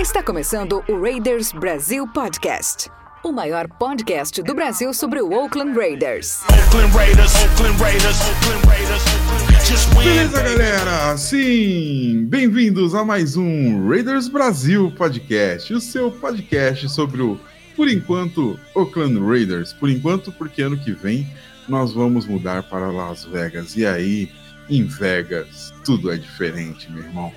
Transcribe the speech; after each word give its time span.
Está 0.00 0.22
começando 0.22 0.82
o 0.88 0.98
Raiders 0.98 1.52
Brasil 1.52 2.08
Podcast. 2.08 2.90
O 3.22 3.30
maior 3.30 3.68
podcast 3.68 4.42
do 4.42 4.54
Brasil 4.54 4.94
sobre 4.94 5.20
o 5.20 5.30
Oakland 5.30 5.76
Raiders. 5.76 6.40
Oakland 6.44 6.96
Raiders. 6.96 7.34
Oakland 7.34 7.82
Raiders. 7.82 8.16
Oakland 8.22 8.66
Raiders. 8.66 9.66
Just 9.66 9.88
win. 9.90 10.04
Beleza, 10.04 10.42
galera? 10.42 11.16
Sim! 11.18 12.24
Bem-vindos 12.26 12.94
a 12.94 13.04
mais 13.04 13.36
um 13.36 13.86
Raiders 13.90 14.26
Brasil 14.26 14.90
Podcast, 14.96 15.74
o 15.74 15.80
seu 15.82 16.10
podcast 16.10 16.88
sobre 16.88 17.20
o, 17.20 17.38
por 17.76 17.88
enquanto, 17.90 18.58
Oakland 18.74 19.20
Raiders. 19.20 19.74
Por 19.74 19.90
enquanto, 19.90 20.32
porque 20.32 20.62
ano 20.62 20.78
que 20.78 20.92
vem 20.92 21.30
nós 21.68 21.92
vamos 21.92 22.26
mudar 22.26 22.62
para 22.62 22.90
Las 22.90 23.24
Vegas. 23.24 23.76
E 23.76 23.86
aí, 23.86 24.30
em 24.68 24.84
Vegas, 24.84 25.72
tudo 25.84 26.10
é 26.10 26.16
diferente, 26.16 26.90
meu 26.90 27.02
irmão. 27.02 27.32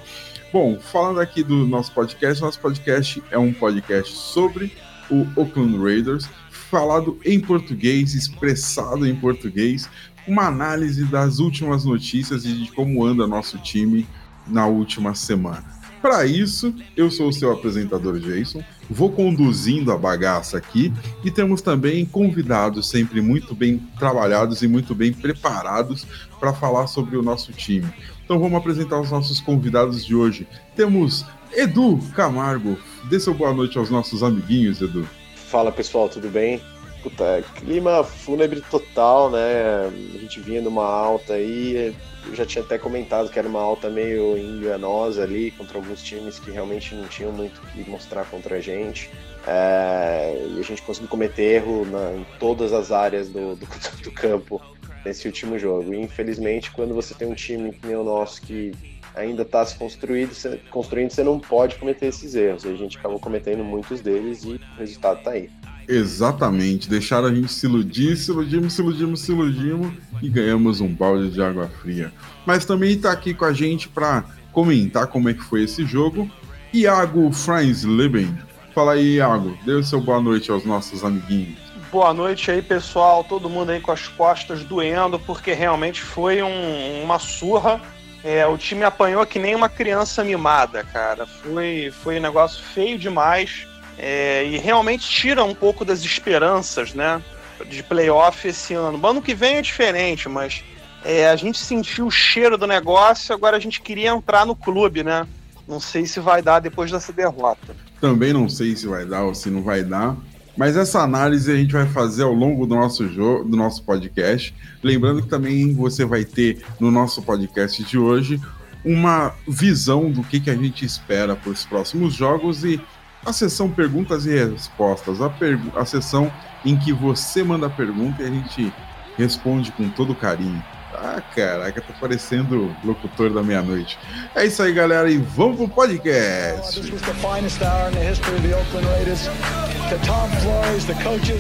Bom, 0.52 0.78
falando 0.80 1.20
aqui 1.20 1.44
do 1.44 1.66
nosso 1.66 1.92
podcast, 1.94 2.42
nosso 2.42 2.60
podcast 2.60 3.24
é 3.32 3.38
um 3.38 3.54
podcast 3.54 4.14
sobre 4.14 4.76
o 5.10 5.26
Oakland 5.36 5.78
Raiders, 5.78 6.30
falado 6.50 7.18
em 7.26 7.40
português, 7.40 8.14
expressado 8.14 9.08
em 9.08 9.16
português, 9.16 9.90
uma 10.28 10.48
análise 10.48 11.06
das 11.06 11.40
últimas 11.40 11.86
notícias 11.86 12.46
e 12.46 12.54
de 12.54 12.72
como 12.72 13.06
anda 13.06 13.26
nosso 13.26 13.58
time 13.60 14.08
na 14.48 14.68
última 14.68 15.16
semana. 15.16 15.66
Para 16.02 16.26
isso, 16.26 16.74
eu 16.96 17.12
sou 17.12 17.30
o 17.30 17.34
seu 17.34 17.52
apresentador 17.52 18.20
Jason, 18.20 18.64
vou 18.92 19.10
conduzindo 19.12 19.92
a 19.92 19.98
bagaça 19.98 20.58
aqui 20.58 20.94
e 21.24 21.32
temos 21.32 21.62
também 21.62 22.06
convidados 22.06 22.90
sempre 22.90 23.22
muito 23.22 23.56
bem 23.56 23.78
trabalhados 23.98 24.62
e 24.62 24.68
muito 24.68 24.94
bem 24.94 25.14
preparados 25.14 26.06
para 26.40 26.54
falar 26.54 26.88
sobre 26.88 27.16
o 27.16 27.24
nosso 27.24 27.54
time. 27.54 27.88
Então 28.24 28.38
vamos 28.38 28.58
apresentar 28.58 29.00
os 29.00 29.10
nossos 29.10 29.40
convidados 29.40 30.06
de 30.06 30.14
hoje. 30.14 30.48
Temos 30.76 31.26
Edu 31.54 32.00
Camargo. 32.14 32.78
Dê 33.10 33.20
seu 33.20 33.34
boa 33.34 33.54
noite 33.54 33.78
aos 33.78 33.90
nossos 33.90 34.22
amiguinhos, 34.24 34.82
Edu. 34.82 35.08
Fala 35.36 35.72
pessoal, 35.72 36.08
tudo 36.10 36.30
bem? 36.30 36.62
Puta, 37.04 37.24
é 37.24 37.44
clima 37.56 38.04
fúnebre 38.04 38.62
total, 38.62 39.32
né? 39.32 39.90
A 40.14 40.18
gente 40.20 40.40
vinha 40.40 40.62
numa 40.62 40.86
alta 40.86 41.34
aí, 41.34 41.96
eu 42.28 42.36
já 42.36 42.46
tinha 42.46 42.64
até 42.64 42.78
comentado 42.78 43.30
que 43.30 43.40
era 43.40 43.48
uma 43.48 43.60
alta 43.60 43.90
meio 43.90 44.38
enganosa 44.38 45.24
ali 45.24 45.50
contra 45.52 45.80
alguns 45.80 46.04
times 46.04 46.38
que 46.38 46.52
realmente 46.52 46.94
não 46.94 47.08
tinham 47.08 47.32
muito 47.32 47.60
o 47.60 47.68
que 47.68 47.90
mostrar 47.90 48.26
contra 48.26 48.58
a 48.58 48.60
gente. 48.60 49.10
É, 49.48 50.46
e 50.56 50.60
a 50.60 50.64
gente 50.64 50.84
conseguiu 50.84 51.10
cometer 51.10 51.42
erro 51.42 51.86
na, 51.86 52.14
em 52.14 52.26
todas 52.40 52.72
as 52.72 52.92
áreas 52.92 53.30
do, 53.30 53.56
do, 53.56 53.68
do 54.04 54.12
campo 54.12 54.62
nesse 55.04 55.28
último 55.28 55.58
jogo. 55.58 55.94
E 55.94 56.00
infelizmente, 56.00 56.70
quando 56.72 56.94
você 56.94 57.16
tem 57.16 57.28
um 57.28 57.34
time 57.34 57.76
nem 57.84 57.96
o 57.96 58.04
nosso 58.04 58.42
que 58.44 58.72
ainda 59.16 59.42
está 59.42 59.66
se 59.66 59.76
construindo, 59.76 60.32
construindo, 60.70 61.12
você 61.12 61.24
não 61.24 61.40
pode 61.40 61.76
cometer 61.76 62.08
esses 62.08 62.36
erros. 62.36 62.64
E 62.64 62.70
a 62.70 62.76
gente 62.76 62.98
acabou 62.98 63.20
cometendo 63.20 63.64
muitos 63.64 64.02
deles 64.02 64.44
e 64.44 64.52
o 64.54 64.60
resultado 64.78 65.20
está 65.20 65.32
aí. 65.32 65.50
Exatamente, 65.88 66.90
deixaram 66.90 67.28
a 67.28 67.34
gente 67.34 67.52
se 67.52 67.66
iludir, 67.66 68.16
se 68.16 68.32
iludimos, 68.32 68.74
se 68.74 68.82
iludimos, 68.82 69.22
se 69.22 69.32
iludimos 69.32 69.94
e 70.22 70.30
ganhamos 70.30 70.80
um 70.80 70.88
balde 70.88 71.30
de 71.30 71.42
água 71.42 71.70
fria. 71.82 72.12
Mas 72.46 72.66
também 72.66 72.92
está 72.92 73.12
aqui 73.12 73.34
com 73.34 73.46
a 73.46 73.54
gente 73.54 73.88
para 73.90 74.24
comentar 74.52 75.08
como 75.08 75.30
é 75.30 75.34
que 75.34 75.44
foi 75.44 75.64
esse 75.64 75.86
jogo, 75.86 76.30
Iago 76.74 77.32
Fransleben. 77.32 78.38
Fala 78.74 78.94
aí, 78.94 79.16
Iago, 79.16 79.58
dê 79.66 79.74
o 79.74 79.84
seu 79.84 80.00
boa 80.00 80.22
noite 80.22 80.50
aos 80.50 80.64
nossos 80.64 81.04
amiguinhos. 81.04 81.60
Boa 81.92 82.14
noite 82.14 82.50
aí, 82.50 82.62
pessoal. 82.62 83.22
Todo 83.22 83.50
mundo 83.50 83.72
aí 83.72 83.82
com 83.82 83.92
as 83.92 84.08
costas 84.08 84.64
doendo, 84.64 85.20
porque 85.20 85.52
realmente 85.52 86.02
foi 86.02 86.42
um, 86.42 87.04
uma 87.04 87.20
surra. 87.20 87.82
É, 88.24 88.46
o 88.48 88.58
time 88.58 88.84
apanhou 88.84 89.26
que 89.26 89.38
nem 89.38 89.56
uma 89.56 89.68
criança 89.68 90.24
mimada, 90.24 90.86
cara. 90.86 91.26
Foi, 91.26 91.92
foi 92.02 92.18
um 92.18 92.22
negócio 92.22 92.64
feio 92.64 92.98
demais. 92.98 93.68
É, 93.98 94.46
e 94.46 94.58
realmente 94.58 95.08
tira 95.08 95.44
um 95.44 95.54
pouco 95.54 95.86
das 95.86 96.02
esperanças, 96.02 96.94
né? 96.94 97.22
De 97.70 97.84
playoff 97.84 98.48
esse 98.48 98.74
ano. 98.74 99.06
Ano 99.06 99.22
que 99.22 99.36
vem 99.36 99.58
é 99.58 99.62
diferente, 99.62 100.28
mas 100.28 100.64
é, 101.04 101.30
a 101.30 101.36
gente 101.36 101.60
sentiu 101.60 102.08
o 102.08 102.12
cheiro 102.12 102.58
do 102.58 102.68
negócio, 102.68 103.34
agora 103.34 103.58
a 103.58 103.60
gente 103.60 103.82
queria 103.82 104.10
entrar 104.10 104.46
no 104.46 104.56
clube, 104.56 105.04
né? 105.04 105.28
Não 105.68 105.80
sei 105.80 106.06
se 106.06 106.20
vai 106.20 106.42
dar 106.42 106.60
depois 106.60 106.92
dessa 106.92 107.14
derrota. 107.14 107.76
Também 108.00 108.34
não 108.34 108.50
sei 108.50 108.76
se 108.76 108.88
vai 108.88 109.06
dar 109.06 109.24
ou 109.24 109.36
se 109.36 109.50
não 109.50 109.62
vai 109.62 109.84
dar. 109.84 110.18
Mas 110.58 110.76
essa 110.76 111.00
análise 111.00 111.52
a 111.52 111.56
gente 111.56 111.72
vai 111.72 111.88
fazer 111.88 112.24
ao 112.24 112.34
longo 112.34 112.66
do 112.66 112.76
nosso 112.76 113.08
jogo, 113.08 113.48
do 113.50 113.56
nosso 113.56 113.84
podcast. 113.84 114.54
Lembrando 114.84 115.22
que 115.22 115.30
também 115.30 115.74
você 115.74 116.04
vai 116.04 116.26
ter 116.26 116.62
no 116.80 116.92
nosso 116.92 117.22
podcast 117.22 117.84
de 117.84 117.98
hoje 117.98 118.40
uma 118.84 119.34
visão 119.48 120.12
do 120.12 120.24
que, 120.24 120.40
que 120.40 120.50
a 120.50 120.56
gente 120.56 120.84
espera 120.84 121.36
para 121.36 121.52
os 121.52 121.66
próximos 121.66 122.14
jogos 122.14 122.64
e 122.64 122.82
a 123.26 123.32
sessão 123.32 123.70
perguntas 123.70 124.26
e 124.26 124.32
respostas, 124.32 125.20
a, 125.22 125.32
a 125.76 125.86
sessão 125.86 126.32
em 126.66 126.78
que 126.78 126.92
você 126.92 127.44
manda 127.44 127.68
a 127.68 127.70
pergunta 127.70 128.24
e 128.24 128.26
a 128.26 128.30
gente 128.30 128.74
responde 129.18 129.72
com 129.72 129.90
todo 129.90 130.16
carinho. 130.16 130.64
Ah, 131.04 131.20
caraca, 131.20 131.82
tá 131.82 131.94
parecendo 132.00 132.76
locutor 132.84 133.34
da 133.34 133.42
meia-noite. 133.42 133.98
É 134.36 134.46
isso 134.46 134.62
aí, 134.62 134.72
galera, 134.72 135.10
e 135.10 135.18
vamos 135.18 135.58
pro 135.58 135.68
podcast. 135.68 136.80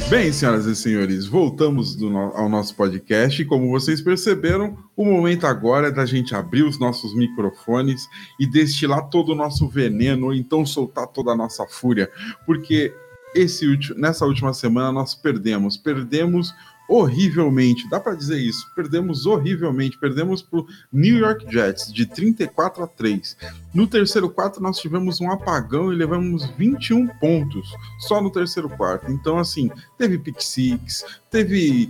Bem, 0.09 0.33
senhoras 0.33 0.65
e 0.65 0.75
senhores, 0.75 1.27
voltamos 1.27 1.95
no 1.95 2.17
ao 2.17 2.49
nosso 2.49 2.75
podcast 2.75 3.39
e 3.39 3.45
como 3.45 3.69
vocês 3.69 4.01
perceberam, 4.01 4.75
o 4.97 5.05
momento 5.05 5.45
agora 5.45 5.89
é 5.89 5.91
da 5.91 6.07
gente 6.07 6.33
abrir 6.33 6.63
os 6.63 6.79
nossos 6.79 7.15
microfones 7.15 8.01
e 8.39 8.47
destilar 8.47 9.09
todo 9.09 9.33
o 9.33 9.35
nosso 9.35 9.67
veneno, 9.67 10.25
ou 10.25 10.33
então 10.33 10.65
soltar 10.65 11.05
toda 11.05 11.33
a 11.33 11.37
nossa 11.37 11.67
fúria, 11.67 12.09
porque 12.47 12.91
esse, 13.35 13.65
nessa 13.95 14.25
última 14.25 14.53
semana 14.53 14.91
nós 14.91 15.13
perdemos, 15.13 15.77
perdemos 15.77 16.51
horrivelmente, 16.91 17.89
dá 17.89 18.01
para 18.01 18.15
dizer 18.15 18.37
isso, 18.37 18.69
perdemos 18.75 19.25
horrivelmente, 19.25 19.97
perdemos 19.97 20.41
para 20.41 20.59
o 20.59 20.67
New 20.91 21.19
York 21.19 21.45
Jets 21.49 21.93
de 21.93 22.05
34 22.05 22.83
a 22.83 22.87
3. 22.87 23.37
No 23.73 23.87
terceiro 23.87 24.29
quarto 24.29 24.61
nós 24.61 24.77
tivemos 24.77 25.21
um 25.21 25.31
apagão 25.31 25.93
e 25.93 25.95
levamos 25.95 26.45
21 26.57 27.07
pontos 27.17 27.65
só 27.99 28.21
no 28.21 28.29
terceiro 28.29 28.69
quarto. 28.69 29.09
Então 29.09 29.37
assim, 29.37 29.71
teve 29.97 30.19
pick 30.19 30.41
six, 30.41 31.05
teve 31.29 31.89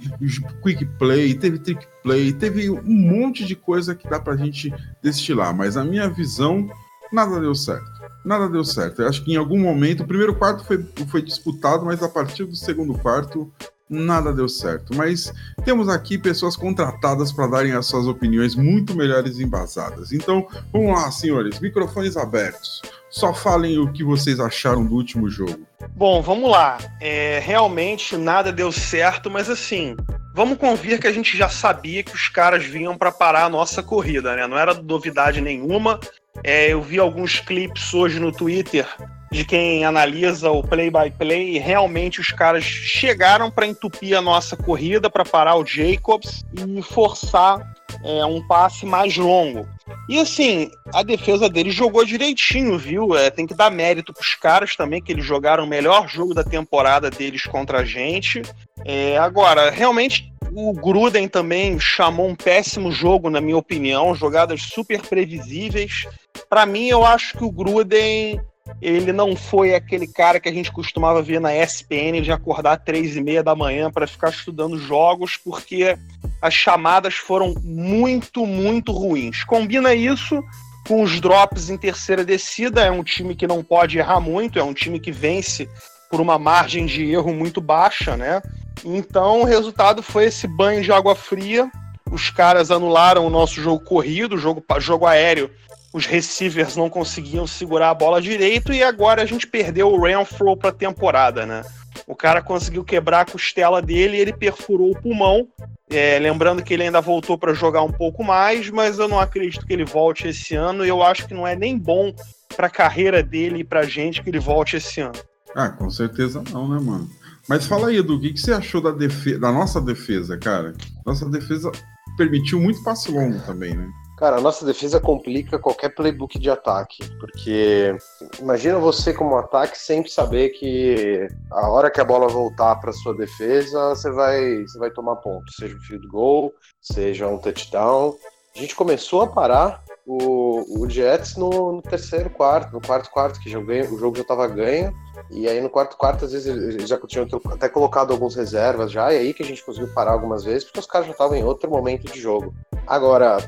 quick 0.61 0.85
play, 0.99 1.33
teve 1.33 1.57
trick 1.57 1.83
play, 2.03 2.31
teve 2.31 2.69
um 2.69 2.83
monte 2.83 3.43
de 3.43 3.55
coisa 3.55 3.95
que 3.95 4.07
dá 4.07 4.19
para 4.19 4.33
a 4.33 4.37
gente 4.37 4.71
destilar, 5.01 5.51
mas 5.51 5.77
a 5.77 5.83
minha 5.83 6.07
visão 6.07 6.69
nada 7.11 7.41
deu 7.41 7.55
certo. 7.55 7.89
Nada 8.23 8.47
deu 8.47 8.63
certo. 8.63 9.01
Eu 9.01 9.09
acho 9.09 9.25
que 9.25 9.33
em 9.33 9.35
algum 9.35 9.59
momento, 9.59 10.03
o 10.03 10.07
primeiro 10.07 10.35
quarto 10.35 10.63
foi, 10.63 10.85
foi 11.07 11.23
disputado, 11.23 11.83
mas 11.85 12.03
a 12.03 12.07
partir 12.07 12.45
do 12.45 12.55
segundo 12.55 12.93
quarto 12.93 13.51
nada 13.91 14.33
deu 14.33 14.47
certo. 14.47 14.95
Mas 14.95 15.31
temos 15.65 15.89
aqui 15.89 16.17
pessoas 16.17 16.55
contratadas 16.55 17.31
para 17.31 17.47
darem 17.47 17.73
as 17.73 17.85
suas 17.85 18.07
opiniões 18.07 18.55
muito 18.55 18.95
melhores 18.95 19.39
embasadas. 19.39 20.13
Então, 20.13 20.47
vamos 20.71 20.97
lá, 20.97 21.11
senhores, 21.11 21.59
microfones 21.59 22.15
abertos. 22.15 22.81
Só 23.09 23.33
falem 23.33 23.77
o 23.77 23.91
que 23.91 24.03
vocês 24.03 24.39
acharam 24.39 24.85
do 24.85 24.95
último 24.95 25.29
jogo. 25.29 25.59
Bom, 25.89 26.21
vamos 26.21 26.49
lá. 26.49 26.77
É, 27.01 27.39
realmente 27.43 28.15
nada 28.15 28.53
deu 28.53 28.71
certo, 28.71 29.29
mas 29.29 29.49
assim, 29.49 29.97
vamos 30.33 30.57
convir 30.57 30.99
que 30.99 31.07
a 31.07 31.11
gente 31.11 31.37
já 31.37 31.49
sabia 31.49 32.03
que 32.03 32.15
os 32.15 32.29
caras 32.29 32.63
vinham 32.63 32.97
para 32.97 33.11
parar 33.11 33.43
a 33.43 33.49
nossa 33.49 33.83
corrida, 33.83 34.33
né? 34.35 34.47
Não 34.47 34.57
era 34.57 34.73
novidade 34.73 35.41
nenhuma. 35.41 35.99
É, 36.41 36.69
eu 36.71 36.81
vi 36.81 36.97
alguns 36.97 37.41
clipes 37.41 37.93
hoje 37.93 38.17
no 38.17 38.31
Twitter 38.31 38.87
de 39.31 39.45
quem 39.45 39.85
analisa 39.85 40.51
o 40.51 40.61
play-by-play 40.61 41.11
-play, 41.55 41.59
realmente 41.59 42.19
os 42.19 42.31
caras 42.31 42.65
chegaram 42.65 43.49
para 43.49 43.65
entupir 43.65 44.17
a 44.17 44.21
nossa 44.21 44.57
corrida, 44.57 45.09
para 45.09 45.23
parar 45.23 45.55
o 45.55 45.65
Jacobs 45.65 46.43
e 46.53 46.81
forçar 46.81 47.65
é, 48.03 48.25
um 48.25 48.45
passe 48.45 48.85
mais 48.85 49.15
longo. 49.15 49.65
E 50.09 50.19
assim, 50.19 50.69
a 50.93 51.01
defesa 51.01 51.49
deles 51.49 51.73
jogou 51.73 52.03
direitinho, 52.03 52.77
viu? 52.77 53.15
É, 53.15 53.29
tem 53.29 53.47
que 53.47 53.53
dar 53.53 53.71
mérito 53.71 54.13
para 54.13 54.21
os 54.21 54.35
caras 54.35 54.75
também, 54.75 55.01
que 55.01 55.13
eles 55.13 55.23
jogaram 55.23 55.63
o 55.63 55.67
melhor 55.67 56.09
jogo 56.09 56.33
da 56.33 56.43
temporada 56.43 57.09
deles 57.09 57.43
contra 57.43 57.79
a 57.79 57.85
gente. 57.85 58.41
É, 58.85 59.17
agora, 59.17 59.69
realmente 59.69 60.29
o 60.53 60.73
Gruden 60.73 61.29
também 61.29 61.79
chamou 61.79 62.27
um 62.27 62.35
péssimo 62.35 62.91
jogo, 62.91 63.29
na 63.29 63.39
minha 63.39 63.57
opinião, 63.57 64.13
jogadas 64.13 64.63
super 64.63 65.01
previsíveis. 65.01 66.05
Para 66.49 66.65
mim, 66.65 66.87
eu 66.87 67.05
acho 67.05 67.37
que 67.37 67.45
o 67.45 67.51
Gruden 67.51 68.41
ele 68.81 69.11
não 69.11 69.35
foi 69.35 69.73
aquele 69.73 70.07
cara 70.07 70.39
que 70.39 70.49
a 70.49 70.53
gente 70.53 70.71
costumava 70.71 71.21
ver 71.21 71.39
na 71.39 71.55
ESPN 71.55 72.21
de 72.21 72.31
acordar 72.31 72.77
três 72.77 73.15
e 73.15 73.21
meia 73.21 73.43
da 73.43 73.55
manhã 73.55 73.91
para 73.91 74.07
ficar 74.07 74.29
estudando 74.29 74.77
jogos, 74.77 75.37
porque 75.37 75.97
as 76.41 76.53
chamadas 76.53 77.15
foram 77.15 77.53
muito, 77.63 78.45
muito 78.45 78.91
ruins. 78.91 79.43
Combina 79.43 79.93
isso 79.93 80.43
com 80.87 81.03
os 81.03 81.19
drops 81.19 81.69
em 81.69 81.77
terceira 81.77 82.25
descida, 82.25 82.81
é 82.81 82.91
um 82.91 83.03
time 83.03 83.35
que 83.35 83.47
não 83.47 83.63
pode 83.63 83.97
errar 83.97 84.19
muito, 84.19 84.57
é 84.57 84.63
um 84.63 84.73
time 84.73 84.99
que 84.99 85.11
vence 85.11 85.69
por 86.09 86.19
uma 86.19 86.37
margem 86.37 86.85
de 86.85 87.11
erro 87.11 87.33
muito 87.33 87.61
baixa, 87.61 88.17
né? 88.17 88.41
Então 88.83 89.41
o 89.41 89.45
resultado 89.45 90.01
foi 90.01 90.25
esse 90.25 90.47
banho 90.47 90.81
de 90.81 90.91
água 90.91 91.15
fria 91.15 91.69
os 92.11 92.29
caras 92.29 92.69
anularam 92.69 93.25
o 93.25 93.29
nosso 93.29 93.61
jogo 93.61 93.83
corrido, 93.85 94.37
jogo, 94.37 94.63
jogo 94.79 95.05
aéreo. 95.05 95.49
Os 95.93 96.05
receivers 96.05 96.75
não 96.75 96.89
conseguiam 96.89 97.45
segurar 97.45 97.89
a 97.89 97.93
bola 97.93 98.21
direito 98.21 98.71
e 98.71 98.81
agora 98.81 99.21
a 99.21 99.25
gente 99.25 99.45
perdeu 99.45 99.89
o 99.89 100.01
Renfro 100.01 100.55
para 100.55 100.69
a 100.69 100.73
temporada, 100.73 101.45
né? 101.45 101.63
O 102.07 102.15
cara 102.15 102.41
conseguiu 102.41 102.83
quebrar 102.83 103.21
a 103.21 103.25
costela 103.25 103.81
dele 103.81 104.17
ele 104.17 104.33
perfurou 104.33 104.91
o 104.91 105.01
pulmão. 105.01 105.47
É, 105.89 106.17
lembrando 106.19 106.63
que 106.63 106.73
ele 106.73 106.83
ainda 106.83 107.01
voltou 107.01 107.37
para 107.37 107.53
jogar 107.53 107.83
um 107.83 107.91
pouco 107.91 108.23
mais, 108.23 108.69
mas 108.69 108.97
eu 108.97 109.09
não 109.09 109.19
acredito 109.19 109.65
que 109.65 109.73
ele 109.73 109.83
volte 109.83 110.27
esse 110.27 110.55
ano. 110.55 110.85
E 110.85 110.89
eu 110.89 111.03
acho 111.03 111.27
que 111.27 111.33
não 111.33 111.45
é 111.45 111.55
nem 111.55 111.77
bom 111.77 112.13
para 112.55 112.67
a 112.67 112.69
carreira 112.69 113.21
dele 113.21 113.59
e 113.59 113.63
para 113.63 113.83
gente 113.83 114.23
que 114.23 114.29
ele 114.29 114.39
volte 114.39 114.77
esse 114.77 115.01
ano. 115.01 115.19
Ah, 115.53 115.69
com 115.69 115.89
certeza 115.89 116.41
não, 116.51 116.67
né, 116.69 116.79
mano? 116.79 117.09
Mas 117.47 117.65
fala 117.65 117.89
aí, 117.89 117.97
Edu, 117.97 118.15
o 118.15 118.21
que, 118.21 118.33
que 118.33 118.39
você 118.39 118.53
achou 118.53 118.81
da, 118.81 118.91
defesa, 118.91 119.39
da 119.39 119.51
nossa 119.51 119.81
defesa, 119.81 120.37
cara? 120.37 120.73
Nossa 121.05 121.27
defesa 121.27 121.71
permitiu 122.15 122.59
muito 122.59 122.81
passe 122.83 123.11
longo 123.11 123.39
também, 123.45 123.75
né? 123.75 123.89
Cara, 124.21 124.37
a 124.37 124.39
nossa 124.41 124.63
defesa 124.63 124.99
complica 124.99 125.57
qualquer 125.57 125.95
playbook 125.95 126.37
de 126.37 126.47
ataque, 126.47 126.99
porque 127.19 127.97
imagina 128.39 128.77
você 128.77 129.15
como 129.15 129.35
ataque 129.35 129.75
sempre 129.75 130.11
saber 130.11 130.49
que 130.49 131.27
a 131.49 131.67
hora 131.67 131.89
que 131.89 131.99
a 131.99 132.05
bola 132.05 132.27
voltar 132.27 132.75
para 132.75 132.93
sua 132.93 133.15
defesa, 133.15 133.95
você 133.95 134.11
vai, 134.11 134.61
você 134.61 134.77
vai 134.77 134.91
tomar 134.91 135.15
ponto, 135.15 135.51
seja 135.51 135.75
um 135.75 135.81
field 135.81 136.07
goal, 136.07 136.53
seja 136.79 137.27
um 137.27 137.39
touchdown. 137.39 138.15
A 138.55 138.59
gente 138.59 138.75
começou 138.75 139.23
a 139.23 139.27
parar 139.27 139.83
o, 140.05 140.83
o 140.83 140.87
Jets 140.87 141.35
no, 141.35 141.71
no 141.71 141.81
terceiro 141.81 142.29
quarto, 142.29 142.73
no 142.73 142.79
quarto 142.79 143.09
quarto, 143.09 143.39
que 143.39 143.49
já 143.49 143.59
ganho, 143.59 143.91
o 143.91 143.97
jogo 143.97 144.17
já 144.17 144.21
estava 144.21 144.47
ganho, 144.47 144.93
e 145.31 145.49
aí 145.49 145.59
no 145.59 145.69
quarto 145.69 145.97
quarto, 145.97 146.25
às 146.25 146.31
vezes, 146.31 146.45
eles 146.45 146.87
já 146.87 146.99
tinham 147.07 147.27
até 147.49 147.67
colocado 147.67 148.11
algumas 148.11 148.35
reservas 148.35 148.91
já, 148.91 149.11
e 149.11 149.17
aí 149.17 149.33
que 149.33 149.41
a 149.41 149.47
gente 149.47 149.65
conseguiu 149.65 149.91
parar 149.95 150.11
algumas 150.11 150.43
vezes, 150.43 150.63
porque 150.63 150.79
os 150.79 150.85
caras 150.85 151.07
já 151.07 151.13
estavam 151.13 151.35
em 151.35 151.43
outro 151.43 151.71
momento 151.71 152.05
de 152.05 152.19
jogo. 152.19 152.53
Agora, 152.85 153.39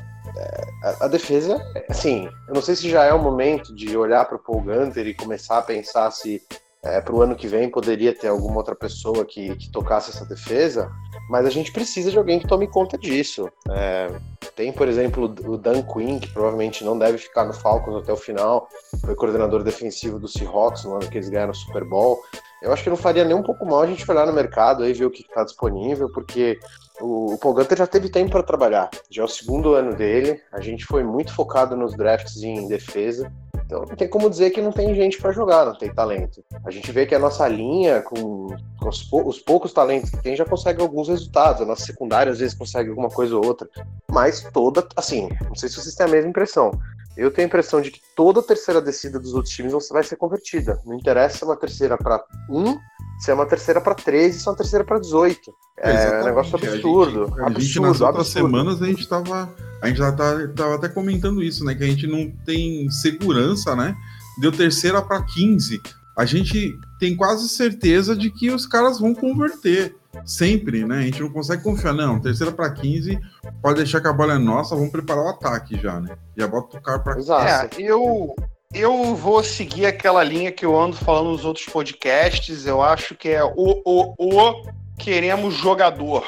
a, 0.82 1.04
a, 1.04 1.08
defesa, 1.08 1.60
assim, 1.88 2.28
eu 2.48 2.54
não 2.54 2.62
sei 2.62 2.74
se 2.74 2.90
já 2.90 3.04
é 3.04 3.12
o 3.12 3.22
momento 3.22 3.74
de 3.74 3.96
olhar 3.96 4.24
para 4.24 4.36
o 4.36 4.38
Paul 4.38 4.62
Gunter 4.62 5.06
e 5.06 5.14
começar 5.14 5.58
a 5.58 5.62
pensar 5.62 6.10
se 6.10 6.42
é, 6.84 7.00
para 7.00 7.14
o 7.14 7.22
ano 7.22 7.34
que 7.34 7.48
vem 7.48 7.70
poderia 7.70 8.14
ter 8.14 8.28
alguma 8.28 8.56
outra 8.58 8.74
pessoa 8.74 9.24
que, 9.24 9.56
que, 9.56 9.70
tocasse 9.70 10.10
essa 10.10 10.26
defesa, 10.26 10.90
mas 11.30 11.46
a 11.46 11.50
gente 11.50 11.72
precisa 11.72 12.10
de 12.10 12.18
alguém 12.18 12.38
que 12.38 12.46
tome 12.46 12.66
conta 12.66 12.98
disso. 12.98 13.50
É, 13.70 14.10
tem, 14.54 14.70
por 14.70 14.86
exemplo, 14.86 15.24
o 15.24 15.56
Dan 15.56 15.82
Quinn, 15.82 16.18
que 16.18 16.30
provavelmente 16.30 16.84
não 16.84 16.98
deve 16.98 17.16
ficar 17.16 17.44
no 17.44 17.54
Falcons 17.54 18.02
até 18.02 18.12
o 18.12 18.16
final, 18.16 18.68
foi 19.00 19.14
coordenador 19.14 19.62
defensivo 19.62 20.18
do 20.18 20.28
Seahawks 20.28 20.84
no 20.84 20.96
ano 20.96 21.08
que 21.08 21.16
eles 21.16 21.30
ganharam 21.30 21.52
o 21.52 21.56
Super 21.56 21.84
Bowl. 21.84 22.20
Eu 22.64 22.72
acho 22.72 22.82
que 22.82 22.88
não 22.88 22.96
faria 22.96 23.26
nem 23.26 23.36
um 23.36 23.42
pouco 23.42 23.66
mal 23.66 23.82
a 23.82 23.86
gente 23.86 24.10
olhar 24.10 24.26
no 24.26 24.32
mercado 24.32 24.88
e 24.88 24.92
ver 24.94 25.04
o 25.04 25.10
que 25.10 25.20
está 25.20 25.44
disponível, 25.44 26.10
porque 26.10 26.58
o, 26.98 27.34
o 27.34 27.38
Paul 27.38 27.52
Gunter 27.52 27.76
já 27.76 27.86
teve 27.86 28.08
tempo 28.08 28.30
para 28.30 28.42
trabalhar. 28.42 28.88
Já 29.10 29.20
é 29.20 29.24
o 29.26 29.28
segundo 29.28 29.74
ano 29.74 29.94
dele, 29.94 30.40
a 30.50 30.62
gente 30.62 30.86
foi 30.86 31.04
muito 31.04 31.34
focado 31.34 31.76
nos 31.76 31.94
drafts 31.94 32.42
em 32.42 32.66
defesa. 32.66 33.30
Então 33.66 33.80
não 33.82 33.94
tem 33.94 34.08
como 34.08 34.30
dizer 34.30 34.50
que 34.50 34.62
não 34.62 34.72
tem 34.72 34.94
gente 34.94 35.20
para 35.20 35.30
jogar, 35.30 35.66
não 35.66 35.76
tem 35.76 35.92
talento. 35.92 36.42
A 36.64 36.70
gente 36.70 36.90
vê 36.90 37.04
que 37.04 37.14
a 37.14 37.18
nossa 37.18 37.46
linha, 37.46 38.00
com, 38.00 38.48
com 38.80 38.88
os, 38.88 39.02
pou, 39.02 39.28
os, 39.28 39.38
poucos 39.38 39.72
talentos 39.74 40.08
que 40.08 40.22
tem, 40.22 40.34
já 40.34 40.46
consegue 40.46 40.80
alguns 40.80 41.08
resultados. 41.08 41.60
A 41.60 41.66
nossa 41.66 41.84
secundária 41.84 42.32
às 42.32 42.38
vezes 42.38 42.56
consegue 42.56 42.88
alguma 42.88 43.10
coisa 43.10 43.36
ou 43.36 43.44
outra. 43.44 43.68
Mas 44.10 44.42
toda, 44.54 44.86
assim, 44.96 45.28
não 45.46 45.54
sei 45.54 45.68
se 45.68 45.76
vocês 45.76 45.94
têm 45.94 46.06
a 46.06 46.10
mesma 46.10 46.30
impressão. 46.30 46.70
Eu 47.16 47.30
tenho 47.30 47.46
a 47.46 47.48
impressão 47.48 47.80
de 47.80 47.90
que 47.90 48.00
toda 48.16 48.40
a 48.40 48.42
terceira 48.42 48.80
descida 48.80 49.18
dos 49.18 49.34
outros 49.34 49.54
times 49.54 49.72
vai 49.90 50.02
ser 50.02 50.16
convertida. 50.16 50.80
Não 50.84 50.94
interessa 50.94 51.38
se 51.38 51.44
é 51.44 51.46
uma 51.46 51.56
terceira 51.56 51.96
para 51.96 52.24
um, 52.48 52.76
se 53.20 53.30
é 53.30 53.34
uma 53.34 53.46
terceira 53.46 53.80
para 53.80 53.94
13, 53.94 54.40
se 54.40 54.48
é 54.48 54.50
uma 54.50 54.56
terceira 54.56 54.84
para 54.84 54.98
18. 54.98 55.54
É 55.78 56.22
um 56.22 56.24
negócio 56.24 56.56
absurdo. 56.56 57.22
A 57.22 57.26
gente, 57.26 57.40
a 57.40 57.46
absurdo, 57.46 57.60
gente 57.60 57.80
nas 57.80 58.00
outras 58.00 58.26
absurdo. 58.26 58.46
semanas 58.46 58.82
a 58.82 58.86
gente 58.86 59.08
tava. 59.08 59.54
A 59.80 59.88
gente 59.88 59.98
já 59.98 60.12
tá, 60.12 60.48
tava 60.56 60.74
até 60.76 60.88
comentando 60.88 61.42
isso, 61.42 61.64
né? 61.64 61.74
Que 61.74 61.84
a 61.84 61.86
gente 61.86 62.06
não 62.06 62.30
tem 62.44 62.88
segurança, 62.90 63.76
né? 63.76 63.94
Deu 64.40 64.50
terceira 64.50 65.00
para 65.02 65.22
15. 65.22 65.80
A 66.16 66.24
gente 66.24 66.78
tem 66.98 67.16
quase 67.16 67.48
certeza 67.48 68.16
de 68.16 68.30
que 68.30 68.50
os 68.50 68.66
caras 68.66 68.98
vão 68.98 69.14
converter. 69.14 69.96
Sempre, 70.24 70.84
né? 70.84 70.98
A 70.98 71.02
gente 71.02 71.20
não 71.20 71.30
consegue 71.30 71.62
confiar, 71.62 71.92
não. 71.92 72.20
Terceira 72.20 72.52
para 72.52 72.70
15, 72.70 73.18
pode 73.62 73.76
deixar 73.76 74.00
que 74.00 74.08
a 74.08 74.12
bola 74.12 74.34
é 74.34 74.38
nossa, 74.38 74.74
vamos 74.74 74.90
preparar 74.90 75.24
o 75.24 75.28
ataque 75.28 75.78
já, 75.80 76.00
né? 76.00 76.16
Já 76.36 76.46
bota 76.46 76.78
o 76.78 76.82
cara 76.82 76.98
para 76.98 77.18
É, 77.46 77.68
eu, 77.78 78.34
eu 78.72 79.14
vou 79.14 79.42
seguir 79.42 79.86
aquela 79.86 80.22
linha 80.22 80.52
que 80.52 80.64
eu 80.64 80.78
ando 80.78 80.96
falando 80.96 81.30
nos 81.30 81.44
outros 81.44 81.66
podcasts. 81.66 82.66
Eu 82.66 82.82
acho 82.82 83.14
que 83.14 83.28
é 83.28 83.44
o, 83.44 83.82
o, 83.84 84.14
o 84.18 84.62
queremos 84.98 85.54
jogador. 85.54 86.24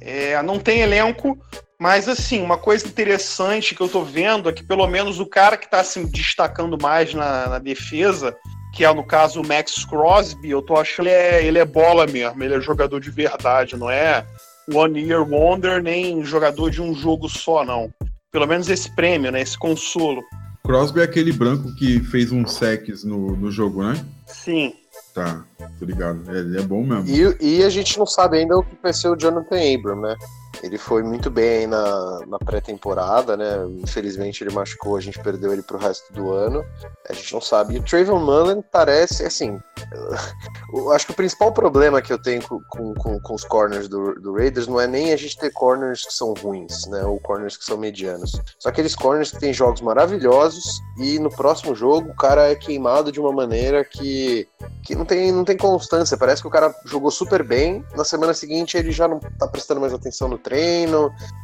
É, 0.00 0.40
não 0.42 0.58
tem 0.58 0.80
elenco, 0.80 1.38
mas 1.78 2.08
assim, 2.08 2.42
uma 2.42 2.58
coisa 2.58 2.86
interessante 2.86 3.74
que 3.74 3.80
eu 3.80 3.88
tô 3.88 4.02
vendo 4.02 4.48
é 4.48 4.52
que 4.52 4.62
pelo 4.62 4.86
menos 4.86 5.18
o 5.18 5.26
cara 5.26 5.56
que 5.56 5.70
tá 5.70 5.82
se 5.82 6.04
destacando 6.06 6.76
mais 6.80 7.14
na, 7.14 7.48
na 7.48 7.58
defesa, 7.58 8.36
que 8.72 8.84
é 8.84 8.94
no 8.94 9.04
caso 9.04 9.40
o 9.40 9.46
Max 9.46 9.84
Crosby, 9.84 10.50
eu 10.50 10.62
tô 10.62 10.76
achando 10.76 11.06
que 11.06 11.10
ele 11.10 11.10
é, 11.10 11.44
ele 11.44 11.58
é 11.58 11.64
bola 11.64 12.06
mesmo, 12.06 12.42
ele 12.42 12.54
é 12.54 12.60
jogador 12.60 13.00
de 13.00 13.10
verdade, 13.10 13.76
não 13.76 13.90
é 13.90 14.24
one 14.72 15.00
year 15.00 15.22
wonder, 15.28 15.82
nem 15.82 16.24
jogador 16.24 16.70
de 16.70 16.80
um 16.80 16.94
jogo 16.94 17.28
só, 17.28 17.64
não. 17.64 17.92
Pelo 18.30 18.46
menos 18.46 18.68
esse 18.68 18.94
prêmio, 18.94 19.32
né? 19.32 19.40
Esse 19.40 19.58
consolo. 19.58 20.22
Crosby 20.64 21.00
é 21.00 21.04
aquele 21.04 21.32
branco 21.32 21.74
que 21.74 22.00
fez 22.00 22.30
um 22.30 22.46
secs 22.46 23.02
no, 23.02 23.36
no 23.36 23.50
jogo, 23.50 23.82
né? 23.82 23.94
Sim. 24.26 24.72
Tá, 25.12 25.44
tô 25.78 25.84
ligado. 25.84 26.22
É, 26.30 26.38
ele 26.38 26.58
é 26.58 26.62
bom 26.62 26.84
mesmo. 26.84 27.08
E, 27.08 27.58
e, 27.58 27.64
a 27.64 27.68
gente 27.68 27.98
não 27.98 28.06
sabe 28.06 28.38
ainda 28.38 28.56
o 28.56 28.62
que 28.62 28.76
vai 28.80 28.92
ser 28.92 29.08
o 29.08 29.16
Jonathan 29.16 29.56
Abram, 29.56 30.00
né? 30.00 30.14
Ele 30.62 30.78
foi 30.78 31.02
muito 31.02 31.30
bem 31.30 31.66
na, 31.66 32.20
na 32.26 32.38
pré-temporada, 32.38 33.36
né? 33.36 33.66
Infelizmente 33.78 34.42
ele 34.42 34.54
machucou, 34.54 34.96
a 34.96 35.00
gente 35.00 35.18
perdeu 35.20 35.52
ele 35.52 35.62
pro 35.62 35.78
resto 35.78 36.12
do 36.12 36.32
ano. 36.32 36.64
A 37.08 37.12
gente 37.12 37.32
não 37.32 37.40
sabe. 37.40 37.74
E 37.74 37.78
o 37.78 37.82
Trayvon 37.82 38.20
Mullen 38.20 38.62
parece, 38.70 39.24
assim. 39.24 39.58
Eu 40.72 40.92
acho 40.92 41.06
que 41.06 41.12
o 41.12 41.16
principal 41.16 41.52
problema 41.52 42.00
que 42.00 42.12
eu 42.12 42.20
tenho 42.20 42.42
com, 42.42 42.94
com, 42.94 43.20
com 43.20 43.34
os 43.34 43.44
corners 43.44 43.88
do, 43.88 44.14
do, 44.20 44.34
Raiders 44.34 44.68
não 44.68 44.80
é 44.80 44.86
nem 44.86 45.12
a 45.12 45.16
gente 45.16 45.36
ter 45.36 45.50
corners 45.50 46.06
que 46.06 46.12
são 46.12 46.32
ruins, 46.32 46.86
né? 46.86 47.02
Ou 47.04 47.18
corners 47.18 47.56
que 47.56 47.64
são 47.64 47.76
medianos. 47.76 48.32
São 48.58 48.70
aqueles 48.70 48.94
corners 48.94 49.32
que 49.32 49.40
têm 49.40 49.52
jogos 49.52 49.80
maravilhosos 49.80 50.80
e 50.96 51.18
no 51.18 51.28
próximo 51.28 51.74
jogo 51.74 52.10
o 52.10 52.16
cara 52.16 52.50
é 52.50 52.54
queimado 52.54 53.10
de 53.10 53.18
uma 53.18 53.32
maneira 53.32 53.84
que, 53.84 54.46
que 54.84 54.94
não, 54.94 55.04
tem, 55.04 55.32
não 55.32 55.44
tem 55.44 55.56
constância. 55.56 56.16
Parece 56.16 56.40
que 56.40 56.48
o 56.48 56.52
cara 56.52 56.72
jogou 56.84 57.10
super 57.10 57.42
bem, 57.42 57.84
na 57.96 58.04
semana 58.04 58.32
seguinte 58.32 58.76
ele 58.76 58.92
já 58.92 59.08
não 59.08 59.18
tá 59.18 59.48
prestando 59.48 59.80
mais 59.80 59.92
atenção 59.92 60.28
no. 60.28 60.38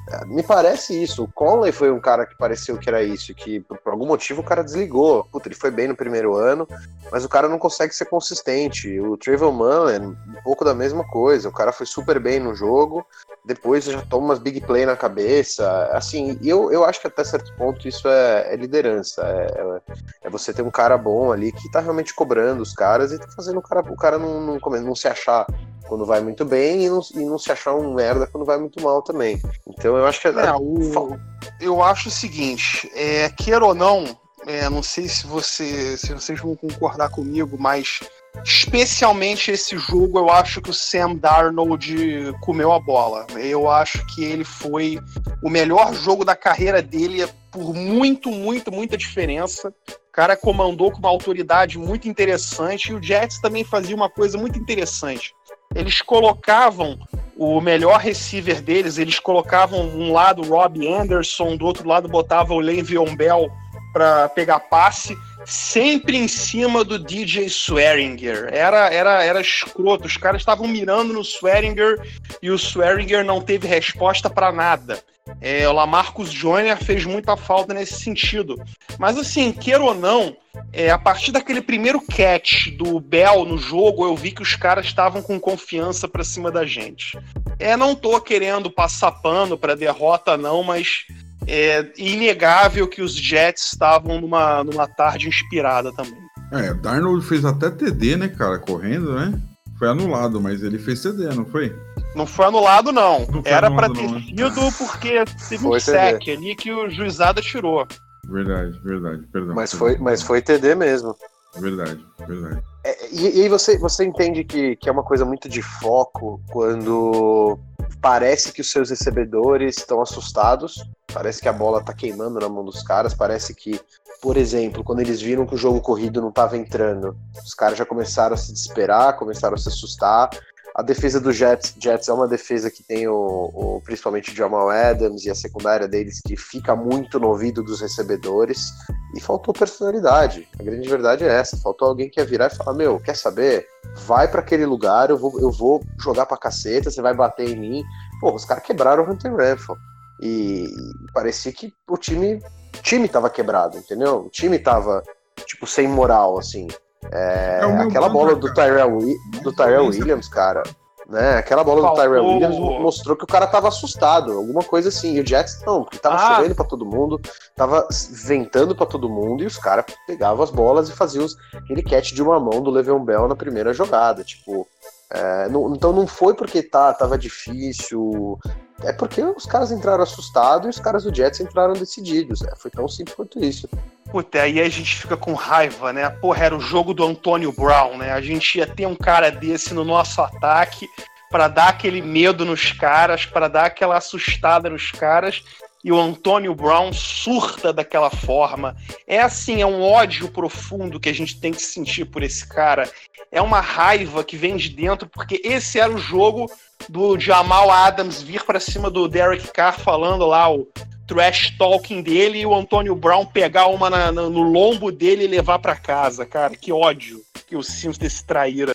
É, 0.08 0.24
me 0.24 0.42
parece 0.42 1.02
isso. 1.02 1.24
O 1.24 1.32
Conley 1.32 1.72
foi 1.72 1.90
um 1.90 1.98
cara 1.98 2.24
que 2.24 2.36
pareceu 2.36 2.78
que 2.78 2.88
era 2.88 3.02
isso, 3.02 3.34
que 3.34 3.60
por, 3.60 3.78
algum 3.86 4.06
motivo 4.06 4.40
o 4.40 4.44
cara 4.44 4.62
desligou. 4.62 5.24
Puta, 5.24 5.48
ele 5.48 5.56
foi 5.56 5.70
bem 5.70 5.88
no 5.88 5.96
primeiro 5.96 6.36
ano, 6.36 6.66
mas 7.10 7.24
o 7.24 7.28
cara 7.28 7.48
não 7.48 7.58
consegue 7.58 7.92
ser 7.92 8.04
consistente. 8.04 9.00
O 9.00 9.16
Trayvon 9.16 9.50
Mullen, 9.50 10.06
um 10.06 10.42
pouco 10.44 10.64
da 10.64 10.74
mesma 10.74 11.04
coisa. 11.04 11.48
O 11.48 11.52
cara 11.52 11.72
foi 11.72 11.86
super 11.86 12.20
bem 12.20 12.38
no 12.38 12.54
jogo, 12.54 13.04
depois 13.44 13.84
já 13.84 14.00
toma 14.02 14.26
umas 14.26 14.38
big 14.38 14.60
play 14.60 14.86
na 14.86 14.96
cabeça. 14.96 15.90
Assim, 15.92 16.38
eu, 16.42 16.70
eu 16.70 16.84
acho 16.84 17.00
que 17.00 17.08
até 17.08 17.24
certo 17.24 17.52
ponto 17.56 17.88
isso 17.88 18.06
é, 18.06 18.54
é 18.54 18.56
liderança. 18.56 19.22
É, 19.24 19.80
é, 20.22 20.30
você 20.30 20.52
ter 20.52 20.62
um 20.62 20.70
cara 20.70 20.96
bom 20.96 21.32
ali 21.32 21.50
que 21.50 21.70
tá 21.72 21.80
realmente 21.80 22.14
cobrando 22.14 22.62
os 22.62 22.72
caras 22.72 23.10
e 23.10 23.18
tá 23.18 23.26
fazendo 23.34 23.58
o 23.58 23.62
cara, 23.62 23.80
o 23.80 23.96
cara 23.96 24.18
não, 24.18 24.40
não, 24.40 24.58
não 24.58 24.94
se 24.94 25.08
achar 25.08 25.46
quando 25.88 26.04
vai 26.04 26.20
muito 26.20 26.44
bem 26.44 26.84
e 26.84 26.90
não, 26.90 27.00
e 27.14 27.24
não 27.24 27.38
se 27.38 27.50
achar 27.50 27.74
um 27.74 27.94
merda 27.94 28.26
quando 28.26 28.44
vai 28.44 28.58
muito 28.58 28.82
mal 28.82 29.02
também. 29.02 29.40
Então 29.66 29.96
eu 29.96 30.06
acho 30.06 30.20
que. 30.20 30.28
É, 30.28 30.54
o... 30.54 31.18
Eu 31.60 31.82
acho 31.82 32.08
o 32.08 32.12
seguinte, 32.12 32.90
é, 32.94 33.28
queira 33.30 33.64
ou 33.64 33.74
não, 33.74 34.04
é, 34.46 34.68
não 34.70 34.82
sei 34.82 35.08
se, 35.08 35.26
você, 35.26 35.96
se 35.96 36.12
vocês 36.12 36.40
vão 36.40 36.54
concordar 36.54 37.10
comigo, 37.10 37.56
mas 37.58 38.00
especialmente 38.44 39.50
esse 39.50 39.76
jogo, 39.76 40.18
eu 40.18 40.30
acho 40.30 40.60
que 40.60 40.70
o 40.70 40.74
Sam 40.74 41.16
Darnold 41.16 42.32
comeu 42.42 42.72
a 42.72 42.78
bola. 42.78 43.26
Eu 43.36 43.68
acho 43.70 44.04
que 44.14 44.22
ele 44.22 44.44
foi 44.44 44.98
o 45.42 45.50
melhor 45.50 45.94
jogo 45.94 46.24
da 46.24 46.36
carreira 46.36 46.82
dele 46.82 47.26
por 47.50 47.74
muito, 47.74 48.30
muito, 48.30 48.70
muita 48.70 48.96
diferença. 48.96 49.74
O 49.88 50.12
cara 50.12 50.36
comandou 50.36 50.92
com 50.92 50.98
uma 50.98 51.08
autoridade 51.08 51.78
muito 51.78 52.08
interessante 52.08 52.90
e 52.90 52.94
o 52.94 53.02
Jets 53.02 53.40
também 53.40 53.64
fazia 53.64 53.96
uma 53.96 54.08
coisa 54.08 54.38
muito 54.38 54.58
interessante 54.58 55.34
eles 55.76 56.02
colocavam 56.02 56.98
o 57.36 57.60
melhor 57.60 58.00
receiver 58.00 58.62
deles, 58.62 58.98
eles 58.98 59.18
colocavam 59.18 59.80
um 59.80 60.12
lado 60.12 60.42
Rob 60.42 60.86
Anderson, 60.88 61.56
do 61.56 61.66
outro 61.66 61.86
lado 61.86 62.08
botavam 62.08 62.56
o 62.56 62.60
Le'Veon 62.60 63.14
Bell 63.14 63.50
para 63.92 64.28
pegar 64.30 64.60
passe, 64.60 65.16
sempre 65.44 66.16
em 66.16 66.28
cima 66.28 66.84
do 66.84 66.98
DJ 66.98 67.46
Swearinger. 67.46 68.48
Era, 68.52 68.90
era, 68.92 69.24
era 69.24 69.40
escroto. 69.40 70.06
Os 70.06 70.16
caras 70.16 70.42
estavam 70.42 70.66
mirando 70.66 71.12
no 71.12 71.22
Swearinger 71.22 71.98
e 72.42 72.50
o 72.50 72.56
Swearinger 72.56 73.24
não 73.24 73.40
teve 73.40 73.66
resposta 73.66 74.28
para 74.28 74.52
nada. 74.52 75.02
É, 75.40 75.68
o 75.68 75.72
Lamarcus 75.72 76.30
Jr. 76.32 76.76
fez 76.82 77.04
muita 77.04 77.36
falta 77.36 77.74
nesse 77.74 78.00
sentido. 78.00 78.56
Mas 78.98 79.18
assim, 79.18 79.52
queira 79.52 79.82
ou 79.82 79.94
não, 79.94 80.36
é, 80.72 80.90
a 80.90 80.98
partir 80.98 81.32
daquele 81.32 81.60
primeiro 81.60 82.00
catch 82.00 82.68
do 82.76 83.00
Bell 83.00 83.44
no 83.44 83.58
jogo, 83.58 84.06
eu 84.06 84.16
vi 84.16 84.30
que 84.30 84.42
os 84.42 84.54
caras 84.56 84.86
estavam 84.86 85.22
com 85.22 85.38
confiança 85.38 86.08
para 86.08 86.24
cima 86.24 86.50
da 86.50 86.64
gente. 86.64 87.18
É, 87.58 87.76
não 87.76 87.94
tô 87.94 88.20
querendo 88.20 88.70
passar 88.70 89.10
pano 89.10 89.58
para 89.58 89.74
derrota 89.74 90.36
não, 90.36 90.62
mas 90.62 91.04
é 91.46 91.92
inegável 91.96 92.88
que 92.88 93.02
os 93.02 93.14
Jets 93.14 93.72
estavam 93.72 94.20
numa, 94.20 94.64
numa 94.64 94.86
tarde 94.86 95.28
inspirada 95.28 95.92
também. 95.92 96.26
É, 96.52 96.72
Darnold 96.74 97.24
fez 97.26 97.44
até 97.44 97.70
TD, 97.70 98.16
né, 98.16 98.28
cara, 98.28 98.58
correndo, 98.58 99.14
né? 99.14 99.38
Foi 99.78 99.88
anulado, 99.88 100.40
mas 100.40 100.62
ele 100.62 100.78
fez 100.78 101.02
TD, 101.02 101.34
não 101.34 101.44
foi? 101.44 101.74
Não 102.16 102.26
foi 102.26 102.46
anulado, 102.46 102.92
não. 102.92 103.26
Não 103.26 103.42
foi 103.42 103.52
Era 103.52 103.70
pra 103.70 103.90
ter 103.90 104.08
não, 104.08 104.20
sido 104.20 104.72
porque 104.78 105.22
teve 105.50 105.66
um 105.66 105.78
sec 105.78 106.26
ali 106.28 106.56
que 106.56 106.72
o 106.72 106.88
juizada 106.88 107.42
tirou. 107.42 107.86
Verdade, 108.24 108.80
verdade, 108.82 109.22
perdão. 109.30 109.54
Mas 109.54 109.70
perdão. 109.70 109.88
foi, 109.88 109.98
mas 109.98 110.22
foi 110.22 110.40
TD 110.40 110.74
mesmo. 110.74 111.14
Verdade, 111.56 112.04
verdade. 112.26 112.62
É, 112.84 113.08
e, 113.12 113.38
e 113.38 113.42
aí 113.42 113.48
você, 113.48 113.78
você 113.78 114.04
entende 114.04 114.44
que, 114.44 114.76
que 114.76 114.88
é 114.88 114.92
uma 114.92 115.02
coisa 115.02 115.24
muito 115.26 115.46
de 115.48 115.60
foco 115.60 116.40
quando 116.50 117.58
parece 118.00 118.52
que 118.52 118.60
os 118.60 118.70
seus 118.70 118.90
recebedores 118.90 119.76
estão 119.76 120.00
assustados, 120.00 120.82
parece 121.12 121.40
que 121.40 121.48
a 121.48 121.52
bola 121.52 121.82
tá 121.82 121.92
queimando 121.92 122.40
na 122.40 122.48
mão 122.48 122.64
dos 122.64 122.82
caras, 122.82 123.14
parece 123.14 123.54
que, 123.54 123.80
por 124.20 124.36
exemplo, 124.36 124.82
quando 124.82 125.00
eles 125.00 125.20
viram 125.20 125.46
que 125.46 125.54
o 125.54 125.58
jogo 125.58 125.80
corrido 125.80 126.20
não 126.20 126.32
tava 126.32 126.56
entrando, 126.56 127.16
os 127.44 127.54
caras 127.54 127.78
já 127.78 127.84
começaram 127.84 128.34
a 128.34 128.38
se 128.38 128.52
desesperar, 128.52 129.16
começaram 129.16 129.54
a 129.54 129.58
se 129.58 129.68
assustar. 129.68 130.30
A 130.78 130.82
defesa 130.82 131.18
do 131.18 131.32
Jets, 131.32 131.74
Jets 131.80 132.06
é 132.06 132.12
uma 132.12 132.28
defesa 132.28 132.70
que 132.70 132.82
tem 132.82 133.08
o, 133.08 133.14
o- 133.14 133.80
principalmente 133.82 134.30
o 134.30 134.34
Jamal 134.36 134.68
Adams 134.68 135.24
e 135.24 135.30
a 135.30 135.34
secundária 135.34 135.88
deles 135.88 136.20
que 136.20 136.36
fica 136.36 136.76
muito 136.76 137.18
no 137.18 137.28
ouvido 137.28 137.62
dos 137.62 137.80
recebedores 137.80 138.72
e 139.14 139.20
faltou 139.20 139.54
personalidade. 139.54 140.46
A 140.60 140.62
grande 140.62 140.86
verdade 140.86 141.24
é 141.24 141.28
essa, 141.28 141.56
faltou 141.56 141.88
alguém 141.88 142.10
que 142.10 142.20
ia 142.20 142.26
virar 142.26 142.48
e 142.52 142.54
falar: 142.56 142.74
"Meu, 142.74 143.00
quer 143.00 143.16
saber? 143.16 143.66
Vai 144.04 144.28
pra 144.28 144.40
aquele 144.40 144.66
lugar, 144.66 145.08
eu 145.08 145.16
vou, 145.16 145.40
eu 145.40 145.50
vou 145.50 145.82
jogar 145.98 146.26
pra 146.26 146.36
caceta, 146.36 146.90
você 146.90 147.00
vai 147.00 147.14
bater 147.14 147.48
em 147.48 147.58
mim". 147.58 147.82
Pô, 148.20 148.34
os 148.34 148.44
caras 148.44 148.62
quebraram 148.62 149.02
o 149.02 149.10
Hunter 149.10 149.34
Renfro. 149.34 149.78
E 150.20 150.66
parecia 151.14 151.52
que 151.52 151.72
o 151.88 151.96
time, 151.96 152.34
o 152.78 152.82
time 152.82 153.08
tava 153.08 153.30
quebrado, 153.30 153.78
entendeu? 153.78 154.26
O 154.26 154.28
time 154.28 154.58
tava 154.58 155.02
tipo 155.46 155.66
sem 155.66 155.88
moral 155.88 156.38
assim. 156.38 156.68
É, 157.12 157.60
É 157.62 157.64
aquela 157.82 158.08
bola 158.08 158.34
né, 158.34 158.38
do? 158.40 158.52
Tyrell, 158.52 158.98
do 159.42 159.52
Tyrell 159.52 159.86
Williams, 159.86 160.28
cara, 160.28 160.62
né? 161.08 161.38
Aquela 161.38 161.62
bola 161.62 161.88
do 161.88 161.94
Tyrell 161.94 162.24
Williams 162.24 162.56
mostrou 162.80 163.16
que 163.16 163.24
o 163.24 163.26
cara 163.28 163.46
tava 163.46 163.68
assustado, 163.68 164.32
alguma 164.32 164.62
coisa 164.62 164.88
assim. 164.88 165.14
E 165.14 165.20
o 165.20 165.26
Jets 165.26 165.62
não, 165.64 165.84
porque 165.84 165.98
tava 165.98 166.16
Ah. 166.16 166.34
chovendo 166.36 166.54
pra 166.54 166.64
todo 166.64 166.84
mundo, 166.84 167.20
tava 167.54 167.86
ventando 168.24 168.74
pra 168.74 168.86
todo 168.86 169.08
mundo 169.08 169.42
e 169.42 169.46
os 169.46 169.56
caras 169.56 169.84
pegavam 170.06 170.42
as 170.42 170.50
bolas 170.50 170.88
e 170.88 170.92
faziam 170.92 171.24
os- 171.24 171.36
aquele 171.54 171.82
catch 171.82 172.12
de 172.12 172.22
uma 172.22 172.40
mão 172.40 172.60
do 172.60 172.70
Le'Veon 172.70 173.04
Bell 173.04 173.28
na 173.28 173.36
primeira 173.36 173.72
jogada, 173.72 174.24
tipo. 174.24 174.66
é, 175.08 175.48
não- 175.48 175.72
então 175.72 175.92
não 175.92 176.04
foi 176.04 176.34
porque 176.34 176.60
tá, 176.64 176.92
tava 176.92 177.16
difícil, 177.16 178.36
é 178.82 178.92
porque 178.92 179.22
os 179.22 179.46
caras 179.46 179.70
entraram 179.70 180.02
assustados 180.02 180.66
e 180.66 180.70
os 180.70 180.80
caras 180.80 181.04
do 181.04 181.14
Jets 181.14 181.38
entraram 181.38 181.74
decididos. 181.74 182.42
é, 182.42 182.54
foi 182.56 182.72
tão 182.72 182.88
simples 182.88 183.14
quanto 183.14 183.38
isso. 183.38 183.68
Puta, 184.10 184.42
aí 184.42 184.60
a 184.60 184.68
gente 184.68 184.96
fica 184.96 185.16
com 185.16 185.34
raiva, 185.34 185.92
né? 185.92 186.08
Porra, 186.08 186.44
era 186.44 186.56
o 186.56 186.60
jogo 186.60 186.94
do 186.94 187.04
Antônio 187.04 187.52
Brown, 187.52 187.98
né? 187.98 188.12
A 188.12 188.20
gente 188.20 188.58
ia 188.58 188.66
ter 188.66 188.86
um 188.86 188.94
cara 188.94 189.30
desse 189.30 189.74
no 189.74 189.84
nosso 189.84 190.22
ataque 190.22 190.88
pra 191.30 191.48
dar 191.48 191.68
aquele 191.68 192.00
medo 192.00 192.44
nos 192.44 192.72
caras, 192.72 193.26
pra 193.26 193.48
dar 193.48 193.66
aquela 193.66 193.96
assustada 193.96 194.70
nos 194.70 194.90
caras. 194.92 195.42
E 195.86 195.92
o 195.92 196.00
Antônio 196.00 196.52
Brown 196.52 196.92
surta 196.92 197.72
daquela 197.72 198.10
forma. 198.10 198.74
É 199.06 199.20
assim, 199.20 199.62
é 199.62 199.66
um 199.66 199.80
ódio 199.80 200.28
profundo 200.28 200.98
que 200.98 201.08
a 201.08 201.14
gente 201.14 201.38
tem 201.38 201.52
que 201.52 201.62
sentir 201.62 202.06
por 202.06 202.24
esse 202.24 202.44
cara. 202.44 202.90
É 203.30 203.40
uma 203.40 203.60
raiva 203.60 204.24
que 204.24 204.36
vem 204.36 204.56
de 204.56 204.68
dentro, 204.68 205.08
porque 205.08 205.40
esse 205.44 205.78
era 205.78 205.92
o 205.92 205.96
jogo 205.96 206.50
do 206.88 207.16
Jamal 207.20 207.70
Adams 207.70 208.20
vir 208.20 208.42
pra 208.42 208.58
cima 208.58 208.90
do 208.90 209.06
Derek 209.06 209.52
Carr 209.52 209.78
falando 209.78 210.26
lá 210.26 210.52
o 210.52 210.66
trash 211.06 211.56
talking 211.56 212.02
dele 212.02 212.40
e 212.40 212.46
o 212.46 212.52
Antônio 212.52 212.96
Brown 212.96 213.24
pegar 213.24 213.68
uma 213.68 213.88
na- 213.88 214.10
na- 214.10 214.28
no 214.28 214.42
lombo 214.42 214.90
dele 214.90 215.22
e 215.22 215.28
levar 215.28 215.60
pra 215.60 215.76
casa, 215.76 216.26
cara. 216.26 216.56
Que 216.56 216.72
ódio 216.72 217.20
que 217.46 217.54
eu 217.54 217.62
sinto 217.62 218.00
desse 218.00 218.26
traíra. 218.26 218.74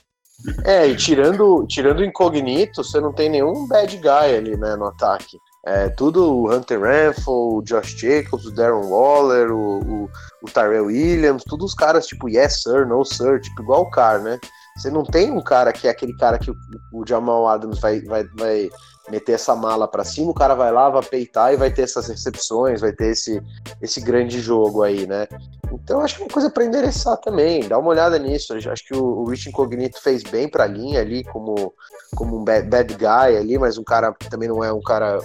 É, 0.63 0.88
e 0.88 0.96
tirando, 0.96 1.65
tirando 1.68 2.00
o 2.00 2.06
incognito, 2.06 2.86
você 2.86 3.01
não 3.01 3.12
tem 3.12 3.30
nenhum 3.30 3.68
bad 3.68 3.98
guy 3.98 4.36
ali, 4.38 4.56
né, 4.56 4.77
no 4.77 4.86
ataque. 4.86 5.38
É 5.63 5.89
tudo 5.89 6.25
o 6.25 6.51
Hunter 6.51 6.82
Renfro, 6.82 7.58
o 7.58 7.62
Josh 7.62 7.96
Jacobs, 7.96 8.46
o 8.46 8.51
Darren 8.51 8.84
Waller, 8.84 9.51
o, 9.51 9.80
o, 9.80 10.10
o 10.41 10.46
Tyrell 10.51 10.86
Williams, 10.86 11.44
todos 11.44 11.68
os 11.68 11.75
caras 11.75 12.08
tipo 12.08 12.27
yes 12.27 12.63
sir, 12.63 12.88
no 12.88 13.06
sir, 13.06 13.39
tipo 13.39 13.62
igual 13.62 13.82
o 13.82 13.89
Carr, 13.91 14.22
né? 14.22 14.39
Você 14.75 14.89
não 14.89 15.03
tem 15.03 15.32
um 15.32 15.41
cara 15.41 15.72
que 15.72 15.88
é 15.88 15.91
aquele 15.91 16.15
cara 16.18 16.39
que 16.39 16.50
o, 16.50 16.56
o 16.94 17.06
Jamal 17.06 17.48
Adams 17.48 17.80
vai, 17.80 18.01
vai, 18.01 18.24
vai 18.36 18.70
meter 19.10 19.34
essa 19.34 19.56
mala 19.56 19.88
pra 19.88 20.03
cima, 20.03 20.32
o 20.32 20.34
cara 20.34 20.56
vai 20.56 20.72
lá, 20.72 20.89
vai 20.89 21.03
peitar 21.03 21.53
e 21.53 21.58
vai 21.58 21.72
ter 21.72 21.84
essas 21.84 22.08
recepções, 22.08 22.82
vai 22.82 22.94
ter 22.94 23.08
esse, 23.08 23.41
esse 23.82 24.01
grande 24.01 24.39
jogo 24.39 24.82
aí, 24.82 25.06
né? 25.06 25.27
Então 25.72 26.01
acho 26.01 26.15
que 26.15 26.22
é 26.22 26.25
uma 26.25 26.32
coisa 26.32 26.50
para 26.50 26.65
endereçar 26.65 27.18
também. 27.18 27.68
Dá 27.68 27.77
uma 27.77 27.89
olhada 27.89 28.18
nisso. 28.18 28.53
Acho 28.53 28.86
que 28.86 28.96
o, 28.96 29.03
o 29.03 29.30
Rich 29.30 29.50
Incognito 29.50 30.01
fez 30.01 30.24
bem 30.24 30.50
pra 30.50 30.68
linha 30.68 31.01
ali, 31.01 31.24
como, 31.25 31.74
como 32.15 32.39
um 32.39 32.44
bad, 32.44 32.68
bad 32.68 32.94
guy 32.96 33.38
ali, 33.38 33.58
mas 33.58 33.77
um 33.77 33.84
cara 33.84 34.13
também 34.30 34.50
não 34.50 34.63
é 34.63 34.72
um 34.72 34.82
cara 34.82 35.20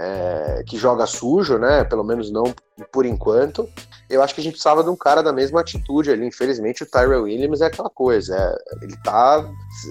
é, 0.00 0.62
que 0.66 0.78
joga 0.78 1.06
sujo, 1.06 1.58
né? 1.58 1.84
Pelo 1.84 2.02
menos 2.02 2.30
não 2.30 2.44
por 2.90 3.04
enquanto. 3.04 3.68
Eu 4.08 4.22
acho 4.22 4.34
que 4.34 4.40
a 4.40 4.44
gente 4.44 4.54
precisava 4.54 4.82
de 4.82 4.88
um 4.90 4.96
cara 4.96 5.22
da 5.22 5.32
mesma 5.32 5.60
atitude 5.60 6.10
ali. 6.10 6.26
Infelizmente, 6.26 6.82
o 6.82 6.86
Tyrell 6.90 7.24
Williams 7.24 7.60
é 7.60 7.66
aquela 7.66 7.90
coisa. 7.90 8.34
é, 8.34 8.84
ele 8.84 8.96
tá. 9.04 9.44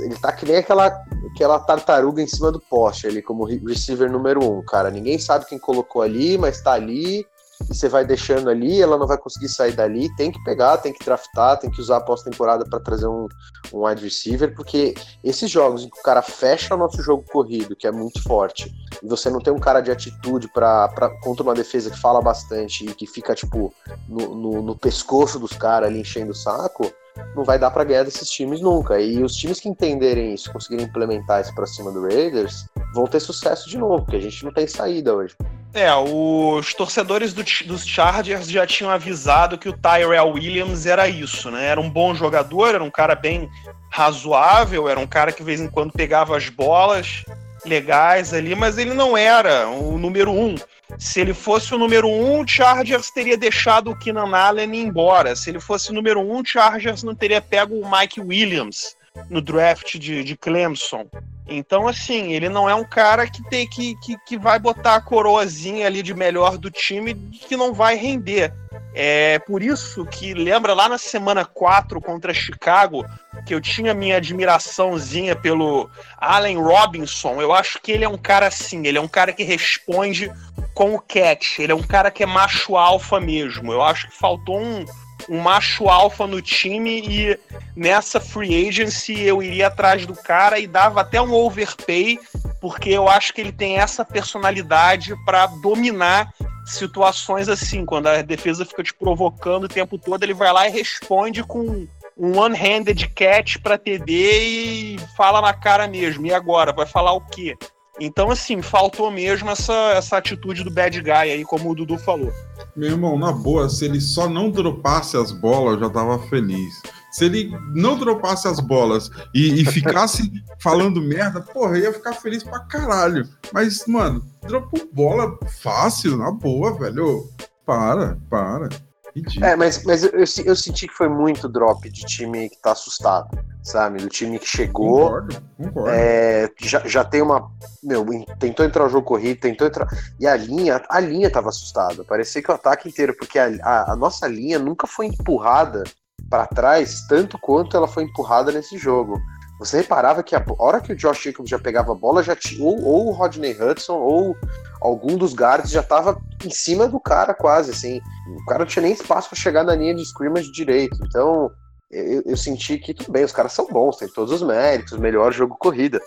Ele 0.04 0.16
tá 0.16 0.32
que 0.32 0.46
nem 0.46 0.58
aquela, 0.58 0.88
aquela 1.34 1.60
tartaruga 1.60 2.22
em 2.22 2.28
cima 2.28 2.52
do 2.52 2.60
poste 2.60 3.08
ali, 3.08 3.22
como 3.22 3.46
re- 3.46 3.62
receiver 3.66 4.12
número 4.12 4.44
um, 4.44 4.64
cara. 4.66 4.90
Ninguém 4.90 5.20
sabe 5.20 5.46
quem 5.46 5.60
colocou 5.60 6.02
ali, 6.02 6.38
mas 6.38 6.62
tá 6.62 6.74
ali 6.74 7.26
e 7.62 7.74
você 7.74 7.90
vai 7.90 8.06
deixando 8.06 8.50
ali, 8.50 8.82
ela 8.82 8.98
não 8.98 9.08
vai 9.08 9.18
conseguir 9.18 9.50
sair 9.50 9.74
dali, 9.74 10.14
tem 10.16 10.32
que 10.32 10.44
pegar, 10.44 10.78
tem 10.78 10.94
que 10.94 11.04
draftar, 11.04 11.60
tem 11.60 11.70
que 11.70 11.82
usar 11.82 11.98
a 11.98 12.02
pós-temporada 12.02 12.66
para 12.66 12.80
trazer 12.80 13.08
um, 13.08 13.28
um 13.74 13.86
wide 13.86 14.04
receiver, 14.04 14.54
porque 14.56 14.94
esses 15.24 15.50
jogos 15.50 15.84
em 15.84 15.90
que 15.90 16.00
o 16.00 16.04
cara 16.04 16.22
fecha 16.22 16.76
o 16.76 16.78
nosso 16.78 17.02
jogo 17.02 17.24
corrido, 17.32 17.76
que 17.76 17.88
é 17.88 17.92
muito 17.92 18.22
forte, 18.24 18.72
e 19.02 19.08
você 19.08 19.30
não 19.30 19.40
tem 19.40 19.54
um 19.54 19.60
cara 19.60 19.82
de 19.82 19.92
atitude 19.92 20.48
pra, 20.54 20.88
pra, 20.90 21.10
contra 21.22 21.44
uma 21.44 21.54
defesa 21.54 21.90
que 21.90 22.00
fala 22.00 22.22
bastante 22.22 22.86
e 22.86 22.94
que 22.94 23.06
fica, 23.06 23.36
tipo, 23.36 23.74
no, 24.08 24.36
no, 24.36 24.62
no 24.62 24.78
pescoço 24.78 25.40
dos 25.40 25.54
caras 25.54 25.90
ali 25.90 26.02
enchendo 26.02 26.32
o 26.32 26.36
saco, 26.36 26.92
não 27.36 27.44
vai 27.44 27.58
dar 27.60 27.72
para 27.72 27.84
ganhar 27.84 28.04
desses 28.04 28.30
times 28.30 28.62
nunca. 28.62 29.00
E 29.00 29.22
os 29.24 29.36
times 29.36 29.60
que 29.60 29.70
entenderem 29.70 30.34
isso, 30.34 30.52
conseguirem 30.52 30.86
implementar 30.86 31.42
isso 31.42 31.54
pra 31.54 31.66
cima 31.66 31.92
do 31.92 32.02
Raiders, 32.02 32.66
vão 32.94 33.06
ter 33.06 33.20
sucesso 33.20 33.70
de 33.70 33.78
novo, 33.78 34.04
porque 34.04 34.18
a 34.18 34.22
gente 34.22 34.44
não 34.44 34.52
tem 34.52 34.68
saída 34.68 35.14
hoje. 35.16 35.36
É, 35.72 35.94
os 35.94 36.74
torcedores 36.74 37.32
do- 37.32 37.44
dos 37.68 37.86
Chargers 37.86 38.50
já 38.50 38.66
tinham 38.66 38.90
avisado 38.90 39.56
que 39.58 39.70
o 39.70 39.78
Tyrell 39.78 40.32
Williams 40.34 40.88
era 40.88 41.08
isso, 41.08 41.52
né? 41.52 41.68
Era 41.68 41.80
um 41.80 41.90
bom 41.90 42.16
jogador, 42.16 42.74
era 42.74 42.84
um 42.84 42.90
cara 42.90 43.14
bem 43.14 43.48
razoável, 43.92 44.90
era 44.90 45.00
um 45.00 45.06
cara 45.06 45.32
que 45.32 45.40
de 45.40 45.44
vez 45.44 45.62
em 45.62 45.68
quando 45.70 45.92
pegava 45.94 46.36
as 46.36 46.50
bolas 46.50 47.24
legais 47.66 48.34
ali, 48.34 48.56
mas 48.56 48.78
ele 48.78 48.94
não 48.94 49.16
era 49.16 49.68
o 49.68 49.98
número 49.98 50.32
um. 50.32 50.56
Se 50.98 51.22
ele 51.22 51.34
fosse 51.34 51.74
o 51.74 51.78
número 51.78 52.08
um, 52.08 52.42
o 52.42 52.48
Chargers 52.48 53.12
teria 53.12 53.38
deixado 53.38 53.92
o 53.92 53.96
Keenan 53.96 54.36
Allen 54.36 54.76
embora. 54.76 55.36
Se 55.36 55.50
ele 55.50 55.60
fosse 55.60 55.92
o 55.92 55.94
número 55.94 56.20
um, 56.20 56.42
o 56.42 56.46
Chargers 56.46 57.04
não 57.04 57.16
teria 57.16 57.42
pego 57.42 57.76
o 57.76 57.90
Mike 57.90 58.20
Williams 58.20 58.98
no 59.30 59.42
draft 59.42 59.98
de, 59.98 60.24
de 60.24 60.38
Clemson. 60.38 61.08
Então, 61.48 61.88
assim, 61.88 62.34
ele 62.34 62.48
não 62.48 62.70
é 62.70 62.76
um 62.76 62.84
cara 62.84 63.28
que 63.28 63.44
tem 63.50 63.68
que, 63.68 63.96
que, 64.02 64.16
que 64.26 64.38
vai 64.38 64.60
botar 64.60 64.96
a 64.96 65.02
coroazinha 65.02 65.88
ali 65.88 66.04
de 66.04 66.14
melhor 66.14 66.58
do 66.58 66.70
time 66.70 67.16
que 67.16 67.58
não 67.58 67.74
vai 67.74 67.96
render. 67.96 68.54
É 68.94 69.38
por 69.40 69.62
isso 69.62 70.06
que 70.06 70.34
lembra 70.34 70.74
lá 70.74 70.90
na 70.90 70.98
semana 70.98 71.46
4 71.46 72.02
contra 72.02 72.34
Chicago, 72.34 73.06
que 73.46 73.54
eu 73.54 73.62
tinha 73.62 73.94
minha 73.94 74.18
admiraçãozinha 74.18 75.36
pelo 75.36 75.90
Allen 76.18 76.58
Robinson. 76.58 77.42
Eu 77.42 77.54
acho 77.54 77.80
que 77.82 77.92
ele 77.92 78.04
é 78.04 78.10
um 78.10 78.18
cara 78.18 78.48
assim, 78.48 78.86
ele 78.88 78.98
é 78.98 79.02
um 79.02 79.08
cara 79.08 79.32
que 79.32 79.44
responde 79.44 80.32
com 80.74 80.96
o 80.96 81.00
catch, 81.00 81.60
ele 81.60 81.72
é 81.72 81.76
um 81.76 81.84
cara 81.84 82.10
que 82.10 82.24
é 82.24 82.26
macho 82.26 82.76
alfa 82.76 83.20
mesmo. 83.20 83.72
Eu 83.72 83.84
acho 83.84 84.08
que 84.08 84.18
faltou 84.18 84.60
um, 84.60 84.86
um 85.28 85.40
macho 85.40 85.90
alfa 85.90 86.26
no 86.26 86.42
time 86.42 87.02
e 87.02 87.40
nessa 87.76 88.20
free 88.20 88.68
agency 88.68 89.20
eu 89.20 89.44
iria 89.44 89.68
atrás 89.68 90.06
do 90.06 90.16
cara 90.16 90.60
e 90.60 90.68
dava 90.68 91.02
até 91.02 91.22
um 91.22 91.34
overpay, 91.34 92.20
porque 92.62 92.90
eu 92.90 93.08
acho 93.08 93.34
que 93.34 93.42
ele 93.42 93.52
tem 93.52 93.78
essa 93.78 94.06
personalidade 94.06 95.16
para 95.26 95.48
dominar 95.48 96.34
situações 96.66 97.50
assim, 97.50 97.86
quando 97.86 98.08
a 98.08 98.22
defesa 98.22 98.66
fica 98.66 98.84
te 98.84 98.94
provocando 98.94 99.64
o 99.64 99.70
tempo 99.70 99.98
todo, 99.98 100.24
ele 100.24 100.34
vai 100.34 100.54
lá 100.54 100.68
e 100.68 100.72
responde 100.72 101.44
com 101.44 101.88
um 102.18 102.38
one-handed 102.38 103.08
catch 103.10 103.58
para 103.58 103.78
TD 103.78 104.14
e 104.14 105.00
fala 105.16 105.42
na 105.42 105.54
cara 105.54 105.88
mesmo. 105.88 106.26
E 106.26 106.34
agora? 106.34 106.74
Vai 106.74 106.86
falar 106.86 107.14
o 107.14 107.22
quê? 107.22 107.58
Então, 108.00 108.32
assim, 108.32 108.62
faltou 108.62 109.12
mesmo 109.12 109.50
essa, 109.50 109.74
essa 109.94 110.18
atitude 110.18 110.64
do 110.64 110.72
bad 110.72 111.02
guy 111.02 111.12
aí, 111.12 111.44
como 111.44 111.70
o 111.70 111.76
Dudu 111.76 111.98
falou. 111.98 112.32
Meu 112.76 112.92
irmão, 112.92 113.18
na 113.18 113.32
boa, 113.32 113.70
se 113.70 113.86
ele 113.86 114.00
só 114.00 114.30
não 114.30 114.50
dropasse 114.50 115.18
as 115.18 115.32
bolas, 115.32 115.76
eu 115.76 115.80
já 115.82 115.90
tava 115.90 116.20
feliz. 116.28 116.82
Se 117.12 117.26
ele 117.26 117.52
não 117.74 117.98
dropasse 117.98 118.48
as 118.48 118.60
bolas 118.60 119.10
e, 119.34 119.62
e 119.62 119.66
ficasse 119.66 120.32
falando 120.62 121.02
merda, 121.02 121.42
porra, 121.42 121.78
eu 121.78 121.84
ia 121.84 121.94
ficar 121.94 122.14
feliz 122.14 122.44
pra 122.44 122.60
caralho. 122.60 123.28
Mas, 123.52 123.86
mano, 123.88 124.24
dropou 124.48 124.88
bola 124.94 125.38
fácil, 125.62 126.16
na 126.18 126.32
boa, 126.32 126.78
velho. 126.78 127.28
Para, 127.66 128.18
para. 128.30 128.70
Ridículo. 129.16 129.46
É, 129.46 129.56
mas, 129.56 129.84
mas 129.84 130.04
eu, 130.04 130.12
eu, 130.12 130.26
eu, 130.46 130.56
senti 130.56 130.88
que 130.88 130.94
foi 130.94 131.10
muito 131.10 131.48
drop 131.48 131.90
de 131.90 132.06
time 132.06 132.50
que 132.50 132.58
tá 132.62 132.72
assustado, 132.72 133.38
sabe? 133.64 134.00
Do 134.00 134.10
time 134.10 134.40
que 134.40 134.48
chegou. 134.48 135.04
Concordo, 135.04 135.44
concordo. 135.58 135.90
É, 135.90 136.50
já, 136.60 136.80
já 136.86 137.04
tem 137.04 137.22
uma. 137.22 137.52
Meu, 137.84 138.06
tentou 138.40 138.66
entrar 138.66 138.84
no 138.84 138.90
jogo 138.90 139.08
corrido, 139.08 139.40
tentou 139.40 139.68
entrar. 139.68 139.88
E 140.20 140.28
a 140.28 140.36
linha, 140.36 140.84
a 140.90 141.00
linha 141.00 141.30
tava 141.30 141.50
assustada. 141.50 142.04
Parecia 142.04 142.42
que 142.42 142.52
o 142.52 142.56
ataque 142.56 142.88
inteiro, 142.88 143.16
porque 143.18 143.40
a, 143.40 143.48
a, 143.62 143.94
a 143.94 143.96
nossa 143.96 144.28
linha 144.28 144.60
nunca 144.60 144.86
foi 144.86 145.08
empurrada 145.08 145.84
para 146.30 146.46
trás 146.46 147.06
tanto 147.08 147.38
quanto 147.40 147.76
ela 147.76 147.88
foi 147.88 148.04
empurrada 148.04 148.52
nesse 148.52 148.78
jogo. 148.78 149.20
Você 149.60 149.78
reparava 149.78 150.24
que 150.24 150.36
a 150.36 150.44
hora 150.58 150.80
que 150.80 150.94
o 150.94 150.96
Josh 150.96 151.22
Jacobs 151.22 151.50
já 151.50 151.60
pegava 151.60 151.92
a 151.92 151.96
bola, 151.96 152.24
já 152.24 152.34
tinha, 152.36 152.64
ou, 152.64 152.82
ou 152.82 153.08
o 153.08 153.12
Rodney 153.12 153.52
Hudson 153.62 153.98
ou 153.98 154.38
algum 154.80 155.18
dos 155.18 155.34
guards 155.34 155.70
já 155.70 155.84
tava 155.84 156.20
em 156.46 156.50
cima 156.50 156.88
do 156.88 157.00
cara 157.00 157.34
quase, 157.34 157.72
assim. 157.72 158.00
O 158.42 158.46
cara 158.46 158.60
não 158.60 158.66
tinha 158.66 158.84
nem 158.84 158.94
espaço 158.94 159.30
para 159.30 159.38
chegar 159.38 159.66
na 159.66 159.76
linha 159.76 159.94
de 159.94 160.02
scrimmage 160.02 160.50
direito. 160.50 160.98
Então, 161.06 161.52
eu, 161.92 162.22
eu, 162.26 162.38
senti 162.38 162.78
que 162.78 162.94
tudo 162.94 163.12
bem, 163.12 163.26
os 163.26 163.34
caras 163.34 163.52
são 163.52 163.68
bons, 163.68 163.98
tem 163.98 164.08
todos 164.08 164.32
os 164.32 164.48
méritos, 164.48 164.98
melhor 164.98 165.34
jogo 165.34 165.58
corrida, 165.58 166.00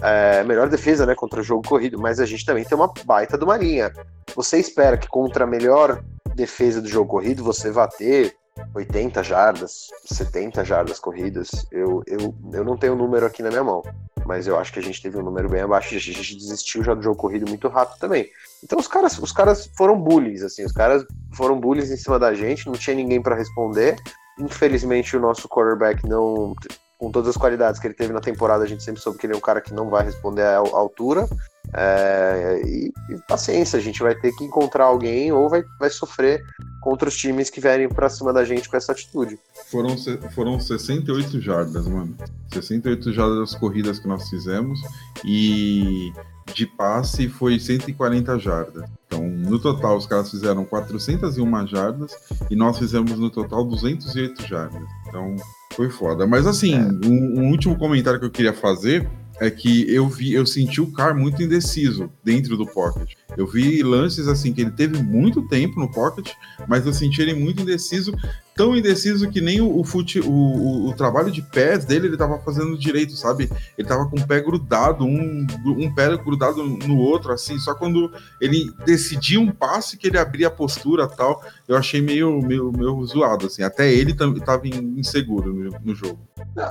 é, 0.00 0.42
melhor 0.44 0.68
defesa, 0.68 1.04
né, 1.04 1.14
contra 1.14 1.40
o 1.40 1.44
jogo 1.44 1.68
corrido, 1.68 1.98
mas 1.98 2.18
a 2.18 2.24
gente 2.24 2.46
também 2.46 2.64
tem 2.64 2.78
uma 2.78 2.90
baita 3.04 3.36
de 3.36 3.44
uma 3.44 3.56
linha. 3.56 3.92
Você 4.34 4.58
espera 4.58 4.96
que 4.96 5.08
contra 5.08 5.44
a 5.44 5.46
melhor 5.46 6.02
defesa 6.34 6.80
do 6.80 6.88
jogo 6.88 7.10
corrido 7.10 7.42
você 7.42 7.70
vá 7.70 7.88
ter 7.88 8.36
80 8.74 9.22
jardas, 9.22 9.88
70 10.04 10.64
jardas 10.64 10.98
corridas. 10.98 11.66
Eu, 11.70 12.02
eu, 12.06 12.34
eu 12.52 12.64
não 12.64 12.76
tenho 12.76 12.94
o 12.94 12.96
número 12.96 13.26
aqui 13.26 13.42
na 13.42 13.50
minha 13.50 13.64
mão, 13.64 13.82
mas 14.24 14.46
eu 14.46 14.58
acho 14.58 14.72
que 14.72 14.78
a 14.78 14.82
gente 14.82 15.02
teve 15.02 15.18
um 15.18 15.22
número 15.22 15.48
bem 15.48 15.62
abaixo. 15.62 15.94
A 15.94 15.98
gente 15.98 16.36
desistiu 16.36 16.82
já 16.82 16.94
do 16.94 17.02
jogo 17.02 17.16
corrido 17.16 17.48
muito 17.48 17.68
rápido 17.68 17.98
também. 17.98 18.28
Então 18.62 18.78
os 18.78 18.88
caras, 18.88 19.18
os 19.18 19.32
caras 19.32 19.70
foram 19.76 20.00
bullies, 20.00 20.42
assim, 20.42 20.64
os 20.64 20.72
caras 20.72 21.04
foram 21.34 21.58
bullies 21.58 21.90
em 21.90 21.96
cima 21.96 22.18
da 22.18 22.34
gente, 22.34 22.66
não 22.66 22.74
tinha 22.74 22.96
ninguém 22.96 23.22
para 23.22 23.34
responder. 23.34 23.96
Infelizmente 24.38 25.16
o 25.16 25.20
nosso 25.20 25.48
quarterback 25.48 26.06
não 26.06 26.54
com 26.98 27.10
todas 27.10 27.28
as 27.28 27.36
qualidades 27.36 27.78
que 27.78 27.86
ele 27.86 27.94
teve 27.94 28.12
na 28.12 28.20
temporada, 28.20 28.64
a 28.64 28.66
gente 28.66 28.82
sempre 28.82 29.02
soube 29.02 29.18
que 29.18 29.26
ele 29.26 29.34
é 29.34 29.36
um 29.36 29.40
cara 29.40 29.60
que 29.60 29.72
não 29.72 29.90
vai 29.90 30.04
responder 30.04 30.42
à 30.42 30.56
altura. 30.56 31.28
É, 31.74 32.62
e, 32.64 32.92
e, 33.10 33.18
paciência, 33.28 33.78
a 33.78 33.82
gente 33.82 34.02
vai 34.02 34.14
ter 34.14 34.32
que 34.32 34.44
encontrar 34.44 34.84
alguém 34.84 35.32
ou 35.32 35.48
vai, 35.48 35.64
vai 35.78 35.90
sofrer 35.90 36.44
contra 36.80 37.08
os 37.08 37.16
times 37.16 37.50
que 37.50 37.60
vierem 37.60 37.88
pra 37.88 38.08
cima 38.08 38.32
da 38.32 38.44
gente 38.44 38.68
com 38.68 38.76
essa 38.76 38.92
atitude. 38.92 39.38
Foram, 39.70 39.96
foram 40.34 40.60
68 40.60 41.40
jardas, 41.40 41.86
mano. 41.86 42.16
68 42.52 43.12
jardas 43.12 43.54
corridas 43.54 43.98
que 43.98 44.06
nós 44.06 44.28
fizemos 44.28 44.80
e 45.24 46.12
de 46.54 46.66
passe 46.66 47.28
foi 47.28 47.58
140 47.58 48.38
jardas. 48.38 48.88
Então, 49.06 49.26
no 49.28 49.58
total, 49.58 49.96
os 49.96 50.06
caras 50.06 50.30
fizeram 50.30 50.64
401 50.64 51.66
jardas 51.66 52.12
e 52.50 52.56
nós 52.56 52.78
fizemos 52.78 53.18
no 53.18 53.30
total 53.30 53.64
208 53.64 54.46
jardas. 54.46 54.82
Então, 55.08 55.36
foi 55.72 55.90
foda. 55.90 56.26
Mas 56.26 56.46
assim, 56.46 56.74
é. 56.74 57.06
um, 57.06 57.40
um 57.40 57.50
último 57.50 57.76
comentário 57.76 58.18
que 58.18 58.26
eu 58.26 58.30
queria 58.30 58.52
fazer 58.52 59.08
é 59.40 59.50
que 59.50 59.92
eu 59.92 60.08
vi, 60.08 60.32
eu 60.32 60.46
senti 60.46 60.80
o 60.80 60.92
Carr 60.92 61.14
muito 61.14 61.42
indeciso 61.42 62.10
dentro 62.24 62.56
do 62.56 62.66
pocket. 62.66 63.14
Eu 63.36 63.46
vi 63.46 63.82
lances 63.82 64.28
assim 64.28 64.52
que 64.52 64.62
ele 64.62 64.70
teve 64.70 65.02
muito 65.02 65.46
tempo 65.48 65.78
no 65.78 65.90
pocket, 65.90 66.32
mas 66.66 66.86
eu 66.86 66.92
senti 66.92 67.20
ele 67.20 67.34
muito 67.34 67.62
indeciso, 67.62 68.14
tão 68.54 68.74
indeciso 68.74 69.30
que 69.30 69.40
nem 69.40 69.60
o, 69.60 69.78
o, 69.78 69.84
fute, 69.84 70.18
o, 70.18 70.30
o, 70.30 70.88
o 70.88 70.94
trabalho 70.94 71.30
de 71.30 71.42
pés 71.42 71.84
dele 71.84 72.06
ele 72.06 72.16
tava 72.16 72.38
fazendo 72.38 72.78
direito, 72.78 73.12
sabe? 73.12 73.50
Ele 73.76 73.86
tava 73.86 74.06
com 74.08 74.18
o 74.18 74.26
pé 74.26 74.40
grudado, 74.40 75.04
um, 75.04 75.46
um 75.66 75.94
pé 75.94 76.16
grudado 76.16 76.64
no 76.64 76.96
outro, 76.96 77.32
assim, 77.32 77.58
só 77.58 77.74
quando 77.74 78.10
ele 78.40 78.72
decidia 78.86 79.38
um 79.38 79.52
passe 79.52 79.98
que 79.98 80.06
ele 80.06 80.18
abria 80.18 80.48
a 80.48 80.50
postura 80.50 81.06
tal, 81.06 81.44
eu 81.68 81.76
achei 81.76 82.00
meio, 82.00 82.40
meio, 82.40 82.72
meio 82.72 83.04
zoado, 83.04 83.46
assim. 83.46 83.62
Até 83.62 83.92
ele 83.92 84.14
tava 84.14 84.66
inseguro 84.66 85.52
no, 85.52 85.78
no 85.84 85.94
jogo. 85.94 86.18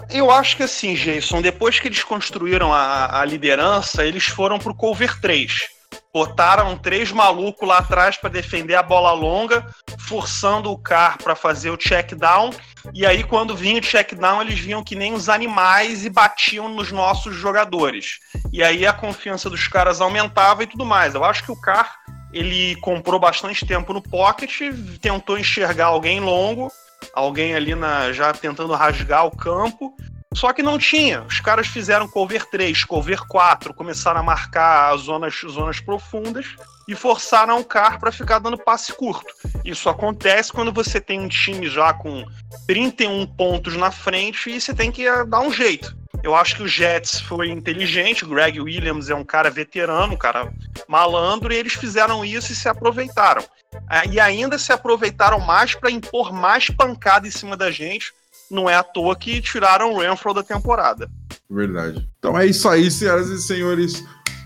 Eu 0.10 0.32
acho 0.32 0.58
que 0.58 0.63
assim, 0.63 0.95
Jason, 0.95 1.41
depois 1.41 1.80
que 1.80 1.88
eles 1.88 2.04
construíram 2.04 2.73
a, 2.73 3.21
a 3.21 3.25
liderança, 3.25 4.04
eles 4.04 4.25
foram 4.25 4.58
pro 4.58 4.73
cover 4.73 5.19
3 5.21 5.74
botaram 6.15 6.78
três 6.78 7.12
malucos 7.12 7.67
lá 7.67 7.80
atrás 7.80 8.15
para 8.15 8.30
defender 8.30 8.75
a 8.75 8.82
bola 8.82 9.12
longa, 9.12 9.67
forçando 10.08 10.71
o 10.71 10.78
Car 10.78 11.17
para 11.21 11.36
fazer 11.36 11.71
o 11.71 11.75
check 11.75 12.13
down. 12.13 12.51
E 12.93 13.06
aí, 13.06 13.21
quando 13.21 13.54
vinha 13.54 13.80
o 13.80 13.84
check 13.84 14.13
down, 14.13 14.41
eles 14.41 14.58
vinham 14.58 14.82
que 14.82 14.95
nem 14.95 15.13
os 15.13 15.28
animais 15.28 16.06
e 16.06 16.10
batiam 16.10 16.69
nos 16.69 16.89
nossos 16.89 17.36
jogadores. 17.36 18.19
E 18.49 18.63
aí 18.63 18.88
a 18.88 18.93
confiança 18.93 19.49
dos 19.49 19.67
caras 19.67 19.99
aumentava 19.99 20.63
e 20.63 20.67
tudo 20.67 20.86
mais. 20.86 21.15
Eu 21.15 21.25
acho 21.25 21.43
que 21.43 21.51
o 21.51 21.60
Car 21.60 21.93
ele 22.32 22.78
comprou 22.78 23.19
bastante 23.19 23.65
tempo 23.65 23.91
no 23.91 24.01
pocket, 24.01 24.62
tentou 25.01 25.38
enxergar 25.38 25.88
alguém 25.88 26.21
longo, 26.21 26.71
alguém 27.13 27.56
ali 27.56 27.75
na, 27.75 28.13
já 28.13 28.32
tentando 28.32 28.71
rasgar 28.71 29.25
o 29.25 29.36
campo 29.36 29.93
só 30.36 30.52
que 30.52 30.62
não 30.62 30.78
tinha. 30.78 31.21
Os 31.24 31.39
caras 31.39 31.67
fizeram 31.67 32.08
cover 32.08 32.45
3, 32.45 32.84
cover 32.84 33.26
4, 33.26 33.74
começaram 33.74 34.19
a 34.19 34.24
marcar 34.24 34.93
as 34.93 35.02
zonas, 35.02 35.34
zonas 35.50 35.80
profundas 35.80 36.45
e 36.88 36.93
forçaram 36.93 37.60
o 37.60 37.65
carro 37.65 38.00
para 38.00 38.12
ficar 38.12 38.39
dando 38.39 38.58
passe 38.58 38.93
curto. 38.93 39.26
Isso 39.63 39.89
acontece 39.89 40.52
quando 40.52 40.71
você 40.71 41.00
tem 41.00 41.19
um 41.19 41.28
time 41.28 41.67
já 41.69 41.93
com 41.93 42.26
31 42.67 43.26
pontos 43.26 43.76
na 43.76 43.91
frente 43.91 44.50
e 44.50 44.60
você 44.60 44.74
tem 44.74 44.91
que 44.91 45.08
eh, 45.08 45.26
dar 45.26 45.39
um 45.39 45.52
jeito. 45.52 45.95
Eu 46.21 46.36
acho 46.36 46.56
que 46.56 46.63
o 46.63 46.67
Jets 46.67 47.19
foi 47.21 47.50
inteligente, 47.50 48.26
o 48.26 48.28
Greg 48.28 48.60
Williams 48.60 49.10
é 49.10 49.15
um 49.15 49.24
cara 49.24 49.50
veterano, 49.50 50.13
um 50.13 50.17
cara 50.17 50.52
malandro, 50.88 51.54
e 51.54 51.56
eles 51.56 51.74
fizeram 51.74 52.26
isso 52.26 52.52
e 52.52 52.56
se 52.56 52.67
aproveitaram. 52.67 53.43
Eh, 53.89 54.10
e 54.12 54.19
ainda 54.19 54.58
se 54.58 54.71
aproveitaram 54.71 55.39
mais 55.39 55.76
para 55.76 55.91
impor 55.91 56.34
mais 56.34 56.69
pancada 56.69 57.28
em 57.28 57.32
cima 57.32 57.56
da 57.56 57.71
gente, 57.71 58.12
não 58.49 58.69
é 58.69 58.75
à 58.75 58.84
toa 58.84 59.15
que 59.15 59.41
tiraram 59.41 59.93
o 59.93 59.99
Renfro 59.99 60.34
da 60.34 60.43
temporada. 60.43 61.10
Verdade. 61.49 62.08
Então 62.17 62.38
é 62.38 62.45
isso 62.45 62.67
aí, 62.67 62.89
senhoras 62.89 63.29
e 63.29 63.41
senhores. 63.41 64.03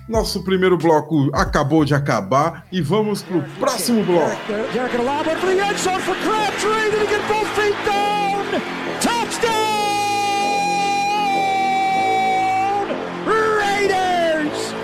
Nosso 0.07 0.43
primeiro 0.43 0.75
bloco 0.75 1.29
acabou 1.33 1.85
de 1.85 1.93
acabar 1.93 2.65
e 2.71 2.81
vamos 2.81 3.21
pro 3.21 3.43
próximo 3.59 4.03
bloco. 4.03 4.35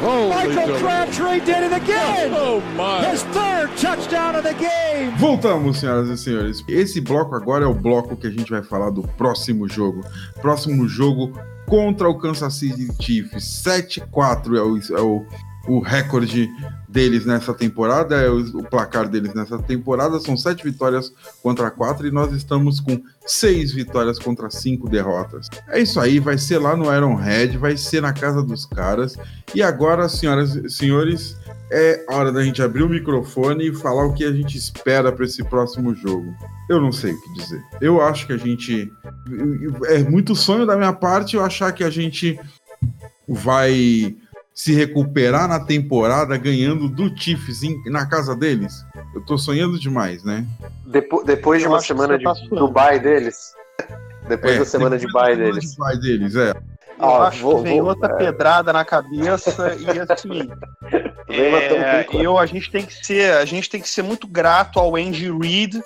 Michael 0.05 0.77
Crabtree 0.79 1.39
did 1.39 1.63
it 1.63 1.73
again. 1.73 2.31
Oh 2.35 2.61
my. 2.75 3.03
His 3.09 3.23
third 3.33 3.75
touchdown 3.77 4.35
of 4.35 4.43
the 4.43 4.53
game. 4.53 5.11
Voltamos, 5.17 5.79
senhoras 5.79 6.09
e 6.09 6.17
senhores. 6.17 6.63
Esse 6.67 7.01
bloco 7.01 7.33
agora 7.35 7.65
é 7.65 7.67
o 7.67 7.73
bloco 7.73 8.15
que 8.15 8.27
a 8.27 8.29
gente 8.29 8.51
vai 8.51 8.61
falar 8.61 8.91
do 8.91 9.01
próximo 9.01 9.67
jogo. 9.67 10.01
Próximo 10.41 10.87
jogo 10.87 11.33
contra 11.67 12.07
o 12.07 12.17
Kansas 12.19 12.53
City 12.53 12.87
Chiefs. 13.01 13.63
7-4 13.65 14.55
é 14.55 14.61
o, 14.61 14.97
é 14.97 15.01
o 15.01 15.25
o 15.67 15.79
recorde 15.79 16.49
deles 16.87 17.25
nessa 17.25 17.53
temporada, 17.53 18.15
é 18.15 18.29
o, 18.29 18.39
o, 18.59 18.63
placar 18.63 19.09
deles 19.09 19.33
nessa 19.33 19.59
temporada 19.59 20.17
são 20.19 20.37
sete 20.37 20.63
vitórias 20.63 21.11
contra 21.43 21.69
quatro 21.69 22.07
e 22.07 22.11
nós 22.11 22.31
estamos 22.31 22.79
com 22.79 23.01
seis 23.25 23.73
vitórias 23.73 24.17
contra 24.17 24.49
cinco 24.49 24.87
derrotas. 24.87 25.49
É 25.67 25.81
isso 25.81 25.99
aí, 25.99 26.19
vai 26.19 26.37
ser 26.37 26.57
lá 26.59 26.75
no 26.75 26.93
Iron 26.95 27.15
Head, 27.15 27.57
vai 27.57 27.75
ser 27.75 28.01
na 28.01 28.13
casa 28.13 28.41
dos 28.41 28.65
caras. 28.65 29.17
E 29.53 29.61
agora, 29.61 30.07
senhoras 30.07 30.55
e 30.55 30.69
senhores, 30.69 31.35
é 31.69 32.05
hora 32.09 32.31
da 32.31 32.43
gente 32.43 32.61
abrir 32.61 32.83
o 32.83 32.89
microfone 32.89 33.67
e 33.67 33.75
falar 33.75 34.05
o 34.05 34.13
que 34.13 34.23
a 34.23 34.31
gente 34.31 34.57
espera 34.57 35.11
para 35.11 35.25
esse 35.25 35.43
próximo 35.43 35.93
jogo. 35.93 36.33
Eu 36.69 36.79
não 36.79 36.93
sei 36.93 37.11
o 37.11 37.21
que 37.21 37.33
dizer. 37.33 37.61
Eu 37.81 38.01
acho 38.01 38.25
que 38.25 38.33
a 38.33 38.37
gente. 38.37 38.89
É 39.87 39.99
muito 40.03 40.33
sonho 40.33 40.65
da 40.65 40.77
minha 40.77 40.93
parte 40.93 41.35
eu 41.35 41.43
achar 41.43 41.73
que 41.73 41.83
a 41.83 41.89
gente 41.89 42.39
vai 43.27 44.15
se 44.55 44.73
recuperar 44.73 45.49
na 45.49 45.59
temporada 45.59 46.37
ganhando 46.37 46.87
do 46.87 47.13
Chiefs 47.15 47.59
na 47.87 48.05
casa 48.05 48.33
deles? 48.33 48.85
Eu 49.13 49.19
tô 49.21 49.37
sonhando 49.37 49.77
demais, 49.77 50.23
né? 50.23 50.47
Depo 50.85 51.21
depois 51.23 51.61
de 51.61 51.67
uma 51.67 51.81
semana 51.81 52.17
de 52.17 52.23
tá 52.23 52.33
Dubai 52.49 52.97
deles. 52.97 53.53
Depois 54.29 54.55
é, 54.55 54.59
da 54.59 54.65
semana 54.65 54.97
de 54.97 55.11
bye 55.11 55.35
deles. 55.35 55.71
De 55.71 55.77
bye 55.77 55.99
deles, 55.99 56.35
é. 56.35 56.51
Eu 56.97 57.05
ah, 57.05 57.27
acho 57.27 57.41
vou, 57.41 57.57
que 57.57 57.63
vem 57.63 57.81
vou, 57.81 57.89
outra 57.89 58.13
é... 58.13 58.15
pedrada 58.15 58.71
na 58.71 58.85
cabeça 58.85 59.75
e 59.77 60.11
assim. 60.11 60.49
É, 61.27 62.05
eu, 62.13 62.37
a 62.37 62.45
gente 62.45 62.71
tem 62.71 62.85
que 62.85 62.93
ser, 63.03 63.33
a 63.33 63.45
gente 63.45 63.67
tem 63.67 63.81
que 63.81 63.89
ser 63.89 64.03
muito 64.03 64.27
grato 64.27 64.79
ao 64.79 64.95
Andy 64.95 65.29
Reid, 65.31 65.81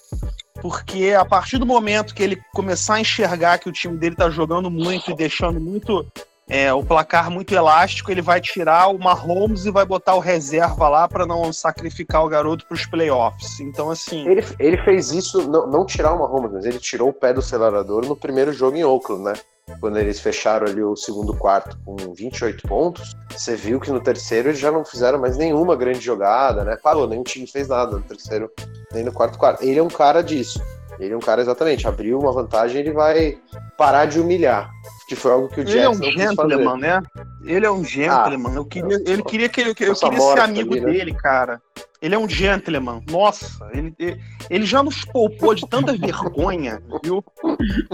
porque 0.62 1.14
a 1.18 1.24
partir 1.24 1.58
do 1.58 1.66
momento 1.66 2.14
que 2.14 2.22
ele 2.22 2.42
começar 2.54 2.96
a 2.96 3.00
enxergar 3.00 3.58
que 3.58 3.70
o 3.70 3.72
time 3.72 3.98
dele 3.98 4.18
tá 4.18 4.30
jogando 4.30 4.70
muito 4.70 5.10
e 5.10 5.16
deixando 5.16 5.60
muito 5.60 6.06
é, 6.50 6.74
o 6.74 6.84
placar 6.84 7.30
muito 7.30 7.54
elástico, 7.54 8.12
ele 8.12 8.22
vai 8.22 8.42
tirar 8.42 8.88
o 8.88 8.98
Mahomes 8.98 9.66
e 9.66 9.72
vai 9.72 9.86
botar 9.86 10.16
o 10.16 10.20
reserva 10.20 10.90
lá 10.90 11.08
para 11.08 11.26
não 11.26 11.54
sacrificar 11.54 12.26
o 12.26 12.28
garoto 12.28 12.66
para 12.66 12.76
os 12.76 12.86
playoffs. 12.88 13.60
Então 13.60 13.92
assim, 13.92 14.28
Ele, 14.28 14.44
ele 14.58 14.78
fez 14.84 15.12
isso, 15.12 15.48
não, 15.48 15.68
não 15.68 15.86
tirar 15.86 16.14
o 16.14 16.20
Mahomes, 16.20 16.52
mas 16.52 16.66
ele 16.66 16.80
tirou 16.80 17.10
o 17.10 17.14
pé 17.14 17.32
do 17.32 17.40
acelerador 17.40 18.04
no 18.06 18.16
primeiro 18.16 18.52
jogo 18.52 18.76
em 18.76 18.84
Oakland, 18.84 19.24
né? 19.24 19.34
Quando 19.80 20.00
eles 20.00 20.20
fecharam 20.20 20.66
ali 20.66 20.82
o 20.82 20.96
segundo 20.96 21.32
quarto 21.36 21.78
com 21.86 21.96
28 21.96 22.68
pontos, 22.68 23.16
você 23.30 23.56
viu 23.56 23.80
que 23.80 23.92
no 23.92 24.02
terceiro 24.02 24.50
eles 24.50 24.60
já 24.60 24.72
não 24.72 24.84
fizeram 24.84 25.20
mais 25.20 25.38
nenhuma 25.38 25.76
grande 25.76 26.00
jogada, 26.00 26.64
né? 26.64 26.76
Parou, 26.82 27.08
nem 27.08 27.20
o 27.20 27.24
time 27.24 27.46
fez 27.46 27.68
nada 27.68 27.96
no 27.98 28.02
terceiro, 28.02 28.52
nem 28.92 29.04
no 29.04 29.14
quarto 29.14 29.38
quarto. 29.38 29.64
Ele 29.64 29.78
é 29.78 29.84
um 29.84 29.88
cara 29.88 30.24
disso. 30.24 30.60
Ele 31.00 31.14
é 31.14 31.18
um 31.18 31.22
cara 31.22 31.42
exatamente, 31.42 31.88
abriu 31.88 32.20
uma 32.20 32.32
vantagem, 32.34 32.82
ele 32.82 32.92
vai 32.92 33.38
parar 33.78 34.06
de 34.06 34.20
humilhar. 34.20 34.70
Que 35.08 35.16
foi 35.16 35.32
algo 35.32 35.48
que 35.48 35.62
o 35.62 35.64
ele 35.68 35.80
é 35.80 35.90
um 35.90 35.94
gentleman, 35.96 36.78
né? 36.78 37.02
Ele 37.44 37.66
é 37.66 37.72
um 37.72 37.84
gentleman. 37.84 38.54
eu 38.54 38.66
queria, 38.66 38.98
ele 39.08 39.24
queria 39.24 39.50
que 39.50 39.62
eu, 39.62 39.68
eu 39.68 39.74
queria 39.74 40.20
ser 40.20 40.40
amigo 40.42 40.74
ali, 40.74 40.82
né? 40.82 40.92
dele, 40.92 41.14
cara. 41.14 41.60
Ele 42.02 42.14
é 42.14 42.18
um 42.18 42.30
gentleman. 42.30 43.02
Nossa, 43.10 43.68
ele, 43.74 43.94
ele, 43.98 44.22
ele 44.50 44.66
já 44.66 44.84
nos 44.84 45.04
poupou 45.06 45.56
de 45.56 45.68
tanta 45.68 45.94
vergonha, 45.98 46.82
viu? 47.04 47.24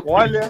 Olha, 0.06 0.50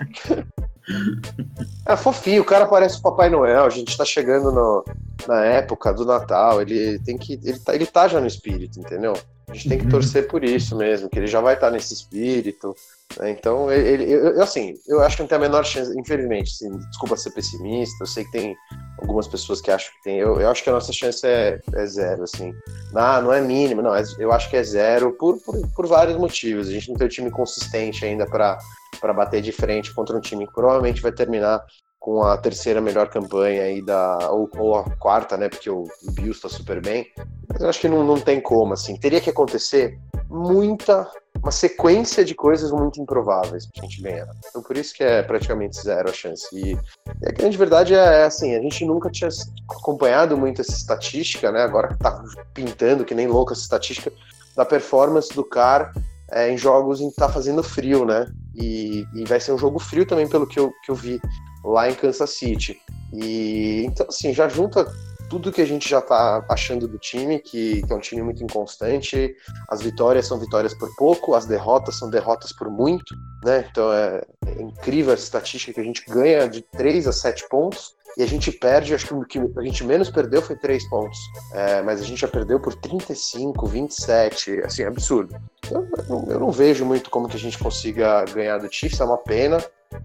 É 1.88 1.96
fofinho, 1.96 2.42
o 2.42 2.46
cara 2.46 2.66
parece 2.66 3.00
o 3.00 3.02
Papai 3.02 3.30
Noel, 3.30 3.66
a 3.66 3.70
gente 3.70 3.96
tá 3.98 4.06
chegando 4.06 4.52
no- 4.52 4.84
na 5.28 5.44
época 5.46 5.94
do 5.94 6.06
Natal, 6.06 6.62
ele 6.62 7.00
tem 7.00 7.18
que. 7.18 7.34
Ele 7.44 7.60
tá, 7.60 7.76
ele 7.76 7.86
tá 7.86 8.08
já 8.08 8.20
no 8.20 8.28
espírito, 8.28 8.80
entendeu? 8.80 9.14
A 9.56 9.58
gente 9.58 9.70
tem 9.70 9.78
que 9.78 9.86
Uhum. 9.86 9.92
torcer 9.92 10.28
por 10.28 10.44
isso 10.44 10.76
mesmo, 10.76 11.10
que 11.10 11.18
ele 11.18 11.28
já 11.28 11.40
vai 11.40 11.54
estar 11.54 11.72
nesse 11.72 11.94
espírito. 11.94 12.76
né? 13.18 13.30
Então, 13.30 13.72
ele, 13.72 14.04
eu, 14.12 14.42
assim, 14.44 14.74
eu 14.86 15.00
acho 15.02 15.16
que 15.16 15.22
não 15.24 15.30
tem 15.30 15.38
a 15.38 15.42
menor 15.42 15.64
chance, 15.64 15.98
infelizmente, 15.98 16.52
assim, 16.52 16.78
desculpa 16.90 17.16
ser 17.16 17.32
pessimista, 17.32 18.04
eu 18.04 18.08
sei 18.08 18.26
que 18.26 18.32
tem 18.32 18.56
algumas 19.00 19.28
pessoas 19.30 19.62
que 19.62 19.72
acham 19.72 19.94
que 19.94 20.04
tem. 20.04 20.18
Eu, 20.20 20.42
eu 20.42 20.50
acho 20.50 20.62
que 20.62 20.70
a 20.70 20.74
nossa 20.74 20.92
chance 20.92 21.26
é, 21.26 21.58
é 21.74 21.86
zero, 21.86 22.24
assim. 22.24 22.54
Ah, 22.94 23.22
não 23.22 23.32
é 23.32 23.40
mínima, 23.40 23.82
não, 23.82 23.96
é- 23.96 24.04
eu 24.20 24.34
acho 24.34 24.50
que 24.50 24.58
é 24.58 24.64
zero 24.64 25.14
por, 25.14 25.38
por, 25.42 25.56
por 25.74 25.88
vários 25.88 26.18
motivos. 26.18 26.68
A 26.68 26.72
gente 26.72 26.90
não 26.90 26.98
tem 26.98 27.08
um 27.08 27.10
time 27.10 27.32
consistente 27.32 28.04
ainda 28.04 28.26
para 28.26 28.58
para 29.02 29.14
bater 29.14 29.42
de 29.42 29.52
frente 29.52 29.94
contra 29.94 30.16
um 30.16 30.22
time 30.22 30.48
que 30.48 30.54
provavelmente 30.54 31.02
vai 31.02 31.12
terminar 31.12 31.62
com 32.06 32.22
a 32.22 32.38
terceira 32.38 32.80
melhor 32.80 33.10
campanha 33.10 33.64
aí 33.64 33.82
da 33.82 34.30
ou, 34.30 34.48
ou 34.60 34.76
a 34.76 34.84
quarta, 34.98 35.36
né? 35.36 35.50
Porque 35.50 35.72
o, 35.72 35.86
o 36.04 36.12
Bills 36.12 36.40
tá 36.40 36.48
super 36.48 36.80
bem. 36.80 37.08
Mas 37.50 37.60
eu 37.60 37.68
acho 37.68 37.80
que 37.80 37.90
não, 37.90 38.04
não 38.04 38.20
tem 38.20 38.40
como, 38.40 38.74
assim. 38.74 38.96
Teria 38.96 39.20
que 39.20 39.32
acontecer 39.32 39.98
muita 40.30 41.10
uma 41.42 41.52
sequência 41.52 42.24
de 42.24 42.36
coisas 42.36 42.72
muito 42.72 43.02
improváveis 43.02 43.66
pra 43.66 43.82
gente 43.82 44.04
ganhar. 44.04 44.28
Então 44.48 44.62
por 44.62 44.78
isso 44.78 44.94
que 44.94 45.04
é 45.04 45.24
praticamente 45.24 45.82
zero 45.82 46.08
a 46.08 46.14
chance. 46.14 46.48
E, 46.54 46.74
e 46.74 47.28
a 47.28 47.32
grande 47.32 47.58
verdade 47.58 47.96
é 47.96 48.24
assim, 48.24 48.56
a 48.56 48.62
gente 48.62 48.86
nunca 48.86 49.10
tinha 49.10 49.30
acompanhado 49.68 50.38
muito 50.38 50.62
essa 50.62 50.74
estatística, 50.74 51.52
né? 51.52 51.64
Agora 51.64 51.88
que 51.88 51.98
tá 51.98 52.24
pintando 52.54 53.04
que 53.04 53.16
nem 53.16 53.26
louco 53.26 53.52
essa 53.52 53.64
estatística 53.64 54.14
da 54.56 54.64
performance 54.64 55.34
do 55.34 55.44
cara 55.44 55.92
é, 56.32 56.52
em 56.52 56.58
jogos 56.58 57.02
em 57.02 57.10
que 57.10 57.16
tá 57.16 57.30
fazendo 57.30 57.64
frio, 57.64 58.06
né? 58.06 58.28
E, 58.56 59.06
e 59.14 59.26
vai 59.26 59.40
ser 59.40 59.52
um 59.52 59.58
jogo 59.58 59.80
frio 59.80 60.06
também, 60.06 60.28
pelo 60.28 60.48
que 60.48 60.60
eu, 60.60 60.74
que 60.84 60.92
eu 60.92 60.96
vi 60.96 61.20
lá 61.64 61.90
em 61.90 61.96
Kansas 61.96 62.30
City. 62.32 62.80
E 63.14 63.84
então, 63.86 64.06
assim, 64.08 64.34
já 64.34 64.48
junta 64.48 64.86
tudo 65.30 65.52
que 65.52 65.62
a 65.62 65.66
gente 65.66 65.90
já 65.90 66.02
tá 66.02 66.46
achando 66.50 66.88
do 66.88 66.98
time, 66.98 67.40
que, 67.40 67.82
que 67.82 67.92
é 67.92 67.96
um 67.96 68.00
time 68.00 68.22
muito 68.22 68.44
inconstante. 68.44 69.36
As 69.70 69.82
vitórias 69.82 70.28
são 70.28 70.40
vitórias 70.40 70.74
por 70.74 70.90
pouco, 70.96 71.34
as 71.34 71.46
derrotas 71.46 71.98
são 71.98 72.10
derrotas 72.10 72.52
por 72.54 72.70
muito, 72.70 73.16
né? 73.44 73.68
Então 73.70 73.92
é, 73.92 74.24
é 74.46 74.62
incrível 74.62 75.14
essa 75.14 75.24
estatística 75.24 75.74
que 75.74 75.80
a 75.80 75.84
gente 75.84 76.04
ganha 76.08 76.48
de 76.48 76.62
3 76.62 77.08
a 77.08 77.12
7 77.12 77.48
pontos. 77.50 77.96
E 78.18 78.24
a 78.24 78.28
gente 78.28 78.52
perde, 78.52 78.96
acho 78.96 79.08
que 79.08 79.14
o 79.14 79.26
que 79.26 79.40
a 79.40 79.62
gente 79.64 79.84
menos 79.84 80.10
perdeu 80.10 80.42
foi 80.42 80.56
3 80.56 80.88
pontos. 80.90 81.20
É, 81.54 81.82
mas 81.82 82.02
a 82.02 82.04
gente 82.04 82.22
já 82.22 82.28
perdeu 82.28 82.60
por 82.60 82.74
35, 82.76 83.66
27, 83.68 84.62
assim, 84.62 84.84
absurdo. 84.84 85.36
Eu, 85.70 85.88
eu 86.10 86.36
eu 86.36 86.40
não 86.40 86.52
vejo 86.52 86.86
muito 86.86 87.10
como 87.10 87.28
que 87.28 87.36
a 87.36 87.40
gente 87.40 87.58
consiga 87.58 88.24
ganhar 88.26 88.58
do 88.58 88.72
Chiefs, 88.72 89.00
é 89.00 89.04
uma 89.04 89.18
pena. 89.18 89.58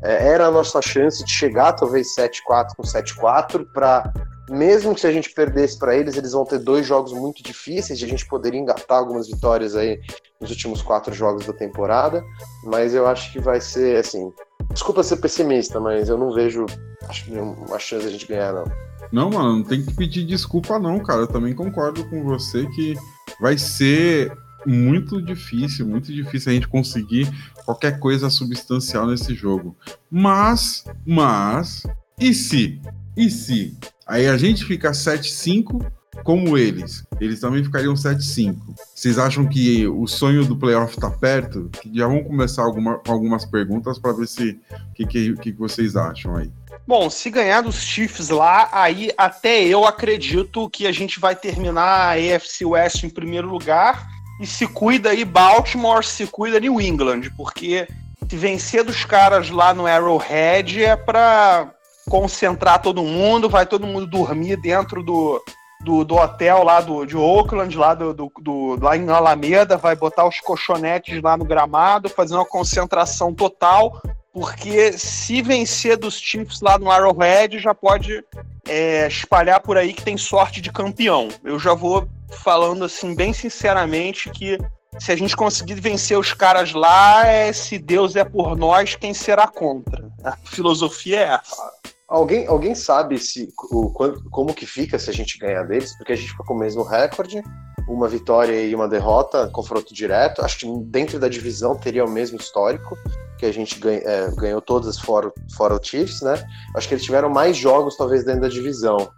É, 0.03 0.29
era 0.29 0.47
a 0.47 0.51
nossa 0.51 0.81
chance 0.81 1.25
de 1.25 1.31
chegar 1.31 1.73
talvez 1.73 2.15
7-4 2.15 2.75
com 2.77 2.83
7-4 2.83 3.67
para 3.73 4.13
mesmo 4.51 4.95
que 4.95 5.01
se 5.01 5.07
a 5.07 5.13
gente 5.13 5.31
perdesse 5.33 5.79
para 5.79 5.95
eles, 5.95 6.17
eles 6.17 6.33
vão 6.33 6.45
ter 6.45 6.59
dois 6.59 6.85
jogos 6.85 7.13
muito 7.13 7.41
difíceis 7.41 8.01
e 8.01 8.05
a 8.05 8.09
gente 8.09 8.27
poderia 8.27 8.61
engatar 8.61 8.99
algumas 8.99 9.29
vitórias 9.29 9.77
aí 9.77 10.01
nos 10.41 10.51
últimos 10.51 10.83
quatro 10.83 11.15
jogos 11.15 11.47
da 11.47 11.53
temporada, 11.53 12.25
mas 12.65 12.93
eu 12.93 13.07
acho 13.07 13.33
que 13.33 13.39
vai 13.39 13.61
ser 13.61 13.99
assim. 13.99 14.33
Desculpa 14.73 15.03
ser 15.03 15.17
pessimista, 15.17 15.81
mas 15.81 16.09
eu 16.09 16.17
não 16.17 16.33
vejo 16.33 16.67
acho 17.09 17.33
uma 17.33 17.79
chance 17.79 18.05
da 18.05 18.13
gente 18.13 18.27
ganhar 18.27 18.53
não. 18.53 18.65
Não, 19.13 19.31
mano, 19.31 19.57
não 19.59 19.65
tem 19.65 19.85
que 19.85 19.93
pedir 19.95 20.25
desculpa, 20.25 20.79
não, 20.79 21.01
cara. 21.01 21.23
Eu 21.23 21.27
também 21.27 21.55
concordo 21.55 22.05
com 22.09 22.23
você 22.23 22.67
que 22.67 22.95
vai 23.41 23.59
ser 23.59 24.33
muito 24.65 25.21
difícil, 25.21 25.87
muito 25.87 26.13
difícil 26.13 26.53
a 26.53 26.55
gente 26.55 26.69
conseguir 26.69 27.29
qualquer 27.65 27.99
coisa 27.99 28.31
substancial 28.31 29.07
nesse 29.07 29.35
jogo. 29.35 29.77
Mas, 30.11 30.85
mas, 31.05 31.83
e 32.19 32.33
se? 32.33 32.81
E 33.17 33.29
se? 33.29 33.77
Aí 34.07 34.27
a 34.27 34.37
gente 34.37 34.65
fica 34.65 34.93
7-5 34.93 35.85
como 36.25 36.59
eles. 36.59 37.05
Eles 37.21 37.41
também 37.41 37.63
ficariam 37.63 37.95
7-5. 37.95 38.57
Vocês 38.95 39.19
acham 39.19 39.47
que 39.47 39.87
o 39.87 40.07
sonho 40.07 40.45
do 40.45 40.57
playoff 40.57 40.97
tá 40.99 41.11
perto? 41.11 41.71
Já 41.93 42.07
vamos 42.07 42.27
começar 42.27 42.63
alguma, 42.63 43.01
algumas 43.07 43.45
perguntas 43.45 43.99
para 43.99 44.13
ver 44.13 44.27
se 44.27 44.61
o 44.71 44.95
que, 44.95 45.07
que, 45.07 45.37
que 45.37 45.53
vocês 45.53 45.97
acham 45.97 46.37
aí. 46.37 46.51
Bom, 46.87 47.09
se 47.09 47.31
ganhar 47.31 47.63
dos 47.63 47.77
Chiefs 47.77 48.31
lá, 48.31 48.69
aí 48.73 49.11
até 49.17 49.63
eu 49.63 49.85
acredito 49.85 50.69
que 50.71 50.87
a 50.87 50.93
gente 50.93 51.21
vai 51.21 51.37
terminar 51.37 51.83
a 51.83 52.13
AFC 52.13 52.65
West 52.65 53.05
em 53.05 53.11
primeiro 53.11 53.49
lugar. 53.49 54.07
E 54.41 54.47
se 54.47 54.67
cuida 54.67 55.11
aí 55.11 55.25
Baltimore, 55.25 56.05
se 56.05 56.27
cuida 56.27 56.59
New 56.59 56.81
England, 56.81 57.31
porque 57.37 57.87
se 58.29 58.37
vencer 58.37 58.83
dos 58.83 59.05
caras 59.05 59.51
lá 59.51 59.75
no 59.75 59.87
Arrowhead 59.87 60.83
é 60.83 60.97
pra 60.97 61.71
concentrar 62.09 62.81
todo 62.81 63.03
mundo, 63.03 63.49
vai 63.49 63.67
todo 63.67 63.87
mundo 63.87 64.07
dormir 64.07 64.57
dentro 64.57 65.03
do, 65.03 65.41
do, 65.81 66.05
do 66.05 66.17
hotel 66.17 66.63
lá 66.63 66.81
do, 66.81 67.05
de 67.07 67.17
Oakland, 67.17 67.77
lá, 67.77 67.95
do, 67.95 68.13
do, 68.13 68.33
do- 68.41 68.79
lá 68.81 68.97
em 68.97 69.09
Alameda, 69.09 69.77
vai 69.77 69.97
botar 69.97 70.27
os 70.27 70.39
colchonetes 70.41 71.23
lá 71.23 71.37
no 71.37 71.45
gramado, 71.45 72.09
fazer 72.09 72.35
uma 72.35 72.45
concentração 72.45 73.35
total, 73.35 74.01
porque 74.33 74.93
se 74.93 75.43
vencer 75.43 75.97
dos 75.97 76.19
Chiefs 76.19 76.61
lá 76.61 76.79
no 76.79 76.91
Arrowhead, 76.91 77.59
já 77.59 77.75
pode 77.75 78.23
é, 78.69 79.07
espalhar 79.09 79.61
por 79.61 79.77
aí 79.77 79.93
que 79.93 80.03
tem 80.05 80.17
sorte 80.17 80.61
de 80.61 80.71
campeão. 80.71 81.29
Eu 81.43 81.59
já 81.59 81.75
vou 81.75 82.07
falando 82.31 82.85
assim, 82.85 83.15
bem 83.15 83.33
sinceramente, 83.33 84.31
que 84.31 84.59
se 84.99 85.11
a 85.11 85.17
gente 85.17 85.37
conseguir 85.37 85.75
vencer 85.75 86.19
os 86.19 86.33
caras 86.33 86.73
lá, 86.73 87.27
é, 87.27 87.53
se 87.53 87.79
Deus 87.79 88.17
é 88.17 88.25
por 88.25 88.57
nós, 88.57 88.95
quem 88.95 89.15
será 89.15 89.49
contra? 89.49 90.11
A 90.23 90.37
filosofia 90.45 91.19
é 91.21 91.23
essa. 91.35 91.71
Alguém, 92.11 92.45
alguém 92.49 92.75
sabe 92.75 93.19
se 93.19 93.53
o, 93.71 93.93
como 94.31 94.53
que 94.53 94.67
fica 94.67 94.99
se 94.99 95.09
a 95.09 95.13
gente 95.13 95.39
ganhar 95.39 95.63
deles? 95.63 95.97
Porque 95.97 96.13
a 96.13 96.17
gente 96.17 96.31
fica 96.33 96.43
com 96.43 96.55
o 96.55 96.59
mesmo 96.59 96.83
recorde, 96.83 97.41
uma 97.89 98.09
vitória 98.09 98.61
e 98.65 98.75
uma 98.75 98.89
derrota, 98.89 99.49
confronto 99.53 99.95
direto. 99.95 100.43
Acho 100.45 100.59
que 100.59 100.67
dentro 100.87 101.21
da 101.21 101.29
divisão 101.29 101.77
teria 101.77 102.05
o 102.05 102.11
mesmo 102.11 102.37
histórico, 102.37 102.99
que 103.39 103.47
a 103.47 103.53
gente 103.53 103.79
ganha- 103.79 104.03
é, 104.05 104.31
ganhou 104.35 104.61
todas 104.61 104.99
fora, 104.99 105.33
fora 105.57 105.75
o 105.75 105.83
Chiefs, 105.83 106.21
né? 106.21 106.35
Acho 106.77 106.89
que 106.89 106.95
eles 106.95 107.05
tiveram 107.05 107.31
mais 107.31 107.57
jogos, 107.57 107.97
talvez, 107.97 108.25
dentro 108.25 108.41
da 108.43 108.49
divisão. 108.49 109.09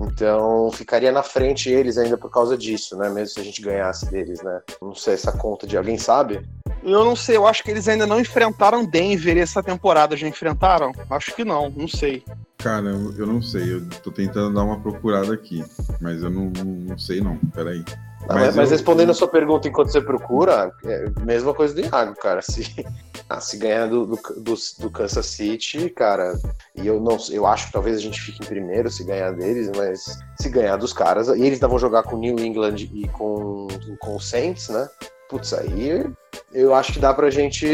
Então 0.00 0.70
ficaria 0.72 1.12
na 1.12 1.22
frente 1.22 1.68
eles 1.68 1.98
ainda 1.98 2.16
por 2.16 2.30
causa 2.30 2.56
disso, 2.56 2.96
né? 2.96 3.08
Mesmo 3.10 3.34
se 3.34 3.40
a 3.40 3.44
gente 3.44 3.60
ganhasse 3.60 4.10
deles, 4.10 4.42
né? 4.42 4.60
Não 4.80 4.94
sei 4.94 5.14
essa 5.14 5.32
conta 5.32 5.66
de 5.66 5.76
alguém 5.76 5.98
sabe? 5.98 6.46
Eu 6.82 7.04
não 7.04 7.14
sei, 7.14 7.36
eu 7.36 7.46
acho 7.46 7.62
que 7.62 7.70
eles 7.70 7.86
ainda 7.86 8.06
não 8.06 8.18
enfrentaram 8.18 8.84
Denver 8.84 9.38
essa 9.38 9.62
temporada. 9.62 10.16
Já 10.16 10.26
enfrentaram? 10.26 10.92
Acho 11.08 11.34
que 11.34 11.44
não, 11.44 11.70
não 11.70 11.86
sei. 11.86 12.24
Cara, 12.58 12.86
eu, 12.86 13.14
eu 13.18 13.26
não 13.26 13.40
sei, 13.42 13.74
eu 13.74 13.88
tô 14.02 14.10
tentando 14.10 14.54
dar 14.54 14.64
uma 14.64 14.80
procurada 14.80 15.32
aqui, 15.32 15.64
mas 16.00 16.22
eu 16.22 16.30
não, 16.30 16.50
não 16.64 16.98
sei 16.98 17.20
não, 17.20 17.36
peraí. 17.54 17.84
Mas, 18.28 18.56
mas 18.56 18.70
eu- 18.70 18.76
respondendo 18.76 19.10
a 19.10 19.14
sua 19.14 19.28
pergunta 19.28 19.68
enquanto 19.68 19.90
você 19.90 20.00
procura, 20.00 20.72
é 20.84 21.06
mesma 21.24 21.52
coisa 21.52 21.74
do 21.74 21.80
Iago, 21.80 22.14
cara. 22.16 22.40
Se, 22.42 22.62
ah, 23.28 23.40
se 23.40 23.56
ganhar 23.56 23.88
do, 23.88 24.06
do, 24.06 24.18
do, 24.38 24.54
do 24.78 24.90
Kansas 24.90 25.26
City, 25.26 25.90
cara, 25.90 26.34
e 26.76 26.86
eu 26.86 27.00
não 27.00 27.18
eu 27.30 27.46
acho 27.46 27.66
que 27.66 27.72
talvez 27.72 27.96
a 27.96 28.00
gente 28.00 28.20
fique 28.20 28.42
em 28.42 28.46
primeiro 28.46 28.90
se 28.90 29.04
ganhar 29.04 29.32
deles, 29.32 29.70
mas 29.76 30.18
se 30.38 30.48
ganhar 30.48 30.76
dos 30.76 30.92
caras, 30.92 31.28
e 31.28 31.32
eles 31.42 31.54
ainda 31.54 31.68
vão 31.68 31.78
jogar 31.78 32.04
com 32.04 32.16
New 32.16 32.38
England 32.38 32.76
e 32.92 33.08
com, 33.08 33.66
com 34.00 34.16
o 34.16 34.20
Saints, 34.20 34.68
né? 34.68 34.88
Putz, 35.28 35.52
aí 35.54 36.04
eu 36.52 36.74
acho 36.74 36.92
que 36.92 36.98
dá 36.98 37.14
pra 37.14 37.30
gente. 37.30 37.66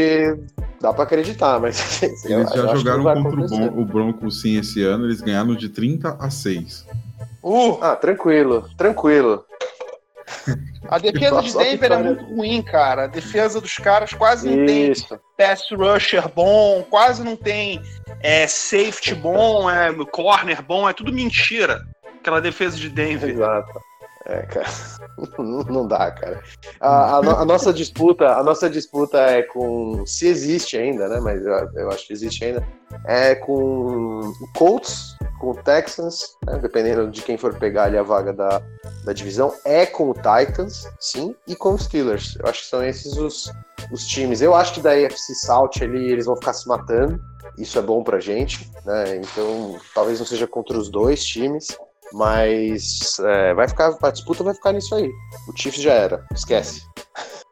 dá 0.81 0.93
pra 0.93 1.03
acreditar, 1.03 1.59
mas. 1.59 2.01
Eles 2.01 2.23
eu 2.25 2.47
já 2.67 2.75
jogaram 2.75 3.03
contra 3.03 3.29
acontecer. 3.29 3.71
O 3.77 3.83
Broncos 3.83 4.41
sim 4.41 4.57
esse 4.57 4.81
ano, 4.81 5.05
eles 5.05 5.19
ganharam 5.19 5.53
de 5.55 5.67
30 5.67 6.15
a 6.17 6.29
6. 6.29 6.85
Uh, 7.43 7.77
Ah, 7.81 7.95
tranquilo, 7.97 8.65
tranquilo. 8.77 9.43
A 10.87 10.97
defesa 10.97 11.41
de 11.41 11.55
Denver 11.55 11.91
é 11.91 11.97
muito 11.97 12.23
ruim, 12.23 12.61
cara. 12.61 13.03
A 13.03 13.07
defesa 13.07 13.61
dos 13.61 13.77
caras 13.77 14.11
quase 14.13 14.49
não 14.49 14.65
tem 14.65 14.91
Isso. 14.91 15.19
pass 15.37 15.63
rusher 15.71 16.27
bom, 16.33 16.83
quase 16.89 17.23
não 17.23 17.35
tem 17.35 17.81
é, 18.21 18.47
safety 18.47 19.13
bom, 19.13 19.69
é, 19.69 19.93
corner 20.11 20.61
bom, 20.61 20.89
é 20.89 20.93
tudo 20.93 21.13
mentira. 21.13 21.81
Aquela 22.19 22.41
defesa 22.41 22.77
de 22.77 22.89
Denver. 22.89 23.29
Exato. 23.29 23.88
É, 24.29 24.43
cara. 24.43 24.67
Não, 25.67 25.87
dá, 25.87 26.11
cara. 26.11 26.41
A, 26.79 27.17
a 27.17 27.41
a 27.41 27.45
nossa 27.45 27.73
disputa, 27.73 28.27
a 28.35 28.43
nossa 28.43 28.69
disputa 28.69 29.17
é 29.17 29.41
com. 29.41 30.05
Se 30.05 30.27
existe 30.27 30.77
ainda, 30.77 31.09
né? 31.09 31.19
Mas 31.19 31.43
eu, 31.43 31.53
eu 31.73 31.89
acho 31.89 32.05
que 32.05 32.13
existe 32.13 32.45
ainda. 32.45 32.65
É 33.05 33.33
com 33.33 34.19
o 34.19 34.53
Colts, 34.55 35.15
com 35.39 35.51
o 35.51 35.55
Texans, 35.55 36.35
né, 36.45 36.59
dependendo 36.59 37.09
de 37.09 37.21
quem 37.21 37.37
for 37.37 37.57
pegar 37.57 37.83
ali 37.83 37.97
a 37.97 38.03
vaga 38.03 38.31
da, 38.31 38.61
da 39.03 39.13
divisão. 39.13 39.51
É 39.65 39.85
com 39.85 40.11
o 40.11 40.13
Titans, 40.13 40.87
sim, 40.99 41.35
e 41.47 41.55
com 41.55 41.73
os 41.73 41.83
Steelers. 41.83 42.35
Eu 42.39 42.47
acho 42.47 42.61
que 42.61 42.67
são 42.67 42.83
esses 42.83 43.17
os, 43.17 43.51
os 43.91 44.05
times. 44.05 44.41
Eu 44.41 44.53
acho 44.53 44.75
que 44.75 44.81
da 44.81 44.91
AFC 44.91 45.33
South 45.33 45.71
ali 45.81 46.11
eles 46.11 46.25
vão 46.27 46.35
ficar 46.35 46.53
se 46.53 46.67
matando. 46.67 47.19
Isso 47.57 47.79
é 47.79 47.81
bom 47.81 48.03
pra 48.03 48.19
gente, 48.19 48.69
né? 48.85 49.17
Então 49.17 49.77
talvez 49.95 50.19
não 50.19 50.25
seja 50.25 50.45
contra 50.45 50.77
os 50.77 50.89
dois 50.89 51.23
times. 51.23 51.67
Mas 52.13 53.19
é, 53.19 53.53
vai 53.53 53.67
ficar, 53.67 53.95
a 54.01 54.11
disputa 54.11 54.43
vai 54.43 54.53
ficar 54.53 54.73
nisso 54.73 54.95
aí. 54.95 55.11
O 55.47 55.55
Chiefs 55.55 55.81
já 55.81 55.93
era, 55.93 56.25
esquece. 56.33 56.81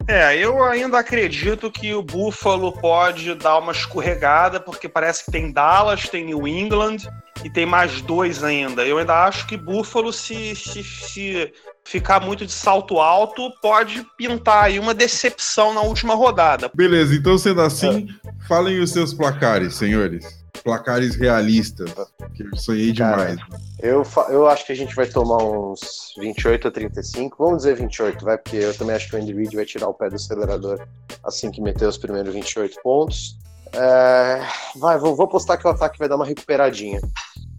É, 0.07 0.37
eu 0.37 0.63
ainda 0.63 0.99
acredito 0.99 1.69
que 1.69 1.93
o 1.93 2.01
Buffalo 2.01 2.71
pode 2.71 3.35
dar 3.35 3.57
uma 3.57 3.73
escorregada, 3.73 4.57
porque 4.57 4.87
parece 4.87 5.25
que 5.25 5.31
tem 5.31 5.51
Dallas, 5.51 6.07
tem 6.07 6.25
New 6.25 6.47
England 6.47 6.97
e 7.43 7.49
tem 7.49 7.65
mais 7.65 8.01
dois 8.01 8.41
ainda. 8.41 8.85
Eu 8.85 8.99
ainda 8.99 9.25
acho 9.25 9.45
que 9.47 9.57
Buffalo, 9.57 10.13
se, 10.13 10.55
se, 10.55 10.81
se 10.81 11.53
ficar 11.83 12.21
muito 12.21 12.45
de 12.45 12.53
salto 12.53 12.99
alto, 12.99 13.51
pode 13.61 14.05
pintar 14.17 14.65
aí 14.65 14.79
uma 14.79 14.93
decepção 14.93 15.73
na 15.73 15.81
última 15.81 16.15
rodada. 16.15 16.71
Beleza, 16.73 17.13
então 17.13 17.37
sendo 17.37 17.61
assim, 17.61 18.07
falem 18.47 18.79
os 18.79 18.91
seus 18.91 19.13
placares, 19.13 19.75
senhores. 19.75 20.46
Placares 20.67 21.15
realistas, 21.15 21.89
que 22.35 22.43
eu 22.43 22.57
sonhei 22.57 22.93
Cara, 22.93 23.35
demais. 23.35 23.39
Eu, 23.79 24.03
eu 24.27 24.47
acho 24.49 24.65
que 24.65 24.73
a 24.73 24.75
gente 24.75 24.93
vai 24.93 25.07
tomar 25.07 25.41
uns 25.41 25.79
28 26.19 26.67
a 26.67 26.71
35. 26.71 27.37
Vamos 27.39 27.59
dizer 27.59 27.77
28, 27.77 28.25
vai, 28.25 28.37
porque 28.37 28.57
eu 28.57 28.77
também 28.77 28.93
acho 28.93 29.09
que 29.09 29.15
o 29.15 29.19
Andy 29.19 29.33
Reid 29.33 29.55
vai 29.55 29.63
tirar 29.63 29.87
o 29.87 29.93
pé 29.93 30.09
do 30.09 30.15
acelerador 30.15 30.85
assim 31.23 31.49
que 31.51 31.61
meter 31.61 31.87
os 31.87 31.97
primeiros 31.97 32.33
28 32.33 32.81
pontos. 32.83 33.37
É, 33.71 34.41
vai, 34.75 34.97
vou, 34.97 35.15
vou 35.15 35.25
apostar 35.25 35.57
que 35.57 35.65
o 35.65 35.69
ataque 35.69 35.97
vai 35.97 36.09
dar 36.09 36.17
uma 36.17 36.25
recuperadinha. 36.25 36.99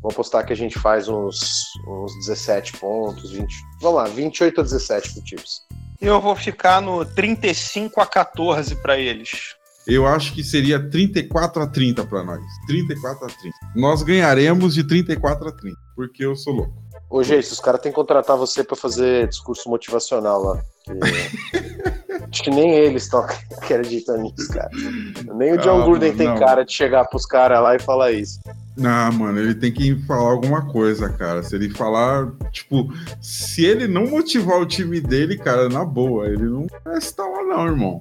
Vou 0.03 0.12
apostar 0.12 0.44
que 0.44 0.53
a 0.53 0.57
gente 0.57 0.79
faz 0.79 1.09
uns, 1.09 1.64
uns 1.88 2.14
17 2.27 2.77
pontos, 2.77 3.33
20. 3.33 3.51
Vamos 3.81 3.97
lá, 3.97 4.05
28 4.05 4.61
a 4.61 4.64
17 4.64 5.14
pro 5.14 5.27
Chiefs. 5.27 5.62
Eu 5.99 6.21
vou 6.21 6.37
ficar 6.37 6.83
no 6.83 7.07
35 7.07 8.03
a 8.03 8.07
14 8.07 8.77
para 8.77 8.99
eles. 8.99 9.58
Eu 9.88 10.07
acho 10.07 10.35
que 10.35 10.44
seria 10.44 10.79
34 10.79 11.62
a 11.62 11.66
30 11.66 12.05
para 12.05 12.22
nós. 12.22 12.40
34 12.66 13.24
a 13.24 13.29
30. 13.29 13.57
Nós 13.74 14.03
ganharemos 14.03 14.74
de 14.74 14.85
34 14.85 15.48
a 15.48 15.53
30, 15.53 15.77
porque 15.96 16.24
eu 16.24 16.37
sou 16.37 16.53
louco. 16.55 16.74
Ô, 17.11 17.22
Geis, 17.22 17.51
os 17.51 17.59
caras 17.59 17.81
têm 17.81 17.90
que 17.90 17.96
contratar 17.96 18.37
você 18.37 18.62
pra 18.62 18.77
fazer 18.77 19.27
discurso 19.29 19.68
motivacional 19.70 20.42
lá. 20.42 20.62
que- 20.85 20.92
Acho 22.31 22.42
que 22.42 22.51
nem 22.51 22.70
eles 22.74 23.05
estão 23.05 23.20
acreditando 23.57 24.22
nisso, 24.24 24.48
cara. 24.53 24.68
Nem 25.35 25.55
o 25.55 25.59
John 25.59 25.81
Ah, 25.81 25.85
Gruden 25.87 26.14
tem 26.14 26.29
não. 26.29 26.37
cara 26.38 26.62
de 26.62 26.72
chegar 26.72 27.07
pros 27.07 27.24
caras 27.24 27.62
lá 27.62 27.74
e 27.74 27.79
falar 27.79 28.12
isso. 28.12 28.38
Ah, 28.85 29.11
mano, 29.11 29.38
ele 29.40 29.55
tem 29.55 29.72
que 29.72 29.96
falar 30.07 30.31
alguma 30.33 30.66
coisa, 30.70 31.09
cara. 31.09 31.42
Se 31.42 31.55
ele 31.57 31.70
falar, 31.70 32.31
tipo, 32.53 32.92
se 33.22 33.64
ele 33.64 33.88
não 33.88 34.07
motivar 34.07 34.59
o 34.61 34.66
time 34.66 35.01
dele, 35.01 35.38
cara, 35.38 35.70
na 35.70 35.85
boa, 35.87 36.27
ele 36.27 36.42
não 36.44 36.66
vai 36.85 36.98
estar 36.98 37.24
lá, 37.27 37.42
não, 37.42 37.66
irmão. 37.66 38.01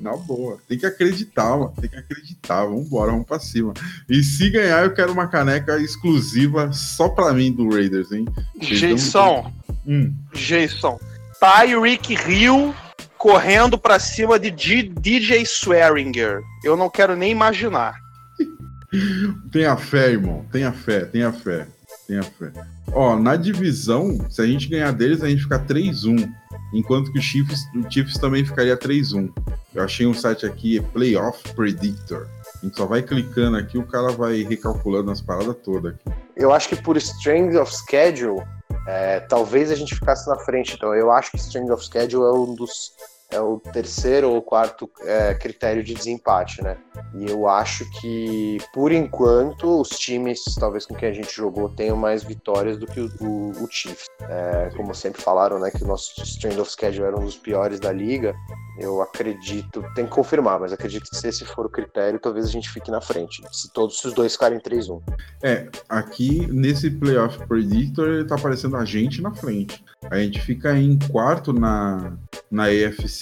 Na 0.00 0.16
boa. 0.16 0.58
Tem 0.68 0.78
que 0.78 0.86
acreditar, 0.86 1.50
mano. 1.56 1.72
Tem 1.80 1.90
que 1.90 1.96
acreditar. 1.96 2.64
Vambora, 2.64 3.10
vamos 3.12 3.26
pra 3.26 3.38
cima. 3.38 3.72
E 4.08 4.22
se 4.22 4.48
ganhar, 4.50 4.84
eu 4.84 4.94
quero 4.94 5.12
uma 5.12 5.26
caneca 5.28 5.78
exclusiva 5.80 6.72
só 6.72 7.08
pra 7.08 7.32
mim 7.32 7.52
do 7.52 7.68
Raiders, 7.70 8.10
hein? 8.12 8.24
Vocês 8.60 8.80
Jason, 8.80 9.52
Hum. 9.86 10.14
Jason. 10.34 10.98
Tyreek 11.40 12.14
Hill 12.28 12.74
correndo 13.18 13.76
pra 13.78 13.98
cima 13.98 14.38
de 14.38 14.50
DJ 14.50 15.42
Swearinger. 15.44 16.40
Eu 16.62 16.76
não 16.76 16.88
quero 16.88 17.14
nem 17.16 17.30
imaginar. 17.32 17.94
Tenha 19.50 19.76
fé, 19.76 20.10
irmão. 20.12 20.44
Tenha 20.52 20.72
fé, 20.72 21.04
tenha 21.04 21.32
fé. 21.32 21.66
Tenha 22.06 22.22
fé. 22.22 22.52
Ó, 22.92 23.16
na 23.16 23.36
divisão, 23.36 24.18
se 24.30 24.40
a 24.40 24.46
gente 24.46 24.68
ganhar 24.68 24.92
deles, 24.92 25.22
a 25.22 25.28
gente 25.28 25.42
fica 25.42 25.58
3-1. 25.58 26.30
Enquanto 26.72 27.12
que 27.12 27.18
o 27.18 27.22
Chiefs, 27.22 27.60
o 27.74 27.90
Chiefs 27.90 28.18
também 28.18 28.44
ficaria 28.44 28.76
3-1. 28.76 29.32
Eu 29.74 29.84
achei 29.84 30.06
um 30.06 30.14
site 30.14 30.46
aqui, 30.46 30.80
Playoff 30.92 31.40
Predictor. 31.54 32.26
A 32.62 32.66
gente 32.66 32.76
só 32.76 32.86
vai 32.86 33.02
clicando 33.02 33.56
aqui, 33.56 33.78
o 33.78 33.86
cara 33.86 34.12
vai 34.12 34.42
recalculando 34.42 35.10
as 35.10 35.20
paradas 35.20 35.56
todas 35.64 35.94
aqui. 35.94 36.16
Eu 36.36 36.52
acho 36.52 36.68
que 36.68 36.76
por 36.76 36.96
strength 36.96 37.56
of 37.56 37.72
schedule, 37.72 38.42
é, 38.86 39.20
talvez 39.20 39.70
a 39.70 39.74
gente 39.74 39.94
ficasse 39.94 40.28
na 40.28 40.36
frente. 40.38 40.74
Então, 40.74 40.94
eu 40.94 41.10
acho 41.10 41.30
que 41.30 41.36
strength 41.36 41.70
of 41.70 41.84
schedule 41.84 42.24
é 42.24 42.32
um 42.32 42.54
dos. 42.54 42.92
É 43.34 43.40
o 43.40 43.58
terceiro 43.58 44.30
ou 44.30 44.40
quarto 44.40 44.88
é, 45.02 45.34
critério 45.34 45.82
de 45.82 45.92
desempate, 45.92 46.62
né? 46.62 46.76
E 47.14 47.28
eu 47.28 47.48
acho 47.48 47.84
que, 48.00 48.58
por 48.72 48.92
enquanto, 48.92 49.80
os 49.80 49.88
times, 49.90 50.42
talvez 50.58 50.86
com 50.86 50.94
quem 50.94 51.08
a 51.08 51.12
gente 51.12 51.34
jogou, 51.34 51.68
tenham 51.68 51.96
mais 51.96 52.22
vitórias 52.22 52.78
do 52.78 52.86
que 52.86 53.00
o, 53.00 53.10
o, 53.20 53.64
o 53.64 53.68
Chiefs. 53.70 54.06
É, 54.22 54.70
como 54.76 54.94
sempre 54.94 55.20
falaram, 55.20 55.58
né, 55.58 55.70
que 55.70 55.82
o 55.82 55.86
nosso 55.86 56.22
strength 56.22 56.60
of 56.60 56.70
schedule 56.70 57.06
era 57.06 57.18
um 57.18 57.24
dos 57.24 57.36
piores 57.36 57.80
da 57.80 57.92
liga. 57.92 58.34
Eu 58.78 59.00
acredito, 59.02 59.84
tem 59.94 60.04
que 60.04 60.10
confirmar, 60.10 60.60
mas 60.60 60.72
acredito 60.72 61.08
que 61.10 61.16
se 61.16 61.28
esse 61.28 61.44
for 61.44 61.66
o 61.66 61.68
critério, 61.68 62.18
talvez 62.18 62.46
a 62.46 62.50
gente 62.50 62.68
fique 62.68 62.90
na 62.90 63.00
frente. 63.00 63.42
Se 63.52 63.72
todos 63.72 64.04
os 64.04 64.12
dois 64.12 64.32
ficarem 64.32 64.58
3-1. 64.58 65.02
É, 65.42 65.68
aqui 65.88 66.46
nesse 66.52 66.90
Playoff 66.90 67.38
Predictor, 67.46 68.08
ele 68.08 68.24
tá 68.24 68.34
aparecendo 68.34 68.76
a 68.76 68.84
gente 68.84 69.20
na 69.20 69.32
frente. 69.32 69.84
A 70.10 70.18
gente 70.18 70.40
fica 70.40 70.76
em 70.76 70.98
quarto 70.98 71.52
na, 71.52 72.16
na 72.50 72.72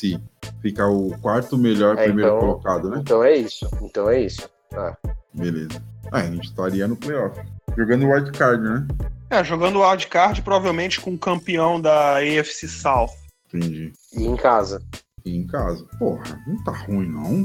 AFC. 0.06 0.20
Fica 0.60 0.86
o 0.86 1.16
quarto 1.20 1.56
melhor 1.56 1.96
É, 1.98 2.04
primeiro 2.04 2.30
então- 2.36 2.40
colocado, 2.40 2.90
né? 2.90 2.98
Então 3.00 3.22
é 3.22 3.36
isso. 3.36 3.68
Então 3.82 4.08
é 4.08 4.20
isso. 4.20 4.48
Ah, 4.74 4.96
Beleza. 5.34 5.82
Ah, 6.10 6.18
a 6.18 6.22
gente 6.26 6.44
estaria 6.48 6.86
no 6.86 6.96
playoff. 6.96 7.40
Jogando 7.76 8.06
wild 8.08 8.32
card, 8.32 8.62
né? 8.62 8.86
É, 9.30 9.42
jogando 9.42 9.80
wildcard, 9.80 10.42
provavelmente 10.42 11.00
com 11.00 11.12
o 11.14 11.18
campeão 11.18 11.80
da 11.80 12.16
AFC 12.18 12.68
South. 12.68 13.10
Entendi. 13.54 13.92
e 14.14 14.24
em 14.26 14.36
casa. 14.36 14.82
E 15.24 15.36
em 15.36 15.46
casa. 15.46 15.84
Porra, 15.98 16.22
não 16.46 16.62
tá 16.64 16.72
ruim, 16.72 17.06
não. 17.08 17.44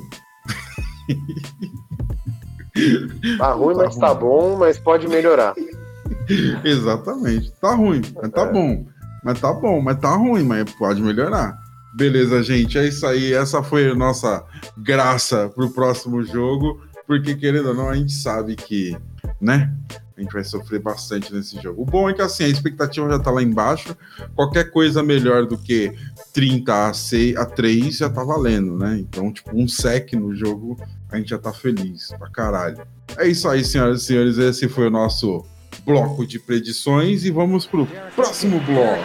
Tá 3.38 3.52
ruim, 3.54 3.76
Tá 3.76 3.84
mas 3.84 3.96
tá 3.98 4.08
ruim. 4.10 4.20
bom, 4.20 4.56
mas 4.58 4.80
pode 4.80 5.08
melhorar. 5.08 5.54
Exatamente. 6.64 7.52
Tá 7.60 7.74
ruim, 7.76 8.02
mas 8.16 8.32
tá 8.32 8.42
É. 8.42 8.52
bom. 8.52 8.86
Mas 9.24 9.40
tá 9.42 9.52
bom, 9.54 9.82
mas 9.82 10.00
tá 10.00 10.16
ruim, 10.16 10.44
mas 10.44 10.72
pode 10.74 11.02
melhorar. 11.02 11.58
Beleza, 11.98 12.44
gente. 12.44 12.78
É 12.78 12.88
isso 12.88 13.08
aí. 13.08 13.34
Essa 13.34 13.64
foi 13.64 13.90
a 13.90 13.96
nossa 13.96 14.46
graça 14.78 15.50
pro 15.50 15.72
próximo 15.72 16.24
jogo. 16.24 16.80
Porque, 17.08 17.34
querendo 17.34 17.70
ou 17.70 17.74
não, 17.74 17.90
a 17.90 17.96
gente 17.96 18.14
sabe 18.14 18.56
que, 18.56 18.96
né? 19.42 19.74
A 20.16 20.22
gente 20.22 20.32
vai 20.32 20.44
sofrer 20.44 20.80
bastante 20.80 21.34
nesse 21.34 21.60
jogo. 21.60 21.82
O 21.82 21.86
bom 21.86 22.08
é 22.08 22.14
que 22.14 22.22
assim, 22.22 22.44
a 22.44 22.48
expectativa 22.48 23.10
já 23.10 23.18
tá 23.18 23.32
lá 23.32 23.42
embaixo. 23.42 23.98
Qualquer 24.36 24.70
coisa 24.70 25.02
melhor 25.02 25.48
do 25.48 25.58
que 25.58 25.92
30 26.34 26.90
a, 26.90 26.94
6, 26.94 27.36
a 27.36 27.46
3 27.48 27.98
já 27.98 28.10
tá 28.12 28.24
valendo, 28.24 28.78
né? 28.78 29.00
Então, 29.00 29.34
tipo, 29.34 29.50
um 29.58 29.68
sec 29.68 30.14
no 30.14 30.36
jogo, 30.36 30.78
a 31.12 31.18
gente 31.18 31.32
já 31.32 31.40
tá 31.40 31.52
feliz 31.52 32.10
pra 32.20 32.30
caralho. 32.30 32.86
É 33.18 33.28
isso 33.28 33.50
aí, 33.50 33.66
senhoras 33.66 34.04
e 34.04 34.06
senhores. 34.06 34.38
Esse 34.38 34.70
foi 34.70 34.86
o 34.86 34.92
nosso 34.92 35.44
bloco 35.84 36.28
de 36.28 36.38
predições 36.38 37.26
e 37.26 37.32
vamos 37.32 37.66
pro 37.66 37.88
próximo 38.16 38.60
bloco. 38.60 39.04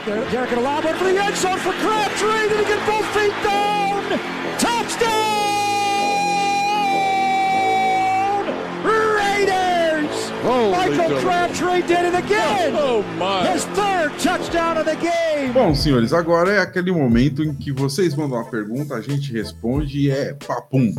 Michael 10.90 11.20
Crabtree 11.20 11.82
did 11.82 12.06
it 12.06 12.14
again! 12.16 12.74
Oh 12.76 13.02
my! 13.16 13.46
His 13.52 13.64
third 13.66 14.10
touchdown 14.18 14.78
of 14.78 14.84
the 14.84 14.96
game! 14.96 15.52
Bom, 15.52 15.74
senhores, 15.74 16.12
agora 16.12 16.52
é 16.52 16.58
aquele 16.58 16.90
momento 16.90 17.44
em 17.44 17.54
que 17.54 17.70
vocês 17.70 18.16
mandam 18.16 18.36
uma 18.36 18.50
pergunta, 18.50 18.94
a 18.94 19.00
gente 19.00 19.32
responde 19.32 20.00
e 20.00 20.10
é 20.10 20.34
papum. 20.34 20.92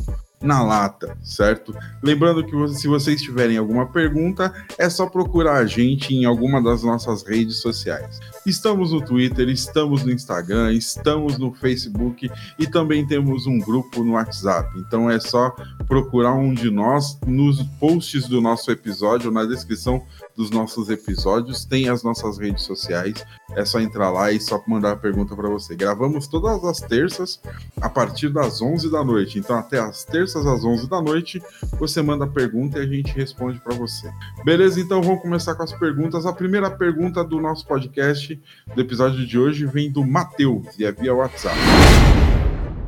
Na 0.44 0.62
lata, 0.62 1.18
certo? 1.24 1.74
Lembrando 2.04 2.44
que 2.46 2.68
se 2.76 2.88
vocês 2.88 3.22
tiverem 3.22 3.58
alguma 3.58 3.88
pergunta, 3.88 4.54
é 4.78 4.90
só 4.90 5.08
procurar 5.08 5.58
a 5.58 5.66
gente 5.66 6.14
em 6.14 6.26
alguma 6.26 6.62
das 6.62 6.84
nossas 6.84 7.24
redes 7.24 7.58
sociais. 7.58 8.20
Estamos 8.46 8.92
no 8.92 9.04
Twitter, 9.04 9.48
estamos 9.48 10.04
no 10.04 10.12
Instagram, 10.12 10.74
estamos 10.74 11.38
no 11.38 11.54
Facebook 11.54 12.30
e 12.60 12.68
também 12.68 13.08
temos 13.08 13.48
um 13.48 13.58
grupo 13.58 14.04
no 14.04 14.14
WhatsApp. 14.14 14.70
Então 14.80 15.10
é 15.10 15.20
só 15.20 15.56
procurar 15.88 16.34
um 16.34 16.54
de 16.54 16.70
nós 16.70 17.18
nos 17.26 17.64
posts 17.80 18.28
do 18.28 18.42
nosso 18.42 18.70
episódio, 18.70 19.32
na 19.32 19.46
descrição 19.46 20.04
dos 20.36 20.50
nossos 20.50 20.90
episódios, 20.90 21.64
tem 21.64 21.88
as 21.88 22.04
nossas 22.04 22.38
redes 22.38 22.64
sociais. 22.64 23.24
É 23.56 23.64
só 23.64 23.80
entrar 23.80 24.10
lá 24.10 24.32
e 24.32 24.40
só 24.40 24.62
mandar 24.68 24.94
a 24.94 24.96
pergunta 24.98 25.36
para 25.36 25.48
você. 25.48 25.76
Gravamos 25.76 26.28
todas 26.28 26.64
as 26.64 26.80
terças 26.80 27.40
a 27.80 27.88
partir 27.88 28.30
das 28.30 28.62
11 28.62 28.92
da 28.92 29.04
noite. 29.04 29.38
Então, 29.38 29.56
até 29.56 29.80
as 29.80 30.04
terças 30.04 30.33
às 30.40 30.64
11 30.64 30.90
da 30.90 31.02
noite, 31.02 31.42
você 31.80 32.02
manda 32.02 32.26
a 32.26 32.28
pergunta 32.28 32.80
e 32.80 32.82
a 32.82 32.88
gente 32.88 33.14
responde 33.14 33.60
para 33.60 33.76
você. 33.76 34.12
Beleza? 34.44 34.80
Então, 34.80 35.02
vamos 35.02 35.22
começar 35.22 35.56
com 35.56 35.64
as 35.64 35.74
perguntas. 35.74 36.26
A 36.26 36.34
primeira 36.34 36.70
pergunta 36.70 37.24
do 37.24 37.40
nosso 37.40 37.66
podcast, 37.68 38.40
do 38.76 38.82
episódio 38.82 39.26
de 39.26 39.38
hoje, 39.38 39.66
vem 39.66 39.92
do 39.92 40.06
Matheus 40.06 40.68
e 40.78 40.86
é 40.86 40.92
via 40.92 41.14
WhatsApp. 41.14 41.58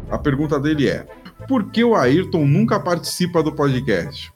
A 0.10 0.18
pergunta 0.18 0.60
dele 0.60 0.88
é: 0.88 1.08
Por 1.48 1.72
que 1.72 1.84
o 1.84 1.96
Ayrton 1.96 2.46
nunca 2.46 2.80
participa 2.80 3.42
do 3.42 3.52
podcast? 3.52 4.32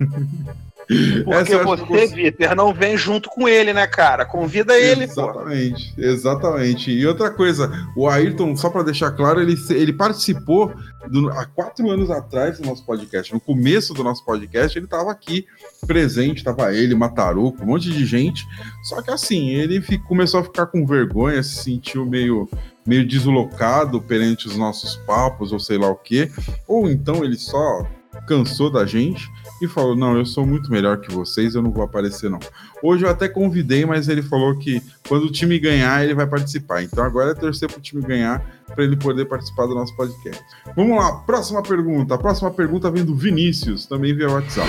Porque 0.86 1.56
você, 1.56 2.06
Vitor, 2.06 2.54
não 2.54 2.72
vem 2.72 2.96
junto 2.96 3.28
com 3.30 3.48
ele, 3.48 3.72
né, 3.72 3.86
cara? 3.86 4.24
Convida 4.24 4.78
ele, 4.78 5.04
Exatamente, 5.04 5.94
pô. 5.94 6.02
exatamente. 6.02 6.90
E 6.90 7.06
outra 7.06 7.30
coisa, 7.30 7.70
o 7.96 8.08
Ayrton, 8.08 8.56
só 8.56 8.68
para 8.70 8.82
deixar 8.82 9.10
claro, 9.12 9.40
ele, 9.40 9.56
ele 9.70 9.92
participou 9.92 10.72
do, 11.08 11.30
há 11.30 11.46
quatro 11.46 11.88
anos 11.90 12.10
atrás 12.10 12.58
do 12.58 12.66
nosso 12.66 12.84
podcast. 12.84 13.32
No 13.32 13.40
começo 13.40 13.94
do 13.94 14.04
nosso 14.04 14.24
podcast, 14.24 14.78
ele 14.78 14.86
estava 14.86 15.10
aqui 15.10 15.46
presente, 15.86 16.38
estava 16.38 16.74
ele, 16.74 16.94
Mataruco, 16.94 17.62
um 17.62 17.66
monte 17.66 17.90
de 17.90 18.04
gente. 18.04 18.44
Só 18.82 19.00
que 19.02 19.10
assim, 19.10 19.50
ele 19.50 19.82
começou 20.06 20.40
a 20.40 20.44
ficar 20.44 20.66
com 20.66 20.86
vergonha, 20.86 21.42
se 21.42 21.62
sentiu 21.62 22.04
meio 22.06 22.48
meio 22.86 23.06
deslocado 23.06 24.00
perante 24.02 24.46
os 24.46 24.58
nossos 24.58 24.96
papos, 25.06 25.52
ou 25.52 25.58
sei 25.58 25.78
lá 25.78 25.88
o 25.88 25.96
quê. 25.96 26.30
Ou 26.68 26.90
então 26.90 27.24
ele 27.24 27.36
só 27.36 27.86
cansou 28.26 28.70
da 28.70 28.84
gente 28.86 29.28
e 29.60 29.68
falou: 29.68 29.96
Não, 29.96 30.16
eu 30.16 30.24
sou 30.24 30.46
muito 30.46 30.70
melhor 30.70 30.98
que 30.98 31.12
vocês, 31.12 31.54
eu 31.54 31.62
não 31.62 31.70
vou 31.70 31.84
aparecer, 31.84 32.30
não. 32.30 32.40
Hoje 32.82 33.04
eu 33.04 33.10
até 33.10 33.28
convidei, 33.28 33.84
mas 33.84 34.08
ele 34.08 34.22
falou 34.22 34.56
que 34.58 34.82
quando 35.08 35.24
o 35.24 35.32
time 35.32 35.58
ganhar, 35.58 36.02
ele 36.04 36.14
vai 36.14 36.26
participar. 36.26 36.82
Então 36.82 37.04
agora 37.04 37.30
é 37.30 37.34
torcer 37.34 37.68
para 37.68 37.78
o 37.78 37.82
time 37.82 38.02
ganhar 38.02 38.44
para 38.66 38.84
ele 38.84 38.96
poder 38.96 39.26
participar 39.26 39.66
do 39.66 39.74
nosso 39.74 39.94
podcast. 39.96 40.42
Vamos 40.76 40.96
lá, 40.96 41.12
próxima 41.18 41.62
pergunta. 41.62 42.14
A 42.14 42.18
próxima 42.18 42.50
pergunta 42.50 42.90
vem 42.90 43.04
do 43.04 43.14
Vinícius, 43.14 43.86
também 43.86 44.14
via 44.14 44.28
WhatsApp. 44.28 44.68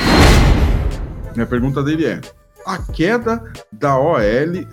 Minha 1.34 1.48
pergunta 1.48 1.84
dele 1.84 2.06
é: 2.06 2.22
A 2.66 2.78
queda 2.78 3.44
da 3.72 3.98
OL 3.98 4.20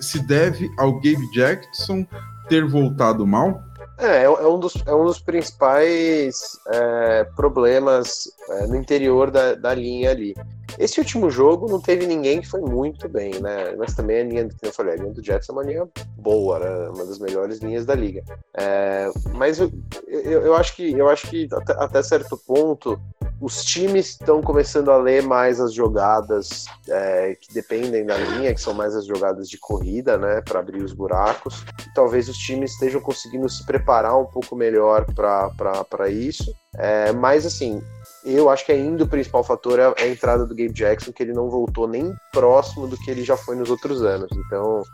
se 0.00 0.20
deve 0.26 0.70
ao 0.78 0.94
Gabe 0.94 1.30
Jackson 1.32 2.06
ter 2.48 2.64
voltado 2.64 3.26
mal? 3.26 3.62
É, 3.98 4.24
é 4.24 4.46
um 4.46 4.58
dos, 4.58 4.74
é 4.86 4.94
um 4.94 5.04
dos 5.04 5.20
principais 5.20 6.58
é, 6.68 7.24
problemas 7.36 8.32
é, 8.48 8.66
no 8.66 8.76
interior 8.76 9.30
da, 9.30 9.54
da 9.54 9.74
linha 9.74 10.10
ali. 10.10 10.34
Esse 10.78 10.98
último 10.98 11.30
jogo 11.30 11.68
não 11.68 11.80
teve 11.80 12.06
ninguém 12.06 12.40
que 12.40 12.48
foi 12.48 12.60
muito 12.60 13.08
bem, 13.08 13.38
né? 13.40 13.74
Mas 13.76 13.94
também 13.94 14.20
a 14.20 14.24
linha, 14.24 14.48
que 14.48 14.66
eu 14.66 14.72
falei, 14.72 14.94
a 14.94 14.96
linha 14.96 15.12
do 15.12 15.22
Jets 15.22 15.48
é 15.48 15.52
uma 15.52 15.62
linha 15.62 15.86
boa, 16.16 16.58
né? 16.58 16.88
Uma 16.88 17.04
das 17.04 17.18
melhores 17.18 17.58
linhas 17.58 17.84
da 17.84 17.94
liga. 17.94 18.22
É, 18.56 19.10
mas 19.34 19.58
eu, 19.58 19.70
eu, 20.06 20.42
eu, 20.42 20.56
acho 20.56 20.74
que 20.74 20.92
eu 20.92 21.08
acho 21.08 21.28
que 21.28 21.48
até, 21.52 21.72
até 21.74 22.02
certo 22.02 22.36
ponto 22.46 22.98
os 23.42 23.64
times 23.64 24.10
estão 24.10 24.40
começando 24.40 24.88
a 24.88 24.96
ler 24.96 25.20
mais 25.24 25.58
as 25.58 25.74
jogadas 25.74 26.66
é, 26.88 27.36
que 27.40 27.52
dependem 27.52 28.06
da 28.06 28.16
linha, 28.16 28.54
que 28.54 28.60
são 28.60 28.72
mais 28.72 28.94
as 28.94 29.04
jogadas 29.04 29.48
de 29.48 29.58
corrida, 29.58 30.16
né, 30.16 30.40
para 30.40 30.60
abrir 30.60 30.80
os 30.80 30.92
buracos. 30.92 31.64
E 31.84 31.92
talvez 31.92 32.28
os 32.28 32.38
times 32.38 32.70
estejam 32.70 33.00
conseguindo 33.00 33.48
se 33.48 33.66
preparar 33.66 34.16
um 34.16 34.26
pouco 34.26 34.54
melhor 34.54 35.04
para 35.12 36.08
isso. 36.08 36.54
É, 36.78 37.10
mas, 37.10 37.44
assim, 37.44 37.82
eu 38.24 38.48
acho 38.48 38.64
que 38.64 38.70
ainda 38.70 39.02
o 39.02 39.08
principal 39.08 39.42
fator 39.42 39.76
é 39.80 39.92
a 40.00 40.06
entrada 40.06 40.46
do 40.46 40.54
Gabe 40.54 40.72
Jackson, 40.72 41.10
que 41.10 41.24
ele 41.24 41.32
não 41.32 41.50
voltou 41.50 41.88
nem 41.88 42.14
próximo 42.30 42.86
do 42.86 42.96
que 42.96 43.10
ele 43.10 43.24
já 43.24 43.36
foi 43.36 43.56
nos 43.56 43.70
outros 43.70 44.02
anos. 44.02 44.30
Então, 44.46 44.84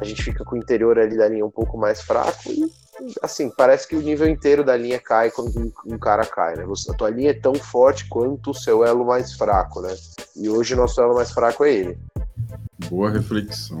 a 0.00 0.04
gente 0.04 0.22
fica 0.22 0.44
com 0.46 0.56
o 0.56 0.58
interior 0.58 0.98
ali 0.98 1.14
da 1.14 1.28
linha 1.28 1.44
um 1.44 1.50
pouco 1.50 1.76
mais 1.76 2.00
fraco 2.00 2.48
e 2.48 2.64
assim, 3.22 3.50
parece 3.56 3.86
que 3.86 3.96
o 3.96 4.02
nível 4.02 4.28
inteiro 4.28 4.64
da 4.64 4.76
linha 4.76 4.98
cai 4.98 5.30
quando 5.30 5.72
um 5.86 5.98
cara 5.98 6.24
cai, 6.24 6.56
né? 6.56 6.64
A 6.88 6.92
tua 6.94 7.10
linha 7.10 7.30
é 7.30 7.34
tão 7.34 7.54
forte 7.54 8.08
quanto 8.08 8.50
o 8.50 8.54
seu 8.54 8.84
elo 8.84 9.04
mais 9.06 9.34
fraco, 9.34 9.80
né? 9.80 9.94
E 10.36 10.48
hoje 10.48 10.74
o 10.74 10.76
nosso 10.76 11.00
elo 11.00 11.14
mais 11.14 11.30
fraco 11.30 11.64
é 11.64 11.72
ele. 11.72 11.98
Boa 12.88 13.10
reflexão. 13.10 13.78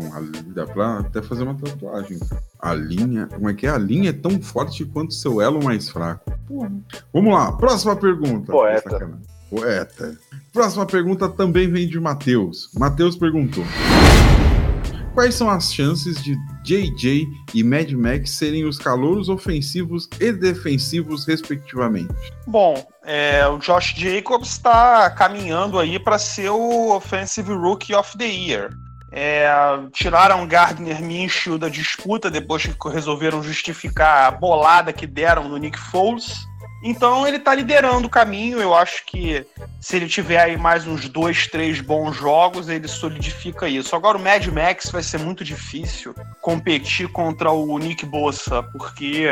Dá 0.48 0.66
pra 0.66 0.98
até 0.98 1.22
fazer 1.22 1.44
uma 1.44 1.54
tatuagem. 1.54 2.18
A 2.58 2.74
linha. 2.74 3.26
Como 3.28 3.48
é 3.48 3.54
que 3.54 3.66
é? 3.66 3.70
A 3.70 3.78
linha 3.78 4.10
é 4.10 4.12
tão 4.12 4.40
forte 4.42 4.84
quanto 4.84 5.10
o 5.10 5.14
seu 5.14 5.40
elo 5.40 5.62
mais 5.62 5.88
fraco. 5.88 6.30
Porra. 6.46 6.72
Vamos 7.12 7.32
lá, 7.32 7.52
próxima 7.52 7.94
pergunta. 7.94 8.52
Poeta. 8.52 9.18
Poeta. 9.48 10.18
Próxima 10.52 10.84
pergunta 10.84 11.28
também 11.28 11.70
vem 11.70 11.86
de 11.86 11.98
Matheus. 12.00 12.70
Matheus 12.74 13.16
perguntou. 13.16 13.64
Quais 15.18 15.34
são 15.34 15.50
as 15.50 15.74
chances 15.74 16.22
de 16.22 16.36
JJ 16.62 17.26
e 17.52 17.64
Mad 17.64 17.90
Max 17.90 18.30
serem 18.30 18.64
os 18.64 18.78
calouros 18.78 19.28
ofensivos 19.28 20.08
e 20.20 20.30
defensivos, 20.30 21.26
respectivamente? 21.26 22.14
Bom, 22.46 22.86
é, 23.04 23.44
o 23.48 23.58
Josh 23.58 23.94
Jacobs 23.96 24.50
está 24.50 25.10
caminhando 25.10 25.76
aí 25.76 25.98
para 25.98 26.20
ser 26.20 26.50
o 26.50 26.94
Offensive 26.94 27.52
Rookie 27.52 27.96
of 27.96 28.16
the 28.16 28.26
Year. 28.26 28.70
É, 29.10 29.50
tiraram 29.92 30.46
Gardner 30.46 31.02
Minshew 31.02 31.58
da 31.58 31.68
disputa 31.68 32.30
depois 32.30 32.64
que 32.64 32.88
resolveram 32.88 33.42
justificar 33.42 34.28
a 34.28 34.30
bolada 34.30 34.92
que 34.92 35.04
deram 35.04 35.48
no 35.48 35.56
Nick 35.56 35.80
Foles. 35.80 36.46
Então 36.82 37.26
ele 37.26 37.38
está 37.38 37.54
liderando 37.54 38.06
o 38.06 38.10
caminho. 38.10 38.60
Eu 38.60 38.74
acho 38.74 39.04
que 39.06 39.44
se 39.80 39.96
ele 39.96 40.06
tiver 40.06 40.38
aí 40.38 40.56
mais 40.56 40.86
uns 40.86 41.08
dois, 41.08 41.46
três 41.46 41.80
bons 41.80 42.16
jogos, 42.16 42.68
ele 42.68 42.86
solidifica 42.86 43.68
isso. 43.68 43.96
Agora 43.96 44.16
o 44.16 44.20
Mad 44.20 44.46
Max 44.46 44.90
vai 44.90 45.02
ser 45.02 45.18
muito 45.18 45.44
difícil 45.44 46.14
competir 46.40 47.08
contra 47.08 47.50
o 47.50 47.78
Nick 47.78 48.06
Bossa, 48.06 48.62
porque 48.62 49.26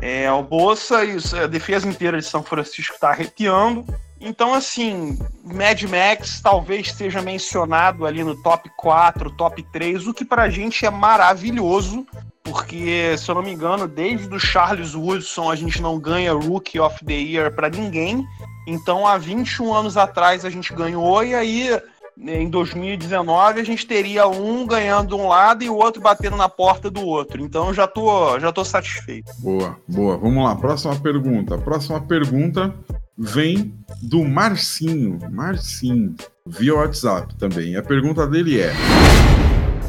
é, 0.00 0.30
o 0.30 0.42
Bossa 0.42 1.04
e 1.04 1.16
a 1.42 1.46
defesa 1.46 1.88
inteira 1.88 2.18
de 2.18 2.26
São 2.26 2.42
Francisco 2.42 2.94
está 2.94 3.10
arrepiando. 3.10 3.84
Então, 4.24 4.54
assim, 4.54 5.18
Mad 5.44 5.82
Max 5.82 6.40
talvez 6.40 6.92
seja 6.92 7.20
mencionado 7.20 8.06
ali 8.06 8.22
no 8.22 8.40
top 8.40 8.70
4, 8.76 9.32
top 9.32 9.62
3, 9.72 10.06
o 10.06 10.14
que 10.14 10.24
pra 10.24 10.48
gente 10.48 10.86
é 10.86 10.90
maravilhoso, 10.90 12.06
porque, 12.44 13.16
se 13.18 13.28
eu 13.28 13.34
não 13.34 13.42
me 13.42 13.52
engano, 13.52 13.88
desde 13.88 14.32
o 14.32 14.38
Charles 14.38 14.94
Woodson 14.94 15.50
a 15.50 15.56
gente 15.56 15.82
não 15.82 15.98
ganha 15.98 16.32
Rookie 16.32 16.78
of 16.78 17.04
the 17.04 17.12
Year 17.12 17.52
para 17.52 17.68
ninguém. 17.68 18.24
Então, 18.64 19.08
há 19.08 19.18
21 19.18 19.74
anos 19.74 19.96
atrás 19.96 20.44
a 20.44 20.50
gente 20.50 20.72
ganhou, 20.72 21.24
e 21.24 21.34
aí 21.34 21.80
em 22.16 22.48
2019 22.48 23.60
a 23.60 23.64
gente 23.64 23.84
teria 23.86 24.28
um 24.28 24.64
ganhando 24.64 25.16
um 25.16 25.26
lado 25.26 25.64
e 25.64 25.70
o 25.70 25.74
outro 25.74 26.00
batendo 26.00 26.36
na 26.36 26.48
porta 26.48 26.88
do 26.88 27.00
outro. 27.00 27.42
Então 27.42 27.74
já 27.74 27.88
tô, 27.88 28.38
já 28.38 28.52
tô 28.52 28.64
satisfeito. 28.64 29.32
Boa, 29.38 29.76
boa. 29.88 30.16
Vamos 30.18 30.44
lá, 30.44 30.54
próxima 30.54 30.94
pergunta. 30.94 31.58
Próxima 31.58 32.00
pergunta 32.00 32.72
vem 33.16 33.74
do 34.02 34.24
Marcinho. 34.24 35.18
Marcinho, 35.30 36.14
via 36.46 36.74
WhatsApp 36.74 37.34
também. 37.36 37.76
A 37.76 37.82
pergunta 37.82 38.26
dele 38.26 38.60
é: 38.60 38.72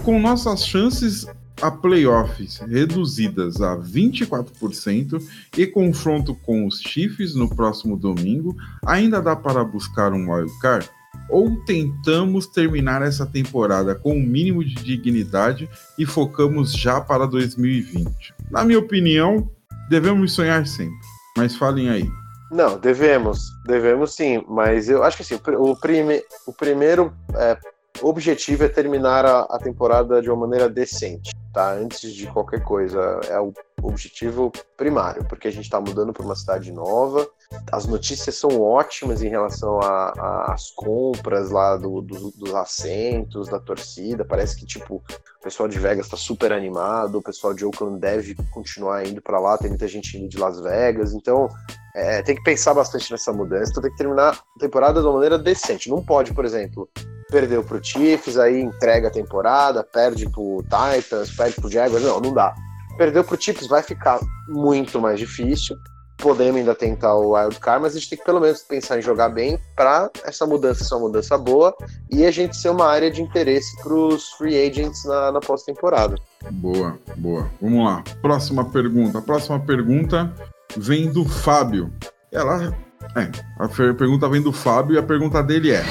Com 0.03 0.19
nossas 0.19 0.65
chances 0.65 1.27
a 1.61 1.71
playoffs 1.71 2.59
reduzidas 2.67 3.61
a 3.61 3.77
24% 3.77 5.23
e 5.57 5.65
confronto 5.65 6.35
com 6.35 6.67
os 6.67 6.81
Chiefs 6.81 7.35
no 7.35 7.47
próximo 7.47 7.95
domingo, 7.95 8.55
ainda 8.85 9.21
dá 9.21 9.35
para 9.35 9.63
buscar 9.63 10.11
um 10.11 10.31
wildcard? 10.31 10.89
Ou 11.29 11.55
tentamos 11.63 12.47
terminar 12.47 13.01
essa 13.01 13.25
temporada 13.25 13.95
com 13.95 14.11
o 14.11 14.17
um 14.17 14.23
mínimo 14.23 14.63
de 14.63 14.75
dignidade 14.75 15.69
e 15.97 16.05
focamos 16.05 16.73
já 16.73 16.99
para 16.99 17.25
2020? 17.25 18.33
Na 18.51 18.65
minha 18.65 18.79
opinião, 18.79 19.49
devemos 19.89 20.33
sonhar 20.33 20.67
sempre. 20.67 20.97
Mas 21.37 21.55
falem 21.55 21.89
aí. 21.89 22.22
Não, 22.53 22.77
devemos. 22.77 23.39
Devemos 23.65 24.15
sim. 24.15 24.43
Mas 24.47 24.89
eu 24.89 25.03
acho 25.03 25.17
que 25.17 25.23
assim, 25.23 25.39
o, 25.57 25.75
prime, 25.75 26.23
o 26.45 26.53
primeiro 26.53 27.13
é, 27.35 27.57
objetivo 28.01 28.63
é 28.63 28.69
terminar 28.69 29.25
a, 29.25 29.41
a 29.41 29.57
temporada 29.57 30.21
de 30.21 30.29
uma 30.29 30.45
maneira 30.47 30.69
decente 30.69 31.31
tá? 31.53 31.71
Antes 31.71 32.11
de 32.11 32.25
qualquer 32.27 32.63
coisa, 32.63 32.99
é 33.29 33.39
o 33.39 33.53
objetivo 33.81 34.51
primário, 34.75 35.23
porque 35.25 35.47
a 35.47 35.51
gente 35.51 35.65
está 35.65 35.79
mudando 35.79 36.11
para 36.11 36.25
uma 36.25 36.35
cidade 36.35 36.71
nova. 36.71 37.29
As 37.71 37.85
notícias 37.85 38.35
são 38.35 38.59
ótimas 38.59 39.21
em 39.21 39.29
relação 39.29 39.79
às 39.79 40.71
compras 40.71 41.51
lá 41.51 41.77
do, 41.77 42.01
do, 42.01 42.31
dos 42.31 42.55
assentos, 42.55 43.47
da 43.47 43.59
torcida. 43.59 44.25
Parece 44.25 44.55
que 44.55 44.65
tipo 44.65 44.95
o 44.95 45.43
pessoal 45.43 45.69
de 45.69 45.77
Vegas 45.77 46.07
está 46.07 46.17
super 46.17 46.51
animado, 46.51 47.19
o 47.19 47.23
pessoal 47.23 47.53
de 47.53 47.63
Oakland 47.63 47.99
deve 47.99 48.35
continuar 48.51 49.05
indo 49.05 49.21
para 49.21 49.39
lá. 49.39 49.57
Tem 49.57 49.69
muita 49.69 49.87
gente 49.87 50.17
indo 50.17 50.27
de 50.27 50.39
Las 50.39 50.59
Vegas, 50.59 51.13
então 51.13 51.47
é, 51.95 52.21
tem 52.23 52.35
que 52.35 52.43
pensar 52.43 52.73
bastante 52.73 53.11
nessa 53.11 53.31
mudança, 53.31 53.71
então 53.71 53.83
tem 53.83 53.91
que 53.91 53.97
terminar 53.97 54.39
a 54.55 54.59
temporada 54.59 54.99
de 54.99 55.05
uma 55.05 55.13
maneira 55.13 55.37
decente. 55.37 55.89
Não 55.89 56.03
pode, 56.03 56.33
por 56.33 56.43
exemplo, 56.43 56.89
perder 57.29 57.63
pro 57.63 57.83
Chiefs, 57.83 58.37
aí 58.37 58.61
entrega 58.61 59.07
a 59.07 59.11
temporada, 59.11 59.83
perde 59.83 60.29
pro 60.29 60.63
Titans, 60.63 61.31
perde 61.35 61.55
pro 61.55 61.69
Jaguars, 61.69 62.03
não, 62.03 62.19
não 62.19 62.33
dá. 62.33 62.53
Perdeu 62.97 63.23
pro 63.23 63.39
Chiefs, 63.39 63.67
vai 63.67 63.81
ficar 63.81 64.19
muito 64.47 64.99
mais 64.99 65.19
difícil. 65.19 65.75
Podemos 66.17 66.59
ainda 66.59 66.75
tentar 66.75 67.15
o 67.15 67.35
Wild 67.35 67.59
Card, 67.59 67.81
mas 67.81 67.95
a 67.95 67.99
gente 67.99 68.11
tem 68.11 68.19
que 68.19 68.23
pelo 68.23 68.39
menos 68.39 68.61
pensar 68.61 68.97
em 68.97 69.01
jogar 69.01 69.29
bem 69.29 69.59
para 69.75 70.09
essa 70.23 70.45
mudança 70.45 70.83
ser 70.83 70.93
uma 70.93 71.07
mudança 71.07 71.37
boa 71.37 71.75
e 72.09 72.23
a 72.25 72.31
gente 72.31 72.55
ser 72.55 72.69
uma 72.69 72.85
área 72.85 73.11
de 73.11 73.21
interesse 73.21 73.75
para 73.81 73.93
os 73.93 74.29
free 74.33 74.55
agents 74.55 75.03
na, 75.05 75.31
na 75.31 75.39
pós-temporada. 75.39 76.15
Boa, 76.51 76.97
boa. 77.17 77.49
Vamos 77.59 77.83
lá. 77.83 78.03
Próxima 78.21 78.63
pergunta. 78.63 79.17
A 79.17 79.21
próxima 79.21 79.59
pergunta 79.59 80.31
vem 80.77 81.11
do 81.11 81.25
Fábio. 81.25 81.93
Ela. 82.31 82.75
É, 83.15 83.29
a 83.59 83.67
pergunta 83.67 84.29
vem 84.29 84.41
do 84.41 84.53
Fábio 84.53 84.95
e 84.95 84.97
a 84.97 85.03
pergunta 85.03 85.43
dele 85.43 85.71
é: 85.71 85.83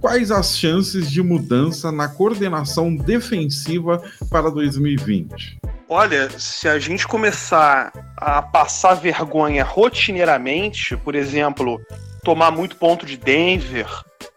Quais 0.00 0.30
as 0.30 0.58
chances 0.58 1.10
de 1.10 1.22
mudança 1.22 1.90
na 1.90 2.08
coordenação 2.08 2.94
defensiva 2.94 4.02
para 4.30 4.50
2020? 4.50 5.60
Olha, 5.88 6.28
se 6.38 6.68
a 6.68 6.78
gente 6.78 7.06
começar 7.06 7.92
a 8.16 8.42
passar 8.42 8.94
vergonha 8.94 9.64
rotineiramente, 9.64 10.96
por 10.96 11.14
exemplo, 11.14 11.80
tomar 12.22 12.50
muito 12.50 12.76
ponto 12.76 13.06
de 13.06 13.16
Denver, 13.16 13.86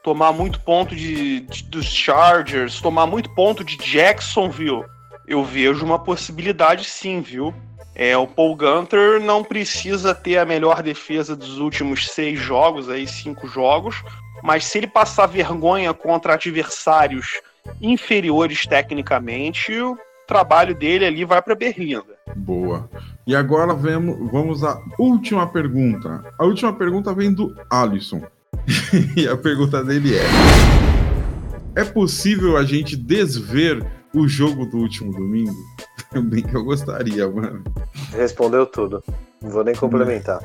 tomar 0.03 0.31
muito 0.31 0.59
ponto 0.61 0.95
de, 0.95 1.41
de, 1.41 1.63
dos 1.63 1.85
Chargers, 1.85 2.79
tomar 2.79 3.05
muito 3.05 3.29
ponto 3.33 3.63
de 3.63 3.77
Jacksonville, 3.77 4.85
eu 5.27 5.43
vejo 5.43 5.85
uma 5.85 5.99
possibilidade 5.99 6.85
sim, 6.85 7.21
viu? 7.21 7.53
É, 7.99 8.15
o 8.15 8.27
Paul 8.27 8.55
Gunter 8.55 9.19
não 9.19 9.43
precisa 9.43 10.13
ter 10.13 10.37
a 10.37 10.45
melhor 10.45 10.83
defesa 10.83 11.35
dos 11.35 11.57
últimos 11.57 12.05
seis 12.09 12.39
jogos, 12.39 12.91
aí 12.91 13.07
cinco 13.07 13.47
jogos, 13.47 14.03
mas 14.43 14.65
se 14.65 14.77
ele 14.77 14.85
passar 14.85 15.25
vergonha 15.25 15.91
contra 15.95 16.35
adversários 16.35 17.41
inferiores 17.81 18.67
tecnicamente, 18.67 19.73
o 19.81 19.97
trabalho 20.27 20.75
dele 20.75 21.05
ali 21.05 21.25
vai 21.25 21.41
para 21.41 21.55
Berlinda. 21.55 22.15
Boa. 22.35 22.87
E 23.25 23.35
agora 23.35 23.73
vemos, 23.73 24.31
vamos 24.31 24.63
à 24.63 24.79
última 24.99 25.47
pergunta. 25.47 26.23
A 26.37 26.45
última 26.45 26.71
pergunta 26.73 27.15
vem 27.15 27.33
do 27.33 27.55
Alisson. 27.67 28.21
e 29.17 29.27
a 29.27 29.35
pergunta 29.35 29.83
dele 29.83 30.15
é: 30.15 31.81
É 31.81 31.83
possível 31.83 32.57
a 32.57 32.63
gente 32.63 32.95
desver 32.95 33.83
o 34.19 34.27
jogo 34.27 34.65
do 34.65 34.77
último 34.77 35.11
domingo? 35.11 35.55
Bem 36.13 36.43
que 36.43 36.55
eu 36.55 36.63
gostaria, 36.63 37.29
mano. 37.29 37.63
Respondeu 38.11 38.65
tudo. 38.65 39.03
Não 39.41 39.49
vou 39.49 39.63
nem 39.63 39.75
complementar. 39.75 40.39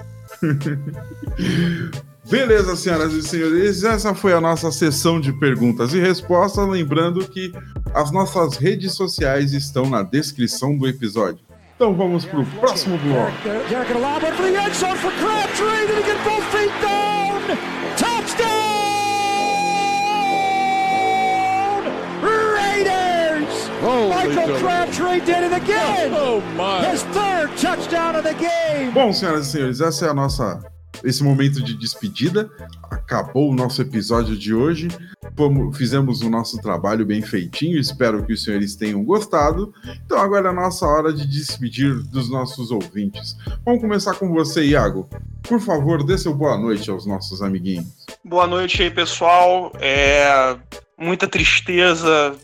Beleza, 2.28 2.76
senhoras 2.76 3.12
e 3.12 3.22
senhores, 3.22 3.82
essa 3.84 4.14
foi 4.14 4.32
a 4.32 4.40
nossa 4.40 4.70
sessão 4.70 5.20
de 5.20 5.32
perguntas 5.32 5.92
e 5.92 6.00
respostas. 6.00 6.68
Lembrando 6.68 7.26
que 7.28 7.52
as 7.94 8.10
nossas 8.10 8.56
redes 8.56 8.94
sociais 8.94 9.52
estão 9.52 9.88
na 9.88 10.02
descrição 10.02 10.76
do 10.76 10.86
episódio. 10.86 11.44
Então 11.74 11.94
vamos 11.94 12.24
pro 12.24 12.44
próximo 12.46 12.96
bloco. 12.98 13.32
Michael 23.82 24.58
Crabtree 24.60 25.20
did 25.20 25.42
it 25.42 25.52
again. 25.52 26.12
Oh, 26.14 26.40
my. 26.56 26.86
His 26.86 27.02
third 27.04 27.50
touchdown 27.56 28.14
of 28.14 28.22
the 28.22 28.34
game. 28.34 28.92
Bom, 28.92 29.12
senhoras 29.12 29.48
e 29.48 29.50
senhores, 29.50 29.80
essa 29.80 30.06
é 30.06 30.08
a 30.08 30.14
nossa 30.14 30.60
esse 31.02 31.24
momento 31.24 31.60
de 31.60 31.74
despedida. 31.74 32.48
Acabou 32.88 33.50
o 33.50 33.54
nosso 33.54 33.82
episódio 33.82 34.36
de 34.36 34.54
hoje. 34.54 34.88
fizemos 35.74 36.22
o 36.22 36.30
nosso 36.30 36.58
trabalho 36.58 37.04
bem 37.04 37.22
feitinho. 37.22 37.76
Espero 37.76 38.24
que 38.24 38.32
os 38.32 38.44
senhores 38.44 38.76
tenham 38.76 39.02
gostado. 39.02 39.74
Então 40.06 40.18
agora 40.18 40.48
é 40.48 40.50
a 40.50 40.54
nossa 40.54 40.86
hora 40.86 41.12
de 41.12 41.26
despedir 41.26 41.94
dos 42.04 42.30
nossos 42.30 42.70
ouvintes. 42.70 43.36
Vamos 43.64 43.80
começar 43.80 44.14
com 44.14 44.28
você, 44.28 44.64
Iago. 44.64 45.08
Por 45.42 45.60
favor, 45.60 46.04
dê 46.04 46.16
seu 46.16 46.32
boa 46.32 46.56
noite 46.56 46.88
aos 46.88 47.04
nossos 47.04 47.42
amiguinhos. 47.42 48.06
Boa 48.24 48.46
noite 48.46 48.80
aí, 48.80 48.90
pessoal. 48.90 49.72
É 49.80 50.56
muita 50.96 51.26
tristeza 51.26 52.36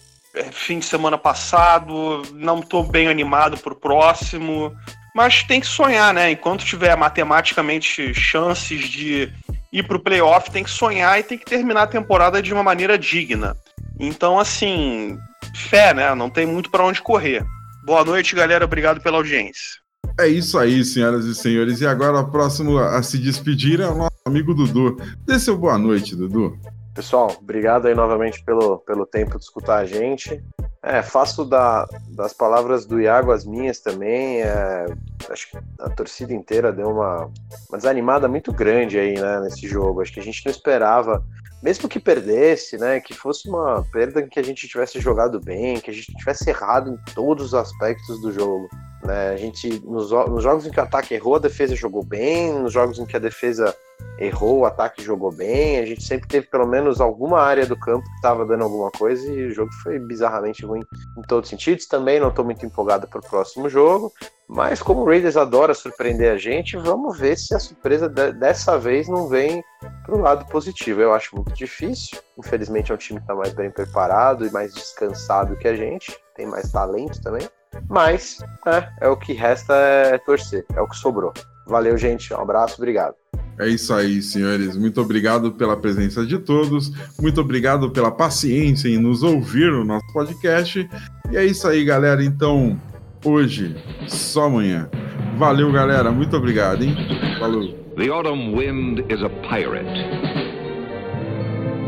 fim 0.52 0.78
de 0.78 0.84
semana 0.84 1.18
passado, 1.18 2.22
não 2.32 2.60
estou 2.60 2.84
bem 2.84 3.08
animado 3.08 3.56
para 3.58 3.72
o 3.72 3.76
próximo, 3.76 4.72
mas 5.14 5.42
tem 5.42 5.60
que 5.60 5.66
sonhar, 5.66 6.12
né? 6.14 6.30
Enquanto 6.30 6.64
tiver 6.64 6.96
matematicamente 6.96 8.14
chances 8.14 8.88
de 8.88 9.32
ir 9.72 9.82
para 9.86 9.96
o 9.96 10.00
playoff, 10.00 10.50
tem 10.50 10.64
que 10.64 10.70
sonhar 10.70 11.18
e 11.18 11.22
tem 11.22 11.38
que 11.38 11.44
terminar 11.44 11.82
a 11.82 11.86
temporada 11.86 12.42
de 12.42 12.52
uma 12.52 12.62
maneira 12.62 12.98
digna. 12.98 13.56
Então, 13.98 14.38
assim, 14.38 15.18
fé, 15.54 15.92
né? 15.92 16.14
Não 16.14 16.30
tem 16.30 16.46
muito 16.46 16.70
para 16.70 16.84
onde 16.84 17.02
correr. 17.02 17.44
Boa 17.84 18.04
noite, 18.04 18.34
galera. 18.34 18.64
Obrigado 18.64 19.00
pela 19.00 19.16
audiência. 19.16 19.78
É 20.20 20.26
isso 20.26 20.58
aí, 20.58 20.84
senhoras 20.84 21.24
e 21.24 21.34
senhores. 21.34 21.80
E 21.80 21.86
agora, 21.86 22.20
o 22.20 22.30
próximo 22.30 22.78
a 22.78 23.02
se 23.02 23.18
despedir 23.18 23.80
é 23.80 23.86
o 23.86 23.94
nosso 23.94 24.18
amigo 24.26 24.54
Dudu. 24.54 24.96
Dê 25.26 25.38
seu 25.38 25.56
boa 25.56 25.78
noite, 25.78 26.16
Dudu. 26.16 26.58
Pessoal, 26.98 27.32
obrigado 27.40 27.86
aí 27.86 27.94
novamente 27.94 28.42
pelo, 28.42 28.78
pelo 28.78 29.06
tempo 29.06 29.38
de 29.38 29.44
escutar 29.44 29.76
a 29.76 29.86
gente. 29.86 30.42
É, 30.82 31.00
faço 31.00 31.44
da, 31.44 31.86
das 32.08 32.32
palavras 32.32 32.84
do 32.86 33.00
Iago 33.00 33.30
as 33.30 33.44
minhas 33.44 33.78
também. 33.78 34.42
É, 34.42 34.86
acho 35.30 35.50
que 35.50 35.58
a 35.80 35.90
torcida 35.90 36.32
inteira 36.32 36.72
deu 36.72 36.88
uma, 36.88 37.30
uma 37.68 37.78
desanimada 37.78 38.28
muito 38.28 38.52
grande 38.52 38.98
aí, 38.98 39.18
né, 39.18 39.40
nesse 39.40 39.66
jogo. 39.66 40.00
Acho 40.00 40.12
que 40.12 40.20
a 40.20 40.22
gente 40.22 40.44
não 40.44 40.50
esperava, 40.50 41.24
mesmo 41.62 41.88
que 41.88 41.98
perdesse, 41.98 42.78
né, 42.78 43.00
que 43.00 43.14
fosse 43.14 43.48
uma 43.48 43.84
perda 43.92 44.22
que 44.22 44.38
a 44.38 44.42
gente 44.42 44.68
tivesse 44.68 45.00
jogado 45.00 45.40
bem, 45.40 45.80
que 45.80 45.90
a 45.90 45.94
gente 45.94 46.14
tivesse 46.14 46.48
errado 46.48 46.90
em 46.90 47.14
todos 47.14 47.46
os 47.46 47.54
aspectos 47.54 48.20
do 48.20 48.32
jogo. 48.32 48.68
Né? 49.04 49.30
A 49.30 49.36
gente, 49.36 49.80
nos, 49.84 50.10
nos 50.10 50.42
jogos 50.42 50.66
em 50.66 50.70
que 50.70 50.80
o 50.80 50.82
ataque 50.82 51.14
errou, 51.14 51.36
a 51.36 51.40
defesa 51.40 51.74
jogou 51.74 52.04
bem, 52.04 52.52
nos 52.52 52.72
jogos 52.72 52.98
em 52.98 53.06
que 53.06 53.16
a 53.16 53.20
defesa 53.20 53.74
errou, 54.18 54.58
o 54.58 54.64
ataque 54.66 55.02
jogou 55.02 55.32
bem. 55.32 55.78
A 55.78 55.86
gente 55.86 56.02
sempre 56.02 56.28
teve 56.28 56.46
pelo 56.46 56.66
menos 56.66 57.00
alguma 57.00 57.40
área 57.40 57.66
do 57.66 57.78
campo 57.78 58.04
que 58.04 58.16
estava 58.16 58.44
dando 58.44 58.64
alguma 58.64 58.90
coisa 58.90 59.26
e 59.32 59.46
o 59.46 59.54
jogo 59.54 59.72
foi 59.82 59.98
bizarramente 59.98 60.64
ruim 60.64 60.82
em 61.16 61.22
todos 61.22 61.46
os 61.46 61.50
sentidos. 61.50 61.86
Também 61.86 62.20
não 62.20 62.28
estou 62.28 62.44
muito 62.44 62.64
empolgado 62.66 63.06
para 63.06 63.20
o 63.20 63.28
próximo 63.28 63.68
jogo, 63.68 64.12
mas 64.48 64.80
como 64.80 65.02
o 65.02 65.04
Raiders 65.04 65.36
adora 65.36 65.74
surpreender 65.74 66.32
a 66.32 66.38
gente, 66.38 66.74
vamos 66.76 67.18
ver 67.18 67.36
se 67.36 67.54
a 67.54 67.58
surpresa 67.58 68.08
dessa 68.08 68.78
vez 68.78 69.06
não 69.06 69.28
vem 69.28 69.62
para 70.06 70.14
o 70.14 70.20
lado 70.20 70.46
positivo. 70.46 71.02
Eu 71.02 71.12
acho 71.12 71.36
muito 71.36 71.52
difícil. 71.52 72.18
Infelizmente 72.38 72.90
é 72.90 72.94
um 72.94 72.98
time 72.98 73.18
que 73.18 73.24
está 73.24 73.34
mais 73.34 73.52
bem 73.52 73.70
preparado 73.70 74.46
e 74.46 74.50
mais 74.50 74.72
descansado 74.72 75.56
que 75.56 75.68
a 75.68 75.76
gente, 75.76 76.16
tem 76.34 76.46
mais 76.46 76.72
talento 76.72 77.20
também. 77.20 77.46
Mas 77.90 78.38
é, 78.66 79.06
é 79.06 79.08
o 79.08 79.16
que 79.16 79.34
resta 79.34 79.74
é 79.74 80.16
torcer, 80.16 80.64
é 80.74 80.80
o 80.80 80.88
que 80.88 80.96
sobrou. 80.96 81.34
Valeu, 81.66 81.98
gente. 81.98 82.32
Um 82.32 82.40
abraço, 82.40 82.76
obrigado. 82.78 83.14
É 83.58 83.68
isso 83.68 83.92
aí, 83.92 84.22
senhores. 84.22 84.76
Muito 84.76 85.00
obrigado 85.00 85.52
pela 85.52 85.76
presença 85.76 86.24
de 86.24 86.38
todos. 86.38 86.90
Muito 87.20 87.40
obrigado 87.40 87.90
pela 87.90 88.10
paciência 88.10 88.88
em 88.88 88.96
nos 88.96 89.22
ouvir 89.22 89.70
no 89.70 89.84
nosso 89.84 90.06
podcast. 90.12 90.88
E 91.30 91.36
é 91.36 91.44
isso 91.44 91.68
aí, 91.68 91.84
galera. 91.84 92.24
Então, 92.24 92.80
hoje, 93.24 93.76
só 94.06 94.44
amanhã. 94.46 94.88
Valeu, 95.36 95.70
galera. 95.72 96.10
Muito 96.10 96.36
obrigado, 96.36 96.82
hein? 96.84 96.94
Falou. 97.38 97.68
The 97.96 98.10
autumn 98.10 98.52
wind 98.52 99.00
is 99.10 99.22
a 99.22 99.28
pirate. 99.48 99.86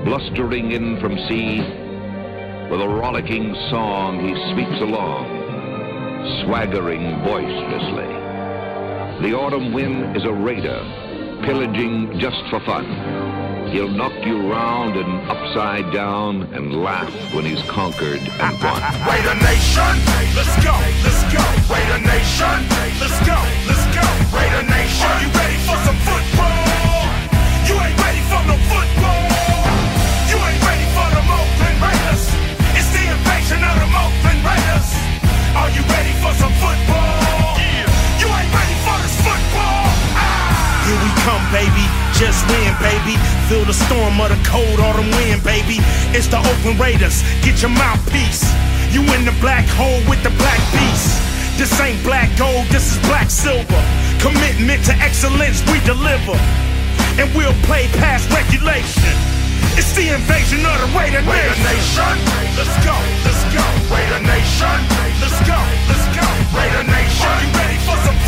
Blustering 0.04 0.72
in 0.72 0.98
from 1.00 1.16
sea, 1.28 1.60
with 2.70 2.80
a 2.80 2.88
rollicking 2.88 3.54
song 3.70 4.18
he 4.18 4.34
sweeps 4.52 4.80
along, 4.80 5.26
swaggering 6.42 7.22
boisterously. 7.22 8.08
The 9.22 9.36
autumn 9.36 9.72
wind 9.72 10.16
is 10.16 10.24
a 10.24 10.32
raider 10.32 10.82
pillaging 11.44 12.18
just 12.18 12.42
for 12.50 12.60
fun. 12.60 12.84
He'll 13.70 13.86
knock 13.86 14.26
you 14.26 14.50
round 14.50 14.98
and 14.98 15.30
upside 15.30 15.92
down 15.92 16.42
and 16.58 16.82
laugh 16.82 17.06
when 17.32 17.44
he's 17.44 17.62
conquered 17.70 18.18
and 18.18 18.54
won. 18.58 18.82
Raider 19.06 19.38
Nation, 19.46 19.94
let's 20.34 20.50
go, 20.58 20.74
let's 21.06 21.22
go. 21.30 21.38
Raider 21.70 22.02
Nation, 22.02 22.66
let's 22.98 23.14
go, 23.22 23.38
let's 23.70 23.86
go. 23.94 24.02
Raider 24.34 24.66
Nation, 24.66 25.06
are 25.06 25.22
you 25.22 25.30
ready 25.38 25.58
for 25.62 25.78
some 25.86 25.98
football? 26.02 27.14
You 27.70 27.78
ain't 27.78 27.94
ready 27.94 28.22
for 28.26 28.42
no 28.50 28.58
football. 28.74 29.22
You 30.26 30.36
ain't 30.42 30.62
ready 30.66 30.86
for 30.90 31.06
the 31.14 31.22
Oakland 31.30 31.78
Raiders. 31.78 32.26
It's 32.74 32.90
the 32.90 33.06
invasion 33.06 33.62
of 33.62 33.74
the 33.78 33.86
Oakland 33.86 34.40
Raiders. 34.50 34.88
Are 35.54 35.70
you 35.70 35.86
ready 35.86 36.14
for 36.18 36.34
some 36.42 36.54
football? 36.58 37.54
Yeah. 37.54 37.86
You 38.18 38.26
ain't 38.34 38.50
ready 38.50 38.76
for 38.82 38.98
this 38.98 39.14
football. 39.22 39.86
Ah! 40.18 40.82
Here 40.90 40.98
we 40.98 41.10
come, 41.22 41.44
baby. 41.54 42.09
Just 42.20 42.44
win, 42.52 42.76
baby. 42.84 43.16
Feel 43.48 43.64
the 43.64 43.72
storm 43.72 44.20
of 44.20 44.28
the 44.28 44.36
cold 44.44 44.76
autumn 44.76 45.08
wind, 45.16 45.40
baby. 45.40 45.80
It's 46.12 46.28
the 46.28 46.36
Oakland 46.36 46.76
Raiders. 46.76 47.24
Get 47.40 47.64
your 47.64 47.72
mouthpiece. 47.72 48.44
You 48.92 49.00
in 49.16 49.24
the 49.24 49.32
black 49.40 49.64
hole 49.72 50.04
with 50.04 50.20
the 50.20 50.28
black 50.36 50.60
beast. 50.68 51.16
This 51.56 51.72
ain't 51.80 51.96
black 52.04 52.28
gold, 52.36 52.68
this 52.68 52.92
is 52.92 53.00
black 53.08 53.32
silver. 53.32 53.80
Commitment 54.20 54.84
to 54.84 54.94
excellence, 55.00 55.64
we 55.72 55.80
deliver. 55.88 56.36
And 57.16 57.32
we'll 57.32 57.56
play 57.64 57.88
past 57.96 58.28
regulation. 58.28 59.16
It's 59.80 59.96
the 59.96 60.12
invasion 60.12 60.60
of 60.60 60.76
the 60.76 60.92
Raider 60.92 61.24
Nation. 61.24 61.56
Nation. 61.64 62.14
Let's 62.52 62.76
go, 62.84 62.96
let's 63.24 63.44
go. 63.48 63.64
Raider 63.88 64.20
Nation. 64.28 64.76
Let's 65.24 65.40
go, 65.48 65.56
let's 65.88 66.04
go. 66.12 66.26
Raider 66.52 66.84
Nation. 66.84 67.32
Are 67.32 67.40
you 67.40 67.50
ready 67.56 67.80
for 67.88 67.96
some 68.04 68.18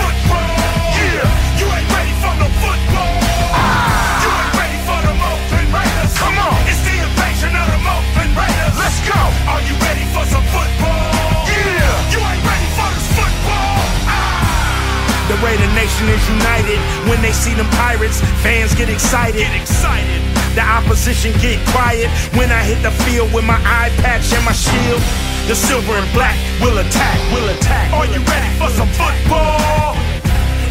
Nation 16.02 16.18
is 16.18 16.42
united 16.42 16.78
when 17.08 17.22
they 17.22 17.32
see 17.32 17.54
them 17.54 17.68
pirates. 17.78 18.20
Fans 18.42 18.74
get 18.74 18.88
excited. 18.88 19.38
Get 19.38 19.54
excited. 19.60 20.20
The 20.54 20.62
opposition 20.62 21.32
get 21.40 21.62
quiet 21.68 22.10
when 22.34 22.50
I 22.50 22.62
hit 22.62 22.82
the 22.82 22.90
field 23.04 23.32
with 23.32 23.44
my 23.44 23.58
eye 23.62 23.90
patch 24.02 24.32
and 24.32 24.44
my 24.44 24.52
shield. 24.52 25.00
The 25.46 25.54
silver 25.54 25.92
and 25.92 26.12
black 26.12 26.36
will 26.60 26.78
attack. 26.78 27.18
Will 27.32 27.48
attack. 27.50 27.92
Are 27.92 28.06
you 28.06 28.18
ready 28.18 28.50
for 28.58 28.70
some 28.70 28.88
football? 28.98 29.94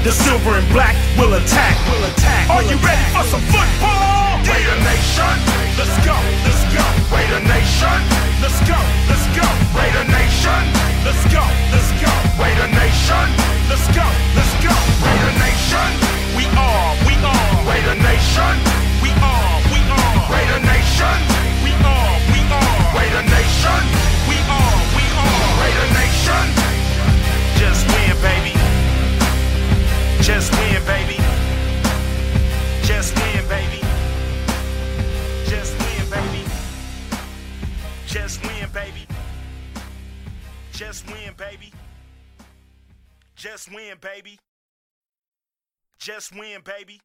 The 0.04 0.12
silver 0.12 0.52
and 0.52 0.68
black 0.72 0.96
will 1.18 1.34
attack. 1.34 1.76
Will 1.88 2.04
attack. 2.12 2.50
Are 2.50 2.64
you 2.64 2.76
ready 2.84 3.06
for 3.16 3.24
some 3.24 3.42
football? 3.48 4.21
Raider 4.50 4.78
Nation. 4.82 5.36
Let's 5.78 5.98
go. 6.06 6.16
Let's 6.46 6.64
go. 6.74 6.86
Raider 7.14 7.42
Nation. 7.46 8.00
Let's 8.42 8.60
go. 8.66 8.80
Let's 9.10 9.26
go. 9.38 9.46
Raider 9.78 10.06
Nation. 10.10 10.62
Let's 11.06 11.24
go. 11.30 11.44
Let's 11.74 11.92
go. 12.02 12.12
Raider 12.42 12.70
Nation. 12.74 13.28
Let's 13.70 13.88
go. 13.94 14.06
Let's 14.38 14.54
go. 14.66 14.74
Raider 15.06 15.34
Nation. 15.46 15.90
We 16.38 16.46
are. 16.58 16.90
We 17.06 17.14
are. 17.22 17.54
Raider 17.70 17.98
Nation. 18.02 18.56
We 19.04 19.12
are. 19.22 19.56
We 19.70 19.80
are. 19.94 20.18
Raider 20.34 20.62
Nation. 20.66 21.18
We 21.66 21.72
are. 21.86 22.14
We 22.34 22.40
are. 22.50 22.78
Raider 22.98 23.24
Nation. 23.30 23.82
We 24.30 24.38
are. 24.58 24.78
We 24.98 25.06
are. 25.22 25.46
Raider 25.62 25.90
Nation. 26.02 26.46
Just 27.62 27.86
win, 27.94 28.16
baby. 28.26 28.54
Just 30.22 30.52
win, 30.58 30.82
baby. 30.86 31.18
Just 32.84 33.16
win, 33.20 33.48
baby. 33.48 33.61
Just 38.12 38.46
win, 38.46 38.70
baby. 38.74 39.08
Just 40.74 41.08
win, 41.08 41.34
baby. 41.38 41.72
Just 43.38 43.74
win, 43.74 43.96
baby. 44.02 44.38
Just 45.98 46.36
win, 46.36 46.60
baby. 46.66 47.00